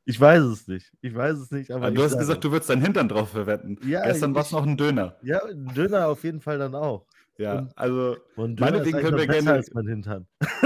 Ich 0.05 0.19
weiß 0.19 0.43
es 0.43 0.67
nicht. 0.67 0.91
Ich 1.01 1.15
weiß 1.15 1.37
es 1.37 1.51
nicht. 1.51 1.71
Aber, 1.71 1.87
aber 1.87 1.95
du 1.95 2.03
hast 2.03 2.17
gesagt, 2.17 2.43
du 2.43 2.51
würdest 2.51 2.69
deinen 2.69 2.83
Hintern 2.83 3.09
drauf 3.09 3.31
verwetten. 3.31 3.79
Ja, 3.85 4.03
Gestern 4.03 4.35
war 4.35 4.43
es 4.43 4.51
noch 4.51 4.63
ein 4.63 4.77
Döner. 4.77 5.17
Ja, 5.23 5.43
ein 5.45 5.73
Döner 5.73 6.07
auf 6.07 6.23
jeden 6.23 6.41
Fall 6.41 6.59
dann 6.59 6.75
auch. 6.75 7.07
Ja, 7.37 7.59
und, 7.59 7.77
also 7.77 8.17
und 8.35 8.59
meinetwegen 8.59 8.99
können 8.99 9.17
wir 9.17 9.27
gerne 9.27 9.53
als 9.53 9.73
mein 9.73 9.87
Hintern. 9.87 10.27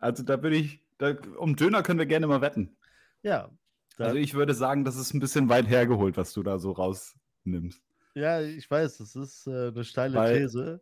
also 0.00 0.22
da 0.24 0.36
bin 0.36 0.52
ich, 0.52 0.80
da, 0.98 1.14
um 1.38 1.54
Döner 1.54 1.82
können 1.82 1.98
wir 2.00 2.06
gerne 2.06 2.26
mal 2.26 2.40
wetten. 2.40 2.76
Ja. 3.22 3.50
Also 3.98 4.16
ich 4.16 4.34
würde 4.34 4.54
sagen, 4.54 4.84
das 4.84 4.96
ist 4.96 5.14
ein 5.14 5.20
bisschen 5.20 5.48
weit 5.48 5.68
hergeholt, 5.68 6.16
was 6.16 6.32
du 6.32 6.42
da 6.42 6.58
so 6.58 6.72
rausnimmst. 6.72 7.80
Ja, 8.14 8.40
ich 8.40 8.68
weiß, 8.70 8.98
das 8.98 9.14
ist 9.14 9.46
äh, 9.46 9.68
eine 9.68 9.84
steile 9.84 10.16
weil, 10.16 10.40
These. 10.40 10.80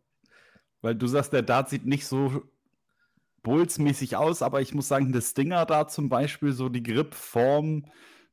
Weil 0.81 0.95
du 0.95 1.07
sagst, 1.07 1.33
der 1.33 1.43
Dart 1.43 1.69
sieht 1.69 1.87
nicht 1.87 2.07
so 2.07 2.43
Bulls-mäßig 3.43 4.17
aus, 4.17 4.43
aber 4.43 4.61
ich 4.61 4.75
muss 4.75 4.89
sagen, 4.89 5.13
das 5.13 5.31
Stinger 5.31 5.67
da 5.67 5.89
zum 5.89 6.09
Beispiel, 6.09 6.53
so 6.53 6.69
die 6.69 6.83
Gripform, 6.83 7.87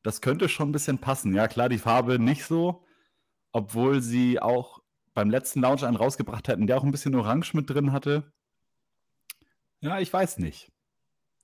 das 0.04 0.22
könnte 0.22 0.50
schon 0.50 0.70
ein 0.70 0.74
bisschen 0.74 0.98
passen. 1.00 1.34
Ja, 1.34 1.48
klar, 1.48 1.70
die 1.70 1.78
Farbe 1.78 2.20
nicht 2.20 2.46
so, 2.46 2.84
obwohl 3.58 4.02
sie 4.02 4.39
auch 4.39 4.84
beim 5.15 5.32
letzten 5.32 5.62
Launch 5.62 5.84
einen 5.84 5.96
rausgebracht 5.96 6.48
hätten, 6.48 6.67
der 6.67 6.78
auch 6.78 6.84
ein 6.84 6.91
bisschen 6.91 7.15
Orange 7.15 7.56
mit 7.56 7.67
drin 7.67 7.91
hatte. 7.91 8.32
Ja, 9.80 10.00
ich 10.00 10.13
weiß 10.13 10.38
nicht. 10.38 10.72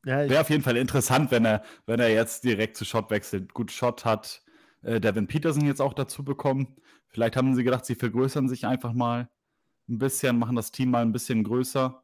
Ja, 0.05 0.29
Wäre 0.29 0.41
auf 0.41 0.51
jeden 0.51 0.61
Fall 0.61 0.77
interessant, 0.77 1.31
wenn 1.31 1.43
er, 1.43 1.63
wenn 1.87 1.99
er 1.99 2.13
jetzt 2.13 2.43
direkt 2.43 2.77
zu 2.77 2.85
Shot 2.85 3.09
wechselt. 3.09 3.55
Gut, 3.55 3.71
Shot 3.71 4.05
hat 4.05 4.43
äh, 4.83 5.01
Devin 5.01 5.25
Peterson 5.25 5.65
jetzt 5.65 5.81
auch 5.81 5.93
dazu 5.93 6.23
bekommen. 6.23 6.75
Vielleicht 7.07 7.35
haben 7.35 7.55
sie 7.55 7.63
gedacht, 7.63 7.85
sie 7.85 7.95
vergrößern 7.95 8.47
sich 8.47 8.67
einfach 8.67 8.93
mal 8.93 9.27
ein 9.89 9.97
bisschen, 9.97 10.37
machen 10.37 10.55
das 10.55 10.71
Team 10.71 10.91
mal 10.91 11.01
ein 11.01 11.13
bisschen 11.13 11.43
größer. 11.43 12.03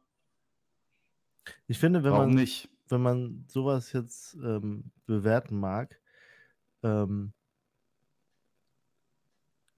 Ich 1.68 1.78
finde, 1.78 2.02
wenn 2.02 2.10
Warum 2.10 2.30
man, 2.30 2.34
nicht? 2.34 2.68
wenn 2.88 3.02
man 3.02 3.44
sowas 3.46 3.92
jetzt 3.92 4.34
ähm, 4.42 4.90
bewerten 5.06 5.60
mag, 5.60 6.00
ähm, 6.82 7.32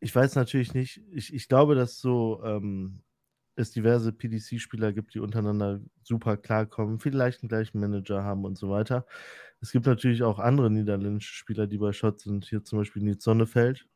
ich 0.02 0.14
weiß 0.14 0.34
natürlich 0.34 0.74
nicht, 0.74 1.00
ich, 1.12 1.32
ich 1.32 1.48
glaube, 1.48 1.76
dass 1.76 2.00
so 2.00 2.42
ähm, 2.44 3.02
es 3.54 3.70
diverse 3.70 4.12
PDC-Spieler 4.12 4.92
gibt, 4.92 5.14
die 5.14 5.20
untereinander 5.20 5.80
super 6.02 6.36
klarkommen, 6.36 6.98
vielleicht 6.98 7.42
einen 7.42 7.48
gleichen 7.48 7.78
Manager 7.80 8.24
haben 8.24 8.44
und 8.44 8.58
so 8.58 8.68
weiter. 8.68 9.06
Es 9.60 9.70
gibt 9.70 9.86
natürlich 9.86 10.24
auch 10.24 10.40
andere 10.40 10.70
niederländische 10.70 11.34
Spieler, 11.34 11.68
die 11.68 11.78
bei 11.78 11.92
Shot 11.92 12.20
sind. 12.20 12.46
Hier 12.46 12.64
zum 12.64 12.80
Beispiel 12.80 13.02
Nils 13.02 13.22
Sonnefeld. 13.22 13.86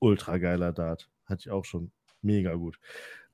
Ultra 0.00 0.38
geiler 0.38 0.72
Dart. 0.72 1.08
Hatte 1.26 1.40
ich 1.42 1.50
auch 1.50 1.64
schon. 1.64 1.92
Mega 2.20 2.54
gut. 2.54 2.80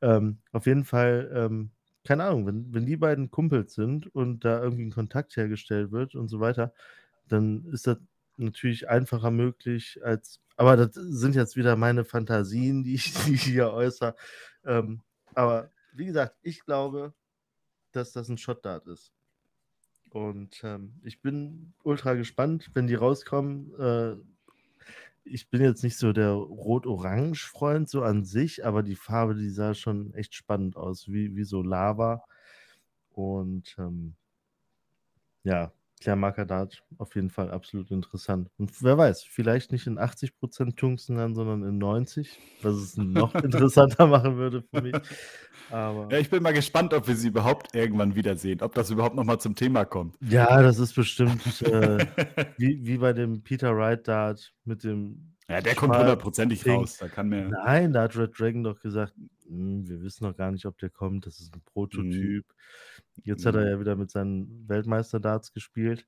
Ähm, 0.02 0.40
auf 0.52 0.66
jeden 0.66 0.84
Fall, 0.84 1.30
ähm, 1.34 1.70
keine 2.04 2.24
Ahnung, 2.24 2.46
wenn, 2.46 2.74
wenn 2.74 2.86
die 2.86 2.96
beiden 2.96 3.30
Kumpels 3.30 3.74
sind 3.74 4.14
und 4.14 4.44
da 4.44 4.62
irgendwie 4.62 4.84
ein 4.84 4.90
Kontakt 4.92 5.36
hergestellt 5.36 5.92
wird 5.92 6.14
und 6.16 6.28
so 6.28 6.40
weiter, 6.40 6.74
dann 7.28 7.64
ist 7.66 7.86
das 7.86 7.98
natürlich 8.36 8.88
einfacher 8.88 9.30
möglich 9.30 10.00
als, 10.02 10.40
aber 10.60 10.76
das 10.76 10.94
sind 10.94 11.34
jetzt 11.34 11.56
wieder 11.56 11.74
meine 11.74 12.04
Fantasien, 12.04 12.84
die 12.84 12.92
ich, 12.96 13.14
die 13.24 13.32
ich 13.32 13.44
hier 13.44 13.72
äußere. 13.72 14.14
Ähm, 14.66 15.00
aber 15.34 15.70
wie 15.94 16.04
gesagt, 16.04 16.36
ich 16.42 16.66
glaube, 16.66 17.14
dass 17.92 18.12
das 18.12 18.28
ein 18.28 18.36
Shot-Dart 18.36 18.86
ist. 18.86 19.10
Und 20.10 20.60
ähm, 20.62 21.00
ich 21.02 21.22
bin 21.22 21.72
ultra 21.82 22.12
gespannt, 22.12 22.70
wenn 22.74 22.86
die 22.86 22.94
rauskommen. 22.94 23.72
Äh, 23.80 24.16
ich 25.24 25.48
bin 25.48 25.62
jetzt 25.62 25.82
nicht 25.82 25.96
so 25.96 26.12
der 26.12 26.32
Rot-Orange-Freund 26.32 27.88
so 27.88 28.02
an 28.02 28.26
sich, 28.26 28.66
aber 28.66 28.82
die 28.82 28.96
Farbe, 28.96 29.36
die 29.36 29.48
sah 29.48 29.72
schon 29.72 30.12
echt 30.12 30.34
spannend 30.34 30.76
aus, 30.76 31.08
wie, 31.08 31.36
wie 31.36 31.44
so 31.44 31.62
Lava. 31.62 32.22
Und 33.12 33.76
ähm, 33.78 34.14
ja, 35.42 35.72
Klärmarker 36.00 36.46
Dart 36.46 36.82
auf 36.98 37.14
jeden 37.14 37.30
Fall 37.30 37.50
absolut 37.50 37.90
interessant. 37.90 38.48
Und 38.58 38.82
wer 38.82 38.96
weiß, 38.96 39.22
vielleicht 39.24 39.70
nicht 39.70 39.86
in 39.86 39.98
80% 39.98 40.74
Tungsten 40.76 41.16
dann, 41.16 41.34
sondern 41.34 41.62
in 41.62 41.80
90%, 41.80 42.26
was 42.62 42.74
es 42.74 42.96
noch 42.96 43.34
interessanter 43.44 44.06
machen 44.06 44.36
würde 44.36 44.62
für 44.62 44.80
mich. 44.80 44.94
Aber 45.70 46.08
ja, 46.10 46.18
ich 46.18 46.30
bin 46.30 46.42
mal 46.42 46.52
gespannt, 46.52 46.94
ob 46.94 47.06
wir 47.06 47.14
sie 47.14 47.28
überhaupt 47.28 47.74
irgendwann 47.74 48.14
wiedersehen, 48.14 48.62
ob 48.62 48.74
das 48.74 48.90
überhaupt 48.90 49.14
nochmal 49.14 49.38
zum 49.40 49.54
Thema 49.54 49.84
kommt. 49.84 50.16
Ja, 50.22 50.62
das 50.62 50.78
ist 50.78 50.94
bestimmt 50.94 51.62
äh, 51.62 52.06
wie, 52.56 52.84
wie 52.84 52.98
bei 52.98 53.12
dem 53.12 53.42
Peter 53.42 53.76
Wright 53.76 54.08
Dart 54.08 54.52
mit 54.64 54.84
dem. 54.84 55.34
Ja, 55.48 55.60
der 55.60 55.74
kommt 55.74 55.96
hundertprozentig 55.96 56.66
raus. 56.66 56.96
Da 56.98 57.08
kann 57.08 57.28
mir... 57.28 57.48
Nein, 57.48 57.92
da 57.92 58.02
hat 58.02 58.16
Red 58.16 58.38
Dragon 58.38 58.62
doch 58.62 58.80
gesagt, 58.80 59.14
hm, 59.48 59.88
wir 59.88 60.00
wissen 60.00 60.24
noch 60.24 60.36
gar 60.36 60.52
nicht, 60.52 60.64
ob 60.64 60.78
der 60.78 60.90
kommt. 60.90 61.26
Das 61.26 61.40
ist 61.40 61.52
ein 61.54 61.60
Prototyp. 61.64 62.46
Mhm. 62.46 62.54
Jetzt 63.24 63.44
hat 63.46 63.54
er 63.54 63.68
ja 63.70 63.80
wieder 63.80 63.96
mit 63.96 64.10
seinen 64.10 64.68
Weltmeister-Darts 64.68 65.52
gespielt. 65.52 66.06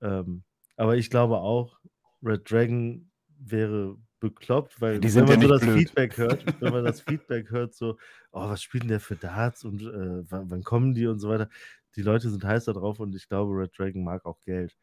Ähm, 0.00 0.42
aber 0.76 0.96
ich 0.96 1.10
glaube 1.10 1.38
auch, 1.38 1.78
Red 2.22 2.50
Dragon 2.50 3.10
wäre 3.38 3.96
bekloppt, 4.20 4.80
weil 4.80 5.02
wenn 5.02 5.10
sind 5.10 5.28
ja 5.28 5.36
man 5.36 5.42
so 5.42 5.48
das 5.48 5.60
blöd. 5.60 5.78
Feedback 5.78 6.16
hört, 6.16 6.44
wenn 6.60 6.72
man 6.72 6.84
das 6.84 7.00
Feedback 7.00 7.50
hört, 7.50 7.74
so, 7.74 7.98
oh, 8.32 8.48
was 8.48 8.62
spielt 8.62 8.84
denn 8.84 8.88
der 8.88 9.00
für 9.00 9.16
Darts 9.16 9.64
und 9.64 9.82
äh, 9.82 10.30
wann, 10.30 10.50
wann 10.50 10.62
kommen 10.62 10.94
die 10.94 11.06
und 11.06 11.18
so 11.18 11.28
weiter. 11.28 11.48
Die 11.96 12.02
Leute 12.02 12.30
sind 12.30 12.44
heiß 12.44 12.66
da 12.66 12.72
drauf 12.72 13.00
und 13.00 13.14
ich 13.14 13.28
glaube, 13.28 13.52
Red 13.52 13.78
Dragon 13.78 14.04
mag 14.04 14.24
auch 14.24 14.40
Geld. 14.42 14.76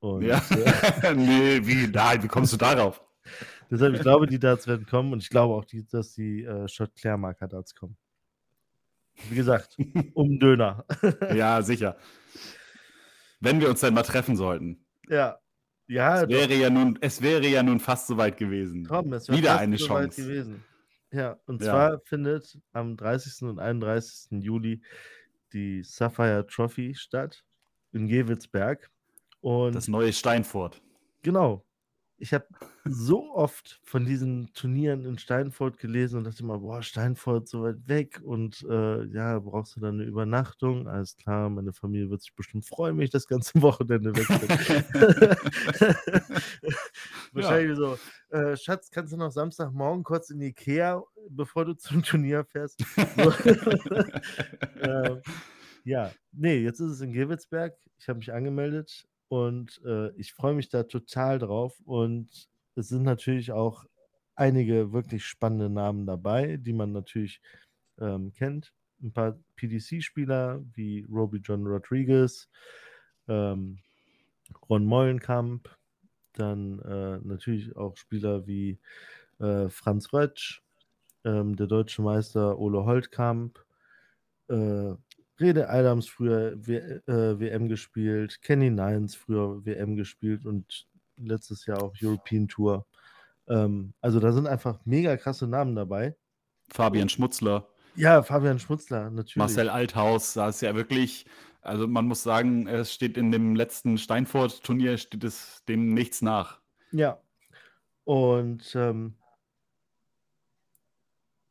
Und 0.00 0.22
Ja. 0.22 0.42
äh, 0.50 1.14
nee, 1.14 1.60
wie, 1.66 1.86
nein, 1.88 2.22
wie 2.22 2.28
kommst 2.28 2.52
du 2.52 2.56
darauf? 2.56 3.02
deshalb, 3.70 3.94
ich 3.94 4.02
glaube, 4.02 4.26
die 4.26 4.38
Darts 4.38 4.66
werden 4.68 4.86
kommen 4.86 5.12
und 5.12 5.22
ich 5.22 5.30
glaube 5.30 5.54
auch, 5.54 5.64
die, 5.64 5.84
dass 5.86 6.12
die 6.12 6.44
äh, 6.44 6.68
Shot 6.68 6.94
Claire 6.94 7.18
Marker 7.18 7.48
Darts 7.48 7.74
kommen. 7.74 7.96
Wie 9.30 9.34
gesagt, 9.36 9.76
um 10.14 10.38
Döner. 10.38 10.84
ja, 11.34 11.62
sicher. 11.62 11.96
Wenn 13.40 13.60
wir 13.60 13.68
uns 13.70 13.80
dann 13.80 13.94
mal 13.94 14.02
treffen 14.02 14.36
sollten. 14.36 14.84
ja. 15.08 15.38
Ja, 15.88 16.22
Es 16.24 16.28
wäre 16.28 16.52
ja 16.54 16.68
nun, 16.68 16.98
es 17.00 17.22
wäre 17.22 17.46
ja 17.46 17.62
nun 17.62 17.78
fast 17.78 18.08
soweit 18.08 18.36
gewesen. 18.36 18.86
Komm, 18.88 19.12
es 19.12 19.28
wäre 19.28 19.38
Wieder 19.38 19.50
fast 19.50 19.62
eine 19.62 19.78
so 19.78 19.88
weit 19.90 20.02
Chance. 20.10 20.22
gewesen. 20.24 20.64
Ja, 21.12 21.38
und 21.46 21.62
Ja. 21.62 21.70
zwar 21.70 22.00
findet 22.00 22.58
am 22.72 22.96
30. 22.96 23.48
und 23.48 23.60
31. 23.60 24.42
Juli 24.42 24.82
die 25.52 25.84
Sapphire 25.84 26.44
Trophy 26.44 26.92
statt 26.96 27.44
in 27.92 28.08
Gewitzberg. 28.08 28.90
Und 29.40 29.76
Das 29.76 29.86
neue 29.86 30.12
Steinfurt. 30.12 30.82
genau, 31.22 31.64
ich 32.18 32.32
habe 32.32 32.46
so 32.84 33.34
oft 33.34 33.80
von 33.84 34.06
diesen 34.06 34.52
Turnieren 34.54 35.04
in 35.04 35.18
Steinfurt 35.18 35.78
gelesen 35.78 36.18
und 36.18 36.24
dachte 36.24 36.42
immer, 36.42 36.58
boah, 36.58 36.82
Steinfurt 36.82 37.48
so 37.48 37.62
weit 37.62 37.86
weg 37.86 38.20
und 38.22 38.64
äh, 38.68 39.04
ja, 39.06 39.38
brauchst 39.38 39.76
du 39.76 39.80
dann 39.80 39.94
eine 39.96 40.04
Übernachtung? 40.04 40.88
Alles 40.88 41.16
klar, 41.16 41.50
meine 41.50 41.72
Familie 41.72 42.08
wird 42.08 42.22
sich 42.22 42.34
bestimmt 42.34 42.64
freuen, 42.64 42.96
wenn 42.96 43.04
ich 43.04 43.10
das 43.10 43.26
ganze 43.26 43.52
Wochenende 43.62 44.16
weg 44.16 44.26
bin. 44.28 44.48
Wahrscheinlich 47.32 47.76
so, 47.76 47.98
äh, 48.30 48.56
Schatz, 48.56 48.90
kannst 48.90 49.12
du 49.12 49.18
noch 49.18 49.30
Samstagmorgen 49.30 50.02
kurz 50.02 50.30
in 50.30 50.40
Ikea, 50.40 51.02
bevor 51.28 51.66
du 51.66 51.74
zum 51.74 52.02
Turnier 52.02 52.44
fährst? 52.44 52.82
So. 53.16 53.32
ähm, 54.80 55.20
ja, 55.84 56.10
nee, 56.32 56.58
jetzt 56.58 56.80
ist 56.80 56.92
es 56.92 57.00
in 57.02 57.12
Gewitzberg. 57.12 57.76
Ich 57.98 58.08
habe 58.08 58.18
mich 58.18 58.32
angemeldet 58.32 59.06
und 59.28 59.80
äh, 59.84 60.10
ich 60.16 60.32
freue 60.32 60.54
mich 60.54 60.68
da 60.68 60.84
total 60.84 61.38
drauf. 61.38 61.80
Und 61.84 62.48
es 62.74 62.88
sind 62.88 63.02
natürlich 63.02 63.52
auch 63.52 63.84
einige 64.34 64.92
wirklich 64.92 65.24
spannende 65.24 65.70
Namen 65.70 66.06
dabei, 66.06 66.56
die 66.58 66.72
man 66.72 66.92
natürlich 66.92 67.40
ähm, 67.98 68.32
kennt. 68.32 68.72
Ein 69.02 69.12
paar 69.12 69.38
PDC-Spieler 69.56 70.62
wie 70.74 71.06
Roby 71.10 71.38
John 71.38 71.66
Rodriguez, 71.66 72.48
ähm, 73.28 73.78
Ron 74.68 74.84
Mollenkamp, 74.84 75.68
dann 76.34 76.80
äh, 76.80 77.18
natürlich 77.26 77.76
auch 77.76 77.96
Spieler 77.96 78.46
wie 78.46 78.78
äh, 79.38 79.68
Franz 79.68 80.12
Rötsch, 80.12 80.62
ähm, 81.24 81.56
der 81.56 81.66
deutsche 81.66 82.02
Meister 82.02 82.58
Ole 82.58 82.84
Holtkamp, 82.84 83.58
äh, 84.48 84.94
Rede 85.38 85.68
Adams 85.68 86.08
früher 86.08 86.54
w 86.56 86.76
äh, 86.76 87.38
WM 87.38 87.68
gespielt, 87.68 88.40
Kenny 88.42 88.70
Nines 88.70 89.14
früher 89.14 89.64
WM 89.64 89.96
gespielt 89.96 90.46
und 90.46 90.86
letztes 91.16 91.66
Jahr 91.66 91.82
auch 91.82 91.94
European 92.00 92.48
Tour. 92.48 92.86
Ähm, 93.48 93.92
also 94.00 94.20
da 94.20 94.32
sind 94.32 94.46
einfach 94.46 94.80
mega 94.84 95.16
krasse 95.16 95.46
Namen 95.46 95.74
dabei. 95.74 96.16
Fabian 96.72 97.08
Schmutzler, 97.08 97.68
Ja, 97.94 98.22
Fabian 98.22 98.58
Schmutzler, 98.58 99.10
natürlich. 99.10 99.36
Marcel 99.36 99.68
Althaus, 99.68 100.34
da 100.34 100.48
ist 100.48 100.62
ja 100.62 100.74
wirklich, 100.74 101.26
also 101.60 101.86
man 101.86 102.06
muss 102.06 102.22
sagen, 102.22 102.66
es 102.66 102.92
steht 102.92 103.16
in 103.16 103.30
dem 103.30 103.54
letzten 103.54 103.98
Steinfurt-Turnier, 103.98 104.98
steht 104.98 105.22
es 105.22 105.62
dem 105.68 105.94
nichts 105.94 106.22
nach. 106.22 106.60
Ja. 106.92 107.20
Und 108.04 108.74
ähm, 108.74 109.14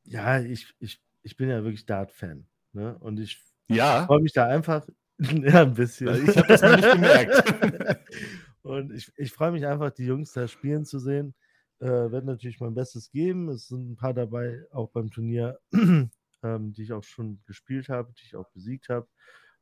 ja, 0.04 0.40
ich, 0.40 0.74
ich, 0.80 1.02
ich 1.24 1.38
bin 1.38 1.50
ja 1.50 1.64
wirklich 1.64 1.86
Dart-Fan. 1.86 2.46
Ne? 2.74 2.98
Und 3.00 3.20
ich 3.20 3.42
Ja, 3.68 4.06
freue 4.06 4.22
mich 4.22 4.34
da 4.34 4.48
einfach 4.48 4.86
ja, 5.20 5.62
ein 5.62 5.74
bisschen. 5.74 6.08
Ich 6.30 6.38
hab 6.38 6.48
das 6.48 6.62
noch 6.62 6.76
nicht 6.76 6.92
gemerkt. 6.92 8.00
Und 8.64 8.92
ich, 8.94 9.12
ich 9.18 9.32
freue 9.32 9.52
mich 9.52 9.66
einfach, 9.66 9.92
die 9.92 10.06
Jungs 10.06 10.34
da 10.34 10.48
spielen 10.48 10.86
zu 10.86 11.00
sehen. 11.00 11.36
Äh, 11.80 11.88
werde 11.88 12.26
natürlich 12.26 12.60
mein 12.60 12.74
Bestes 12.74 13.12
geben. 13.12 13.50
Es 13.50 13.68
sind 13.68 13.92
ein 13.92 13.96
paar 13.96 14.14
dabei, 14.14 14.66
auch 14.72 14.90
beim 14.90 15.12
Turnier, 15.12 15.60
ähm, 15.74 16.10
die 16.74 16.82
ich 16.82 16.94
auch 16.94 17.04
schon 17.04 17.42
gespielt 17.46 17.90
habe, 17.90 18.12
die 18.14 18.24
ich 18.26 18.36
auch 18.36 18.50
besiegt 18.50 18.90
habe. 18.90 19.08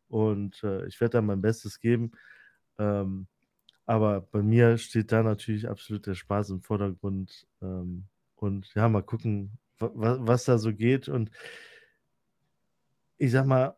Und 0.08 0.64
äh, 0.64 0.86
ich 0.88 1.02
werde 1.02 1.18
da 1.18 1.22
mein 1.22 1.42
Bestes 1.42 1.80
geben. 1.80 2.12
Ähm, 2.80 3.28
aber 3.86 4.22
bei 4.22 4.42
mir 4.42 4.78
steht 4.78 5.12
da 5.12 5.22
natürlich 5.24 5.68
absolut 5.68 6.08
der 6.08 6.16
Spaß 6.16 6.52
im 6.52 6.62
Vordergrund. 6.62 7.46
Ähm, 7.62 8.06
und 8.38 8.74
ja, 8.74 8.88
mal 8.88 9.04
gucken, 9.04 9.58
wa 9.80 9.92
wa 9.94 10.18
was 10.22 10.46
da 10.46 10.58
so 10.58 10.74
geht. 10.74 11.10
Und 11.10 11.30
ich 13.18 13.32
sag 13.32 13.46
mal, 13.46 13.76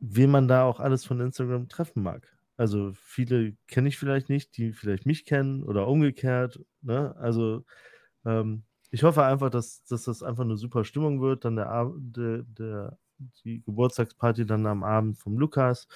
wen 0.00 0.30
man 0.30 0.48
da 0.48 0.64
auch 0.64 0.80
alles 0.80 1.04
von 1.04 1.20
Instagram 1.20 1.68
treffen 1.68 2.02
mag. 2.02 2.28
Also 2.56 2.92
viele 2.94 3.56
kenne 3.68 3.88
ich 3.88 3.98
vielleicht 3.98 4.28
nicht, 4.28 4.56
die 4.56 4.72
vielleicht 4.72 5.06
mich 5.06 5.24
kennen 5.24 5.62
oder 5.62 5.86
umgekehrt. 5.86 6.60
Ne? 6.82 7.14
Also 7.16 7.64
ähm, 8.24 8.64
ich 8.90 9.04
hoffe 9.04 9.24
einfach, 9.24 9.50
dass, 9.50 9.84
dass 9.84 10.04
das 10.04 10.22
einfach 10.22 10.44
eine 10.44 10.56
super 10.56 10.84
Stimmung 10.84 11.20
wird. 11.20 11.44
Dann 11.44 11.56
der, 11.56 11.92
der, 11.98 12.42
der 12.42 12.98
die 13.44 13.62
Geburtstagsparty 13.62 14.46
dann 14.46 14.66
am 14.66 14.82
Abend 14.82 15.18
vom 15.18 15.38
Lukas. 15.38 15.88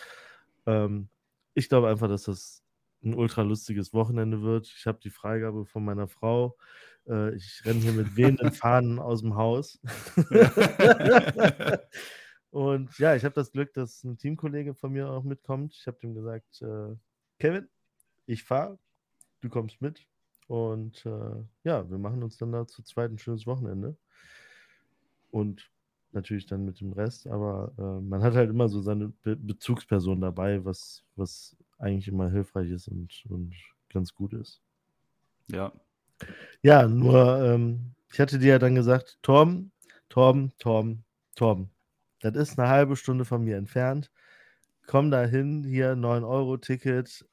Ähm, 0.66 1.08
ich 1.54 1.68
glaube 1.68 1.88
einfach, 1.88 2.08
dass 2.08 2.24
das 2.24 2.62
ein 3.04 3.14
ultra 3.14 3.42
lustiges 3.42 3.92
Wochenende 3.92 4.42
wird. 4.42 4.72
Ich 4.76 4.86
habe 4.86 5.00
die 5.02 5.10
Freigabe 5.10 5.66
von 5.66 5.84
meiner 5.84 6.06
Frau. 6.06 6.56
Äh, 7.08 7.34
ich 7.34 7.62
renne 7.64 7.80
hier 7.80 7.92
mit 7.92 8.16
wehenden 8.16 8.52
Fahnen 8.52 8.98
aus 9.00 9.22
dem 9.22 9.34
Haus. 9.34 9.80
Und 12.52 12.98
ja, 12.98 13.16
ich 13.16 13.24
habe 13.24 13.34
das 13.34 13.50
Glück, 13.50 13.72
dass 13.72 14.04
ein 14.04 14.18
Teamkollege 14.18 14.74
von 14.74 14.92
mir 14.92 15.10
auch 15.10 15.24
mitkommt. 15.24 15.74
Ich 15.74 15.86
habe 15.86 15.98
dem 16.02 16.14
gesagt, 16.14 16.60
äh, 16.60 16.94
Kevin, 17.38 17.66
ich 18.26 18.44
fahre, 18.44 18.78
du 19.40 19.48
kommst 19.48 19.80
mit. 19.80 20.06
Und 20.48 21.04
äh, 21.06 21.44
ja, 21.64 21.88
wir 21.90 21.96
machen 21.96 22.22
uns 22.22 22.36
dann 22.36 22.52
da 22.52 22.66
zu 22.66 22.82
zweit 22.82 23.10
ein 23.10 23.18
schönes 23.18 23.46
Wochenende. 23.46 23.96
Und 25.30 25.70
natürlich 26.12 26.44
dann 26.44 26.66
mit 26.66 26.78
dem 26.80 26.92
Rest, 26.92 27.26
aber 27.26 27.72
äh, 27.78 28.02
man 28.02 28.22
hat 28.22 28.34
halt 28.34 28.50
immer 28.50 28.68
so 28.68 28.82
seine 28.82 29.08
Be 29.08 29.34
Bezugsperson 29.34 30.20
dabei, 30.20 30.62
was, 30.62 31.04
was 31.16 31.56
eigentlich 31.78 32.08
immer 32.08 32.30
hilfreich 32.30 32.70
ist 32.70 32.86
und, 32.88 33.24
und 33.30 33.54
ganz 33.88 34.14
gut 34.14 34.34
ist. 34.34 34.60
ja. 35.48 35.72
Ja, 36.62 36.86
nur, 36.86 37.42
ähm, 37.42 37.94
ich 38.12 38.20
hatte 38.20 38.38
dir 38.38 38.50
ja 38.50 38.58
dann 38.60 38.76
gesagt, 38.76 39.18
Torben, 39.22 39.72
Torben, 40.08 40.52
Torben, 40.58 41.02
Torben, 41.34 41.70
das 42.22 42.34
ist 42.36 42.58
eine 42.58 42.68
halbe 42.68 42.96
Stunde 42.96 43.24
von 43.24 43.42
mir 43.44 43.56
entfernt. 43.56 44.10
Komm 44.86 45.10
da 45.10 45.24
hin, 45.24 45.64
hier 45.64 45.94
9-Euro-Ticket, 45.94 47.24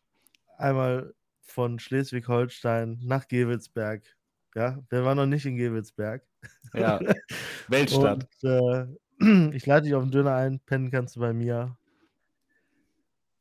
einmal 0.58 1.14
von 1.42 1.80
Schleswig-Holstein 1.80 3.00
nach 3.02 3.28
Gewelsberg. 3.28 4.04
Ja, 4.56 4.80
wer 4.90 5.06
war 5.06 5.16
noch 5.16 5.26
nicht 5.26 5.46
in 5.46 5.56
Gewelsberg? 5.56 6.24
Ja, 6.74 7.00
Weltstadt. 7.68 8.28
Und 8.42 8.98
äh, 9.20 9.50
ich 9.56 9.66
lade 9.66 9.86
dich 9.86 9.96
auf 9.96 10.04
den 10.04 10.12
Döner 10.12 10.36
ein, 10.36 10.60
pennen 10.60 10.92
kannst 10.92 11.16
du 11.16 11.20
bei 11.20 11.34
mir. 11.34 11.78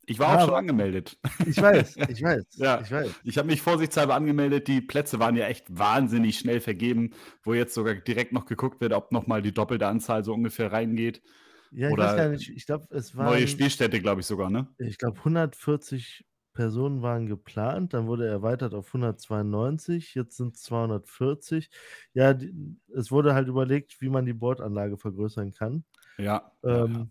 Ich 0.08 0.18
war 0.18 0.38
auch 0.38 0.46
schon 0.46 0.54
angemeldet. 0.54 1.18
Ich 1.46 1.60
weiß, 1.60 1.96
ich 2.08 2.22
weiß, 2.22 2.44
Ja. 2.56 2.80
ich 2.80 2.90
weiß. 2.90 3.10
Ich 3.24 3.38
habe 3.38 3.48
mich 3.48 3.60
vorsichtshalber 3.62 4.14
angemeldet. 4.14 4.68
Die 4.68 4.80
Plätze 4.80 5.18
waren 5.18 5.36
ja 5.36 5.46
echt 5.46 5.66
wahnsinnig 5.68 6.38
schnell 6.38 6.60
vergeben, 6.60 7.10
wo 7.42 7.54
jetzt 7.54 7.74
sogar 7.74 7.94
direkt 7.94 8.32
noch 8.32 8.46
geguckt 8.46 8.80
wird, 8.80 8.92
ob 8.92 9.12
nochmal 9.12 9.42
die 9.42 9.52
doppelte 9.52 9.86
Anzahl 9.86 10.24
so 10.24 10.32
ungefähr 10.32 10.72
reingeht. 10.72 11.22
Ja, 11.70 11.88
ich 11.88 11.92
Oder 11.92 12.04
weiß 12.04 12.16
gar 12.16 12.28
nicht, 12.30 12.48
ich 12.48 12.66
glaube, 12.66 12.86
es 12.90 13.14
waren, 13.16 13.26
Neue 13.26 13.46
Spielstätte, 13.46 14.00
glaube 14.00 14.22
ich 14.22 14.26
sogar, 14.26 14.48
ne? 14.50 14.68
ich 14.78 14.96
glaube, 14.96 15.18
140 15.18 16.24
Personen 16.54 17.02
waren 17.02 17.26
geplant, 17.26 17.94
dann 17.94 18.06
wurde 18.08 18.26
erweitert 18.26 18.74
auf 18.74 18.88
192, 18.88 20.14
jetzt 20.14 20.36
sind 20.36 20.56
es 20.56 20.62
240. 20.62 21.70
Ja, 22.14 22.34
die, 22.34 22.52
es 22.92 23.12
wurde 23.12 23.34
halt 23.34 23.46
überlegt, 23.46 24.00
wie 24.00 24.08
man 24.08 24.26
die 24.26 24.32
Bordanlage 24.32 24.96
vergrößern 24.96 25.52
kann. 25.52 25.84
Ja, 26.16 26.50
Ähm, 26.64 26.92
ja. 26.94 27.06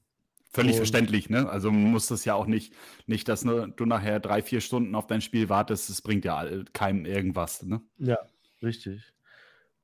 Völlig 0.57 0.73
und- 0.73 0.77
verständlich, 0.77 1.29
ne? 1.29 1.49
Also 1.49 1.71
man 1.71 1.91
muss 1.91 2.07
das 2.07 2.25
ja 2.25 2.33
auch 2.35 2.45
nicht, 2.47 2.73
nicht, 3.05 3.27
dass 3.29 3.45
ne, 3.45 3.71
du 3.75 3.85
nachher 3.85 4.19
drei, 4.19 4.41
vier 4.41 4.61
Stunden 4.61 4.93
auf 4.95 5.07
dein 5.07 5.21
Spiel 5.21 5.49
wartest. 5.49 5.89
Das 5.89 6.01
bringt 6.01 6.25
ja 6.25 6.45
keinem 6.73 7.05
irgendwas, 7.05 7.63
ne? 7.63 7.81
Ja, 7.97 8.17
richtig. 8.61 9.13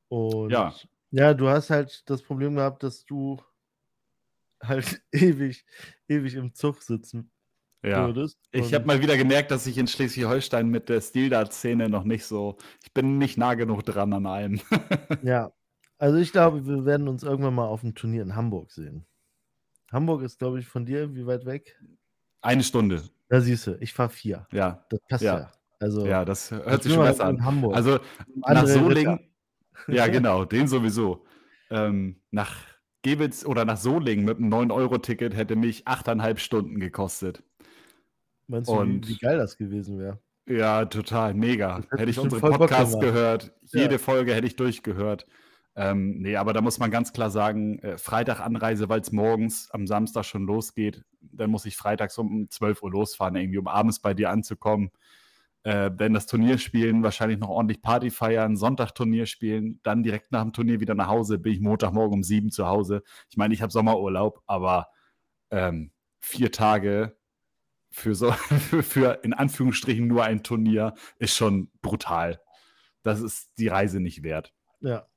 Und 0.10 0.52
Ja. 0.52 0.74
ja, 1.12 1.34
du 1.34 1.48
hast 1.50 1.70
halt 1.70 2.04
das 2.10 2.22
Problem 2.22 2.56
gehabt, 2.56 2.84
dass 2.84 3.06
du 3.06 3.42
halt 4.62 5.02
ewig, 5.12 5.66
ewig 6.08 6.36
im 6.36 6.54
Zug 6.54 6.82
sitzen 6.82 7.32
Ja. 7.84 8.06
würdest. 8.08 8.38
Ich 8.52 8.74
habe 8.74 8.86
mal 8.86 9.02
wieder 9.02 9.18
gemerkt, 9.18 9.52
dass 9.52 9.68
ich 9.68 9.78
in 9.78 9.88
Schleswig-Holstein 9.88 10.68
mit 10.70 10.90
der 10.90 11.02
Stildat-Szene 11.02 11.90
noch 11.90 12.04
nicht 12.06 12.26
so, 12.26 12.58
ich 12.84 12.94
bin 12.94 13.18
nicht 13.18 13.38
nah 13.38 13.56
genug 13.56 13.84
dran 13.84 14.14
an 14.14 14.26
allem. 14.26 14.62
Ja, 15.24 15.52
also 15.98 16.18
ich 16.18 16.32
glaube, 16.32 16.66
wir 16.66 16.86
werden 16.86 17.08
uns 17.08 17.24
irgendwann 17.24 17.56
mal 17.56 17.66
auf 17.68 17.82
dem 17.82 17.96
Turnier 17.96 18.24
in 18.24 18.36
Hamburg 18.36 18.72
sehen. 18.72 19.06
Hamburg 19.94 20.24
ist, 20.24 20.40
glaube 20.40 20.60
ich, 20.60 20.68
von 20.68 20.86
dir 20.86 21.16
wie 21.16 21.26
weit 21.26 21.46
weg? 21.46 21.80
Eine 22.42 22.64
Stunde, 22.64 23.04
Da 23.30 23.40
siehst 23.40 23.68
du, 23.68 23.78
ich 23.80 23.94
fahre 23.94 24.10
vier. 24.10 24.48
ja. 24.52 24.86
Das 24.90 25.00
passt 25.08 25.24
ja. 25.24 25.40
Ja. 25.40 25.52
Also, 25.80 26.06
Ja, 26.06 26.26
das 26.26 26.52
hört 26.52 26.84
sich 26.84 26.94
schon 26.94 27.04
besser 27.04 27.26
an. 27.26 27.44
Hamburg. 27.46 27.76
Also 27.76 28.00
nach 28.36 28.68
Solingen, 28.68 29.20
Ja, 29.88 30.08
genau, 30.08 30.46
den 30.46 30.68
sowieso. 30.68 31.26
Ähm, 31.70 32.22
nach 32.32 32.56
Gewitz 33.02 33.46
oder 33.46 33.66
nach 33.66 33.78
Solingen 33.78 34.26
mit 34.26 34.38
einem 34.38 34.54
9-Euro-Ticket 34.54 35.36
hätte 35.36 35.56
mich 35.56 35.88
8,5 35.88 36.38
Stunden 36.38 36.80
gekostet. 36.80 37.44
Meinst 38.48 38.70
du, 38.70 38.82
wie, 38.86 39.08
wie 39.08 39.18
geil 39.18 39.38
das 39.38 39.58
gewesen 39.58 40.00
wäre? 40.00 40.20
Ja, 40.48 40.86
total, 40.86 41.34
mega. 41.34 41.82
Hätte 41.92 42.10
ich 42.10 42.20
unsere 42.20 42.42
Podcasts 42.42 43.00
gehört, 43.00 43.54
jede 43.72 43.94
ja. 43.94 43.98
Folge 43.98 44.34
hätte 44.34 44.48
ich 44.48 44.56
durchgehört. 44.56 45.26
Ähm, 45.76 46.20
nee, 46.20 46.36
aber 46.36 46.54
da 46.54 46.62
muss 46.62 46.78
man 46.78 46.92
ganz 46.92 47.14
klar 47.14 47.32
sagen, 47.32 47.80
äh, 47.80 47.98
Freitag 47.98 48.40
Anreise, 48.40 48.90
weil 48.90 49.02
es 49.02 49.12
morgens 49.12 49.72
am 49.72 49.88
Samstag 49.88 50.26
schon 50.26 50.46
losgeht. 50.46 51.04
Dann 51.22 51.50
muss 51.50 51.66
ich 51.66 51.76
freitags 51.78 52.18
um 52.18 52.50
12 52.50 52.84
Uhr 52.84 52.92
losfahren, 52.92 53.36
irgendwie, 53.36 53.58
um 53.58 53.68
abends 53.68 54.00
bei 54.00 54.14
dir 54.14 54.30
anzukommen. 54.30 54.92
Äh, 55.64 55.92
wenn 55.98 56.14
das 56.14 56.28
Turnier 56.28 56.58
spielen, 56.58 57.04
wahrscheinlich 57.04 57.40
noch 57.40 57.50
ordentlich 57.50 57.82
Party 57.82 58.12
feiern, 58.12 58.56
Sonntag 58.58 58.92
Turnier 58.94 59.26
spielen, 59.26 59.80
dann 59.84 60.04
direkt 60.04 60.32
nach 60.32 60.44
dem 60.44 60.54
Turnier 60.54 60.80
wieder 60.80 60.94
nach 60.94 61.08
Hause, 61.08 61.40
bin 61.40 61.54
ich 61.54 61.62
Montagmorgen 61.62 62.16
um 62.16 62.24
sieben 62.24 62.52
zu 62.52 62.68
Hause. 62.68 63.02
Ich 63.30 63.38
meine, 63.38 63.54
ich 63.54 63.62
habe 63.62 63.72
Sommerurlaub, 63.72 64.44
aber 64.46 64.90
ähm, 65.52 65.92
vier 66.20 66.52
Tage 66.52 67.18
für 67.92 68.14
so 68.14 68.32
für 68.82 69.24
in 69.24 69.34
Anführungsstrichen 69.34 70.06
nur 70.06 70.24
ein 70.24 70.44
Turnier 70.44 70.94
ist 71.18 71.36
schon 71.36 71.72
brutal. 71.82 72.42
Das 73.02 73.22
ist 73.22 73.52
die 73.58 73.70
Reise 73.70 74.00
nicht 74.00 74.24
wert. 74.24 74.54
Ja, 74.82 75.08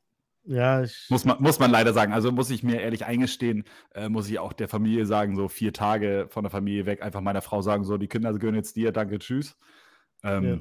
ja, 0.46 0.82
ich 0.82 1.06
muss 1.10 1.24
man, 1.24 1.42
muss 1.42 1.58
man 1.58 1.70
leider 1.70 1.92
sagen. 1.92 2.12
Also 2.12 2.30
muss 2.30 2.50
ich 2.50 2.62
mir 2.62 2.80
ehrlich 2.80 3.04
eingestehen, 3.04 3.64
äh, 3.94 4.08
muss 4.08 4.28
ich 4.28 4.38
auch 4.38 4.52
der 4.52 4.68
Familie 4.68 5.04
sagen, 5.04 5.36
so 5.36 5.48
vier 5.48 5.72
Tage 5.72 6.26
von 6.30 6.44
der 6.44 6.50
Familie 6.50 6.86
weg, 6.86 7.02
einfach 7.02 7.20
meiner 7.20 7.42
Frau 7.42 7.62
sagen, 7.62 7.84
so 7.84 7.96
die 7.96 8.08
Kinder 8.08 8.32
gehören 8.34 8.54
jetzt 8.54 8.76
dir, 8.76 8.92
danke, 8.92 9.18
tschüss. 9.18 9.56
Ähm, 10.22 10.44
ja. 10.44 10.58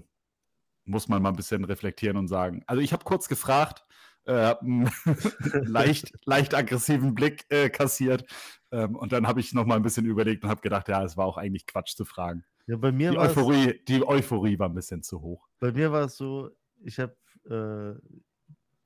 Muss 0.85 1.07
man 1.07 1.21
mal 1.21 1.29
ein 1.29 1.35
bisschen 1.35 1.63
reflektieren 1.63 2.17
und 2.17 2.27
sagen. 2.27 2.63
Also 2.67 2.81
ich 2.81 2.93
habe 2.93 3.03
kurz 3.03 3.27
gefragt, 3.27 3.85
äh, 4.25 4.55
leicht, 5.65 6.13
leicht 6.25 6.55
aggressiven 6.55 7.13
Blick 7.13 7.45
äh, 7.49 7.69
kassiert 7.69 8.25
ähm, 8.71 8.95
und 8.95 9.11
dann 9.11 9.27
habe 9.27 9.39
ich 9.39 9.53
noch 9.53 9.65
mal 9.65 9.75
ein 9.75 9.83
bisschen 9.83 10.05
überlegt 10.05 10.43
und 10.43 10.49
habe 10.49 10.61
gedacht, 10.61 10.87
ja, 10.89 11.03
es 11.03 11.15
war 11.15 11.25
auch 11.25 11.37
eigentlich 11.37 11.67
Quatsch 11.67 11.95
zu 11.95 12.05
fragen. 12.05 12.43
Ja, 12.67 12.77
bei 12.77 12.91
mir 12.91 13.11
die 13.11 13.17
Euphorie, 13.17 13.81
die 13.87 14.07
Euphorie 14.07 14.57
war 14.57 14.67
ein 14.67 14.73
bisschen 14.73 15.03
zu 15.03 15.21
hoch. 15.21 15.47
Bei 15.59 15.71
mir 15.71 15.91
war 15.91 16.05
es 16.05 16.17
so, 16.17 16.49
ich 16.83 16.99
habe 16.99 17.15
äh, 17.47 18.17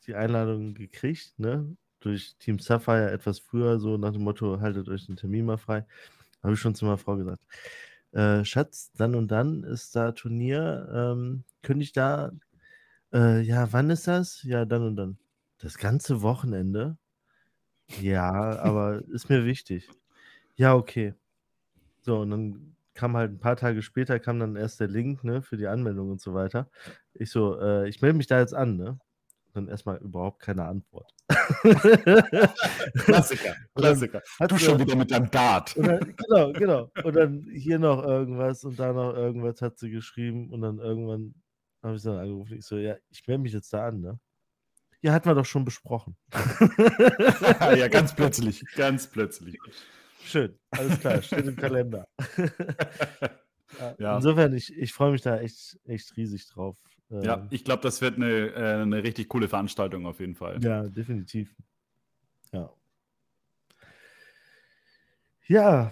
die 0.09 0.15
Einladung 0.15 0.73
gekriegt, 0.73 1.37
ne? 1.37 1.77
Durch 2.01 2.35
Team 2.39 2.59
Sapphire 2.59 3.11
etwas 3.11 3.39
früher, 3.39 3.79
so 3.79 3.97
nach 3.97 4.11
dem 4.13 4.23
Motto, 4.23 4.59
haltet 4.61 4.87
euch 4.89 5.05
den 5.05 5.17
Termin 5.17 5.45
mal 5.45 5.57
frei. 5.57 5.85
Habe 6.43 6.53
ich 6.53 6.59
schon 6.59 6.75
zu 6.75 6.85
meiner 6.85 6.97
Frau 6.97 7.15
gesagt. 7.17 7.41
Äh, 8.11 8.43
Schatz, 8.45 8.91
dann 8.97 9.15
und 9.15 9.29
dann 9.29 9.63
ist 9.63 9.95
da 9.95 10.11
Turnier. 10.13 10.89
Ähm, 10.93 11.43
könnte 11.61 11.83
ich 11.83 11.91
da, 11.91 12.31
äh, 13.13 13.41
ja, 13.41 13.71
wann 13.73 13.89
ist 13.89 14.07
das? 14.07 14.43
Ja, 14.43 14.65
dann 14.65 14.83
und 14.83 14.95
dann. 14.95 15.17
Das 15.59 15.77
ganze 15.77 16.21
Wochenende? 16.21 16.97
Ja, 18.01 18.31
aber 18.59 19.03
ist 19.09 19.29
mir 19.29 19.45
wichtig. 19.45 19.89
Ja, 20.55 20.75
okay. 20.75 21.13
So, 22.01 22.21
und 22.21 22.31
dann 22.31 22.75
kam 22.93 23.15
halt 23.15 23.31
ein 23.31 23.39
paar 23.39 23.55
Tage 23.55 23.81
später, 23.81 24.19
kam 24.19 24.39
dann 24.39 24.55
erst 24.55 24.79
der 24.79 24.87
Link, 24.87 25.23
ne, 25.23 25.41
für 25.41 25.57
die 25.57 25.67
Anmeldung 25.67 26.11
und 26.11 26.21
so 26.21 26.33
weiter. 26.33 26.69
Ich 27.13 27.31
so, 27.31 27.59
äh, 27.59 27.87
ich 27.87 28.01
melde 28.01 28.17
mich 28.17 28.27
da 28.27 28.39
jetzt 28.39 28.53
an, 28.53 28.77
ne? 28.77 28.99
Dann 29.53 29.67
erstmal 29.67 29.97
überhaupt 29.97 30.39
keine 30.39 30.65
Antwort. 30.65 31.13
Klassiker, 32.93 33.55
Klassiker. 33.75 34.21
Du 34.47 34.57
schon 34.57 34.79
wieder 34.79 34.95
mit 34.95 35.11
deinem 35.11 35.29
Dart. 35.31 35.75
Dann, 35.77 36.15
genau, 36.15 36.53
genau. 36.53 36.91
Und 37.03 37.15
dann 37.15 37.47
hier 37.53 37.79
noch 37.79 38.03
irgendwas 38.03 38.63
und 38.63 38.79
da 38.79 38.93
noch 38.93 39.13
irgendwas 39.13 39.61
hat 39.61 39.79
sie 39.79 39.89
geschrieben 39.89 40.49
und 40.51 40.61
dann 40.61 40.79
irgendwann 40.79 41.35
habe 41.83 41.95
ich 41.95 42.01
sie 42.01 42.09
dann 42.09 42.19
angerufen. 42.19 42.57
Ich 42.57 42.65
so, 42.65 42.77
ja, 42.77 42.95
ich 43.09 43.25
melde 43.27 43.43
mich 43.43 43.53
jetzt 43.53 43.73
da 43.73 43.87
an, 43.87 44.01
ne? 44.01 44.19
Ja, 45.01 45.13
hatten 45.13 45.29
wir 45.29 45.35
doch 45.35 45.45
schon 45.45 45.63
besprochen. 45.63 46.17
ja, 47.59 47.87
ganz 47.87 48.13
plötzlich, 48.13 48.63
ganz 48.75 49.07
plötzlich. 49.07 49.57
Schön, 50.25 50.59
alles 50.71 50.99
klar, 50.99 51.21
steht 51.21 51.47
im 51.47 51.55
Kalender. 51.55 52.07
ja. 53.97 54.17
Insofern, 54.17 54.53
ich, 54.53 54.75
ich 54.75 54.91
freue 54.91 55.11
mich 55.11 55.21
da 55.21 55.39
echt, 55.39 55.79
echt 55.85 56.17
riesig 56.17 56.49
drauf. 56.49 56.77
Ja, 57.09 57.37
ähm. 57.37 57.47
ich 57.49 57.63
glaube, 57.63 57.81
das 57.81 58.01
wird 58.01 58.15
eine, 58.15 58.53
äh, 58.53 58.81
eine 58.81 59.03
richtig 59.03 59.29
coole 59.29 59.47
Veranstaltung 59.47 60.05
auf 60.05 60.19
jeden 60.19 60.35
Fall. 60.35 60.63
Ja, 60.63 60.83
definitiv. 60.83 61.55
Ja. 62.51 62.71
Ja, 65.47 65.91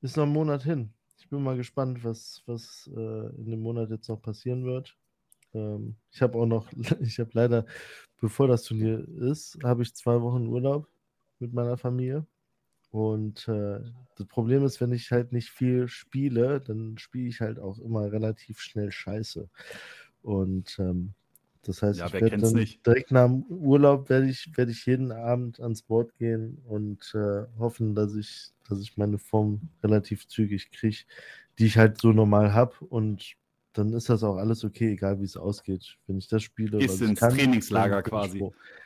ist 0.00 0.16
noch 0.16 0.24
ein 0.24 0.32
Monat 0.32 0.62
hin. 0.62 0.92
Ich 1.18 1.28
bin 1.28 1.42
mal 1.42 1.56
gespannt, 1.56 2.04
was, 2.04 2.42
was 2.46 2.88
äh, 2.94 3.26
in 3.36 3.50
dem 3.50 3.60
Monat 3.60 3.90
jetzt 3.90 4.08
noch 4.08 4.22
passieren 4.22 4.64
wird. 4.64 4.96
Ähm, 5.52 5.96
ich 6.12 6.22
habe 6.22 6.38
auch 6.38 6.46
noch, 6.46 6.70
ich 7.00 7.18
habe 7.18 7.30
leider, 7.32 7.66
bevor 8.20 8.46
das 8.46 8.62
Turnier 8.62 9.04
ist, 9.18 9.58
habe 9.64 9.82
ich 9.82 9.94
zwei 9.94 10.20
Wochen 10.22 10.46
Urlaub 10.46 10.88
mit 11.40 11.52
meiner 11.52 11.76
Familie. 11.76 12.24
Und 12.96 13.46
äh, 13.46 13.80
das 14.16 14.26
Problem 14.26 14.64
ist, 14.64 14.80
wenn 14.80 14.90
ich 14.90 15.10
halt 15.10 15.30
nicht 15.30 15.50
viel 15.50 15.86
spiele, 15.86 16.62
dann 16.62 16.96
spiele 16.96 17.28
ich 17.28 17.42
halt 17.42 17.58
auch 17.58 17.78
immer 17.78 18.10
relativ 18.10 18.58
schnell 18.58 18.90
Scheiße. 18.90 19.50
Und 20.22 20.78
ähm, 20.78 21.12
das 21.60 21.82
heißt, 21.82 21.98
ja, 21.98 22.06
ich 22.06 22.14
werde 22.14 22.38
dann 22.38 22.54
nicht. 22.54 22.86
direkt 22.86 23.10
nach 23.10 23.26
dem 23.26 23.42
Urlaub 23.50 24.08
werde 24.08 24.30
ich, 24.30 24.56
werde 24.56 24.72
ich 24.72 24.86
jeden 24.86 25.12
Abend 25.12 25.60
ans 25.60 25.82
Board 25.82 26.16
gehen 26.16 26.62
und 26.64 27.14
äh, 27.14 27.44
hoffen, 27.58 27.94
dass 27.94 28.14
ich, 28.14 28.52
dass 28.66 28.80
ich 28.80 28.96
meine 28.96 29.18
Form 29.18 29.68
relativ 29.82 30.26
zügig 30.26 30.70
kriege, 30.70 31.04
die 31.58 31.66
ich 31.66 31.76
halt 31.76 32.00
so 32.00 32.12
normal 32.12 32.54
habe. 32.54 32.76
Und 32.88 33.34
dann 33.74 33.92
ist 33.92 34.08
das 34.08 34.22
auch 34.22 34.36
alles 34.36 34.64
okay, 34.64 34.92
egal 34.92 35.20
wie 35.20 35.24
es 35.24 35.36
ausgeht. 35.36 35.98
Wenn 36.06 36.16
ich 36.16 36.28
das 36.28 36.42
spiele. 36.42 36.82
Ist 36.82 37.02
ins 37.02 37.20
kann, 37.20 37.34
Trainingslager 37.34 38.02
quasi. 38.02 38.42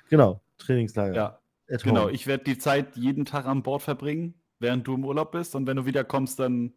Genau, 0.09 0.41
Trainingslager. 0.59 1.15
Ja. 1.15 1.40
Genau, 1.83 2.09
ich 2.09 2.27
werde 2.27 2.45
die 2.45 2.59
Zeit 2.59 2.97
jeden 2.97 3.25
Tag 3.25 3.47
an 3.47 3.63
Bord 3.63 3.83
verbringen, 3.83 4.35
während 4.59 4.87
du 4.87 4.95
im 4.95 5.05
Urlaub 5.05 5.33
bist. 5.33 5.55
Und 5.55 5.67
wenn 5.67 5.77
du 5.77 5.87
wiederkommst, 5.87 6.39
dann 6.39 6.75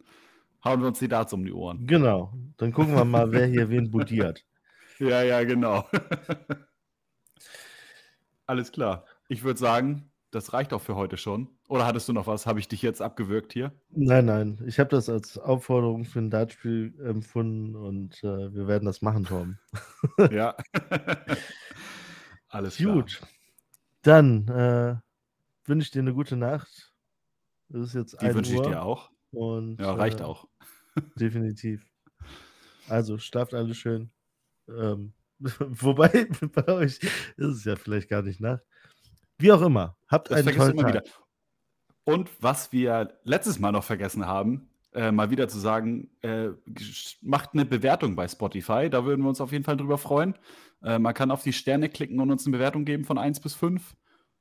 hauen 0.64 0.80
wir 0.80 0.88
uns 0.88 0.98
die 0.98 1.08
Darts 1.08 1.32
um 1.32 1.44
die 1.44 1.52
Ohren. 1.52 1.86
Genau. 1.86 2.32
Dann 2.56 2.72
gucken 2.72 2.94
wir 2.94 3.04
mal, 3.04 3.30
wer 3.32 3.46
hier 3.46 3.68
wen 3.68 3.90
budiert. 3.90 4.44
Ja, 5.00 5.24
ja, 5.24 5.42
genau. 5.42 5.84
Alles 8.46 8.70
klar. 8.70 9.04
Ich 9.26 9.42
würde 9.42 9.58
sagen, 9.58 10.12
das 10.30 10.52
reicht 10.52 10.72
auch 10.72 10.80
für 10.80 10.94
heute 10.94 11.16
schon. 11.16 11.48
Oder 11.68 11.84
hattest 11.84 12.08
du 12.08 12.12
noch 12.12 12.28
was? 12.28 12.46
Habe 12.46 12.60
ich 12.60 12.68
dich 12.68 12.80
jetzt 12.80 13.02
abgewürgt 13.02 13.52
hier? 13.52 13.72
Nein, 13.90 14.26
nein. 14.26 14.62
Ich 14.66 14.78
habe 14.78 14.90
das 14.90 15.08
als 15.08 15.36
Aufforderung 15.36 16.04
für 16.04 16.20
ein 16.20 16.30
Dartspiel 16.30 16.94
empfunden 17.04 17.74
und 17.74 18.22
äh, 18.22 18.54
wir 18.54 18.68
werden 18.68 18.84
das 18.84 19.02
machen, 19.02 19.24
Tom. 19.24 19.58
ja. 20.30 20.54
Alles 22.48 22.76
klar. 22.76 22.94
Gut. 22.94 23.20
Dann 24.04 24.48
äh, 24.48 24.96
wünsche 25.66 25.86
ich 25.86 25.90
dir 25.90 26.00
eine 26.00 26.12
gute 26.12 26.36
Nacht. 26.36 26.94
Es 27.70 27.88
ist 27.88 27.94
jetzt 27.94 28.20
Die 28.20 28.34
wünsche 28.34 28.54
ich 28.54 28.60
dir 28.60 28.82
auch. 28.82 29.10
Und, 29.32 29.80
ja, 29.80 29.94
reicht 29.94 30.20
äh, 30.20 30.24
auch. 30.24 30.46
definitiv. 31.16 31.84
Also, 32.88 33.18
schlaft 33.18 33.54
alle 33.54 33.74
schön. 33.74 34.10
Ähm, 34.68 35.14
wobei, 35.38 36.28
bei 36.52 36.68
euch 36.68 37.00
ist 37.00 37.38
es 37.38 37.64
ja 37.64 37.76
vielleicht 37.76 38.10
gar 38.10 38.22
nicht 38.22 38.40
Nacht. 38.40 38.62
Wie 39.38 39.50
auch 39.50 39.62
immer, 39.62 39.96
habt 40.06 40.30
das 40.30 40.46
einen 40.46 40.56
tollen 40.56 40.76
Tag. 40.76 40.88
Wieder. 40.88 41.02
Und 42.04 42.30
was 42.40 42.72
wir 42.72 43.18
letztes 43.24 43.58
Mal 43.58 43.72
noch 43.72 43.84
vergessen 43.84 44.26
haben, 44.26 44.68
äh, 44.94 45.12
mal 45.12 45.30
wieder 45.30 45.48
zu 45.48 45.58
sagen, 45.58 46.10
äh, 46.22 46.50
macht 47.20 47.50
eine 47.52 47.64
Bewertung 47.64 48.16
bei 48.16 48.28
Spotify. 48.28 48.88
Da 48.90 49.04
würden 49.04 49.22
wir 49.22 49.28
uns 49.28 49.40
auf 49.40 49.52
jeden 49.52 49.64
Fall 49.64 49.76
drüber 49.76 49.98
freuen. 49.98 50.34
Äh, 50.82 50.98
man 50.98 51.14
kann 51.14 51.30
auf 51.30 51.42
die 51.42 51.52
Sterne 51.52 51.88
klicken 51.88 52.20
und 52.20 52.30
uns 52.30 52.46
eine 52.46 52.56
Bewertung 52.56 52.84
geben 52.84 53.04
von 53.04 53.18
1 53.18 53.40
bis 53.40 53.54
5. 53.54 53.96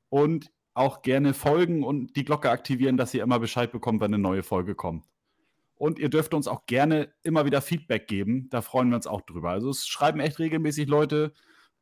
Und 0.09 0.51
auch 0.73 1.01
gerne 1.01 1.33
folgen 1.33 1.83
und 1.83 2.15
die 2.15 2.25
Glocke 2.25 2.49
aktivieren, 2.49 2.97
dass 2.97 3.13
ihr 3.13 3.23
immer 3.23 3.39
Bescheid 3.39 3.71
bekommt, 3.71 4.01
wenn 4.01 4.13
eine 4.13 4.21
neue 4.21 4.43
Folge 4.43 4.75
kommt. 4.75 5.05
Und 5.75 5.99
ihr 5.99 6.09
dürft 6.09 6.33
uns 6.33 6.47
auch 6.47 6.65
gerne 6.65 7.13
immer 7.23 7.45
wieder 7.45 7.61
Feedback 7.61 8.07
geben. 8.07 8.47
Da 8.49 8.61
freuen 8.61 8.89
wir 8.89 8.95
uns 8.95 9.07
auch 9.07 9.21
drüber. 9.21 9.51
Also 9.51 9.69
es 9.69 9.87
schreiben 9.87 10.19
echt 10.19 10.39
regelmäßig 10.39 10.87
Leute 10.87 11.33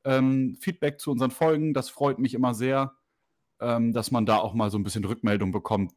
ähm, 0.03 0.57
Feedback 0.59 0.99
zu 0.99 1.11
unseren 1.11 1.31
Folgen. 1.31 1.73
Das 1.73 1.89
freut 1.89 2.19
mich 2.19 2.33
immer 2.33 2.53
sehr, 2.53 2.95
ähm, 3.59 3.93
dass 3.93 4.11
man 4.11 4.25
da 4.25 4.37
auch 4.37 4.53
mal 4.53 4.71
so 4.71 4.77
ein 4.77 4.83
bisschen 4.83 5.05
Rückmeldung 5.05 5.51
bekommt, 5.51 5.93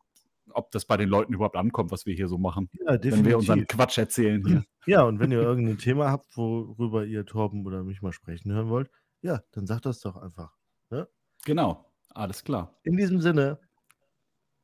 ob 0.51 0.71
das 0.71 0.85
bei 0.85 0.97
den 0.97 1.09
Leuten 1.09 1.33
überhaupt 1.33 1.57
ankommt, 1.57 1.91
was 1.91 2.07
wir 2.07 2.15
hier 2.15 2.29
so 2.29 2.39
machen. 2.39 2.71
Ja. 2.73 3.03
Wenn 3.03 3.25
wir 3.25 3.39
unseren 3.39 3.67
Quatsch 3.67 3.99
erzählen 3.99 4.45
hier. 4.47 4.65
Ja, 4.87 5.05
und 5.05 5.19
wenn 5.19 5.33
ihr 5.33 5.41
irgendein 5.41 5.79
Thema 5.79 6.11
habt, 6.11 6.37
worüber 6.37 7.07
ihr 7.07 7.25
Torben 7.25 7.65
oder 7.65 7.83
mich 7.85 8.03
mal 8.03 8.13
sprechen 8.13 8.53
hören 8.53 8.69
wollt, 8.69 8.91
ja, 9.23 9.41
dann 9.53 9.67
sagt 9.67 9.87
das 9.87 10.01
doch 10.01 10.17
einfach. 10.17 10.53
Ne? 10.91 11.09
Genau, 11.47 11.91
alles 12.11 12.45
klar. 12.45 12.79
In 12.83 12.95
diesem 12.99 13.19
Sinne, 13.23 13.59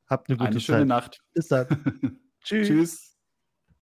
habt 0.07 0.29
eine 0.29 0.37
gute 0.37 0.51
eine 0.51 0.61
schöne 0.61 0.79
Zeit. 0.81 0.89
Nacht. 0.89 1.21
Bis 1.33 1.49
dann. 1.49 1.67
Tschüss. 2.45 2.69
Tschüss. 2.69 3.10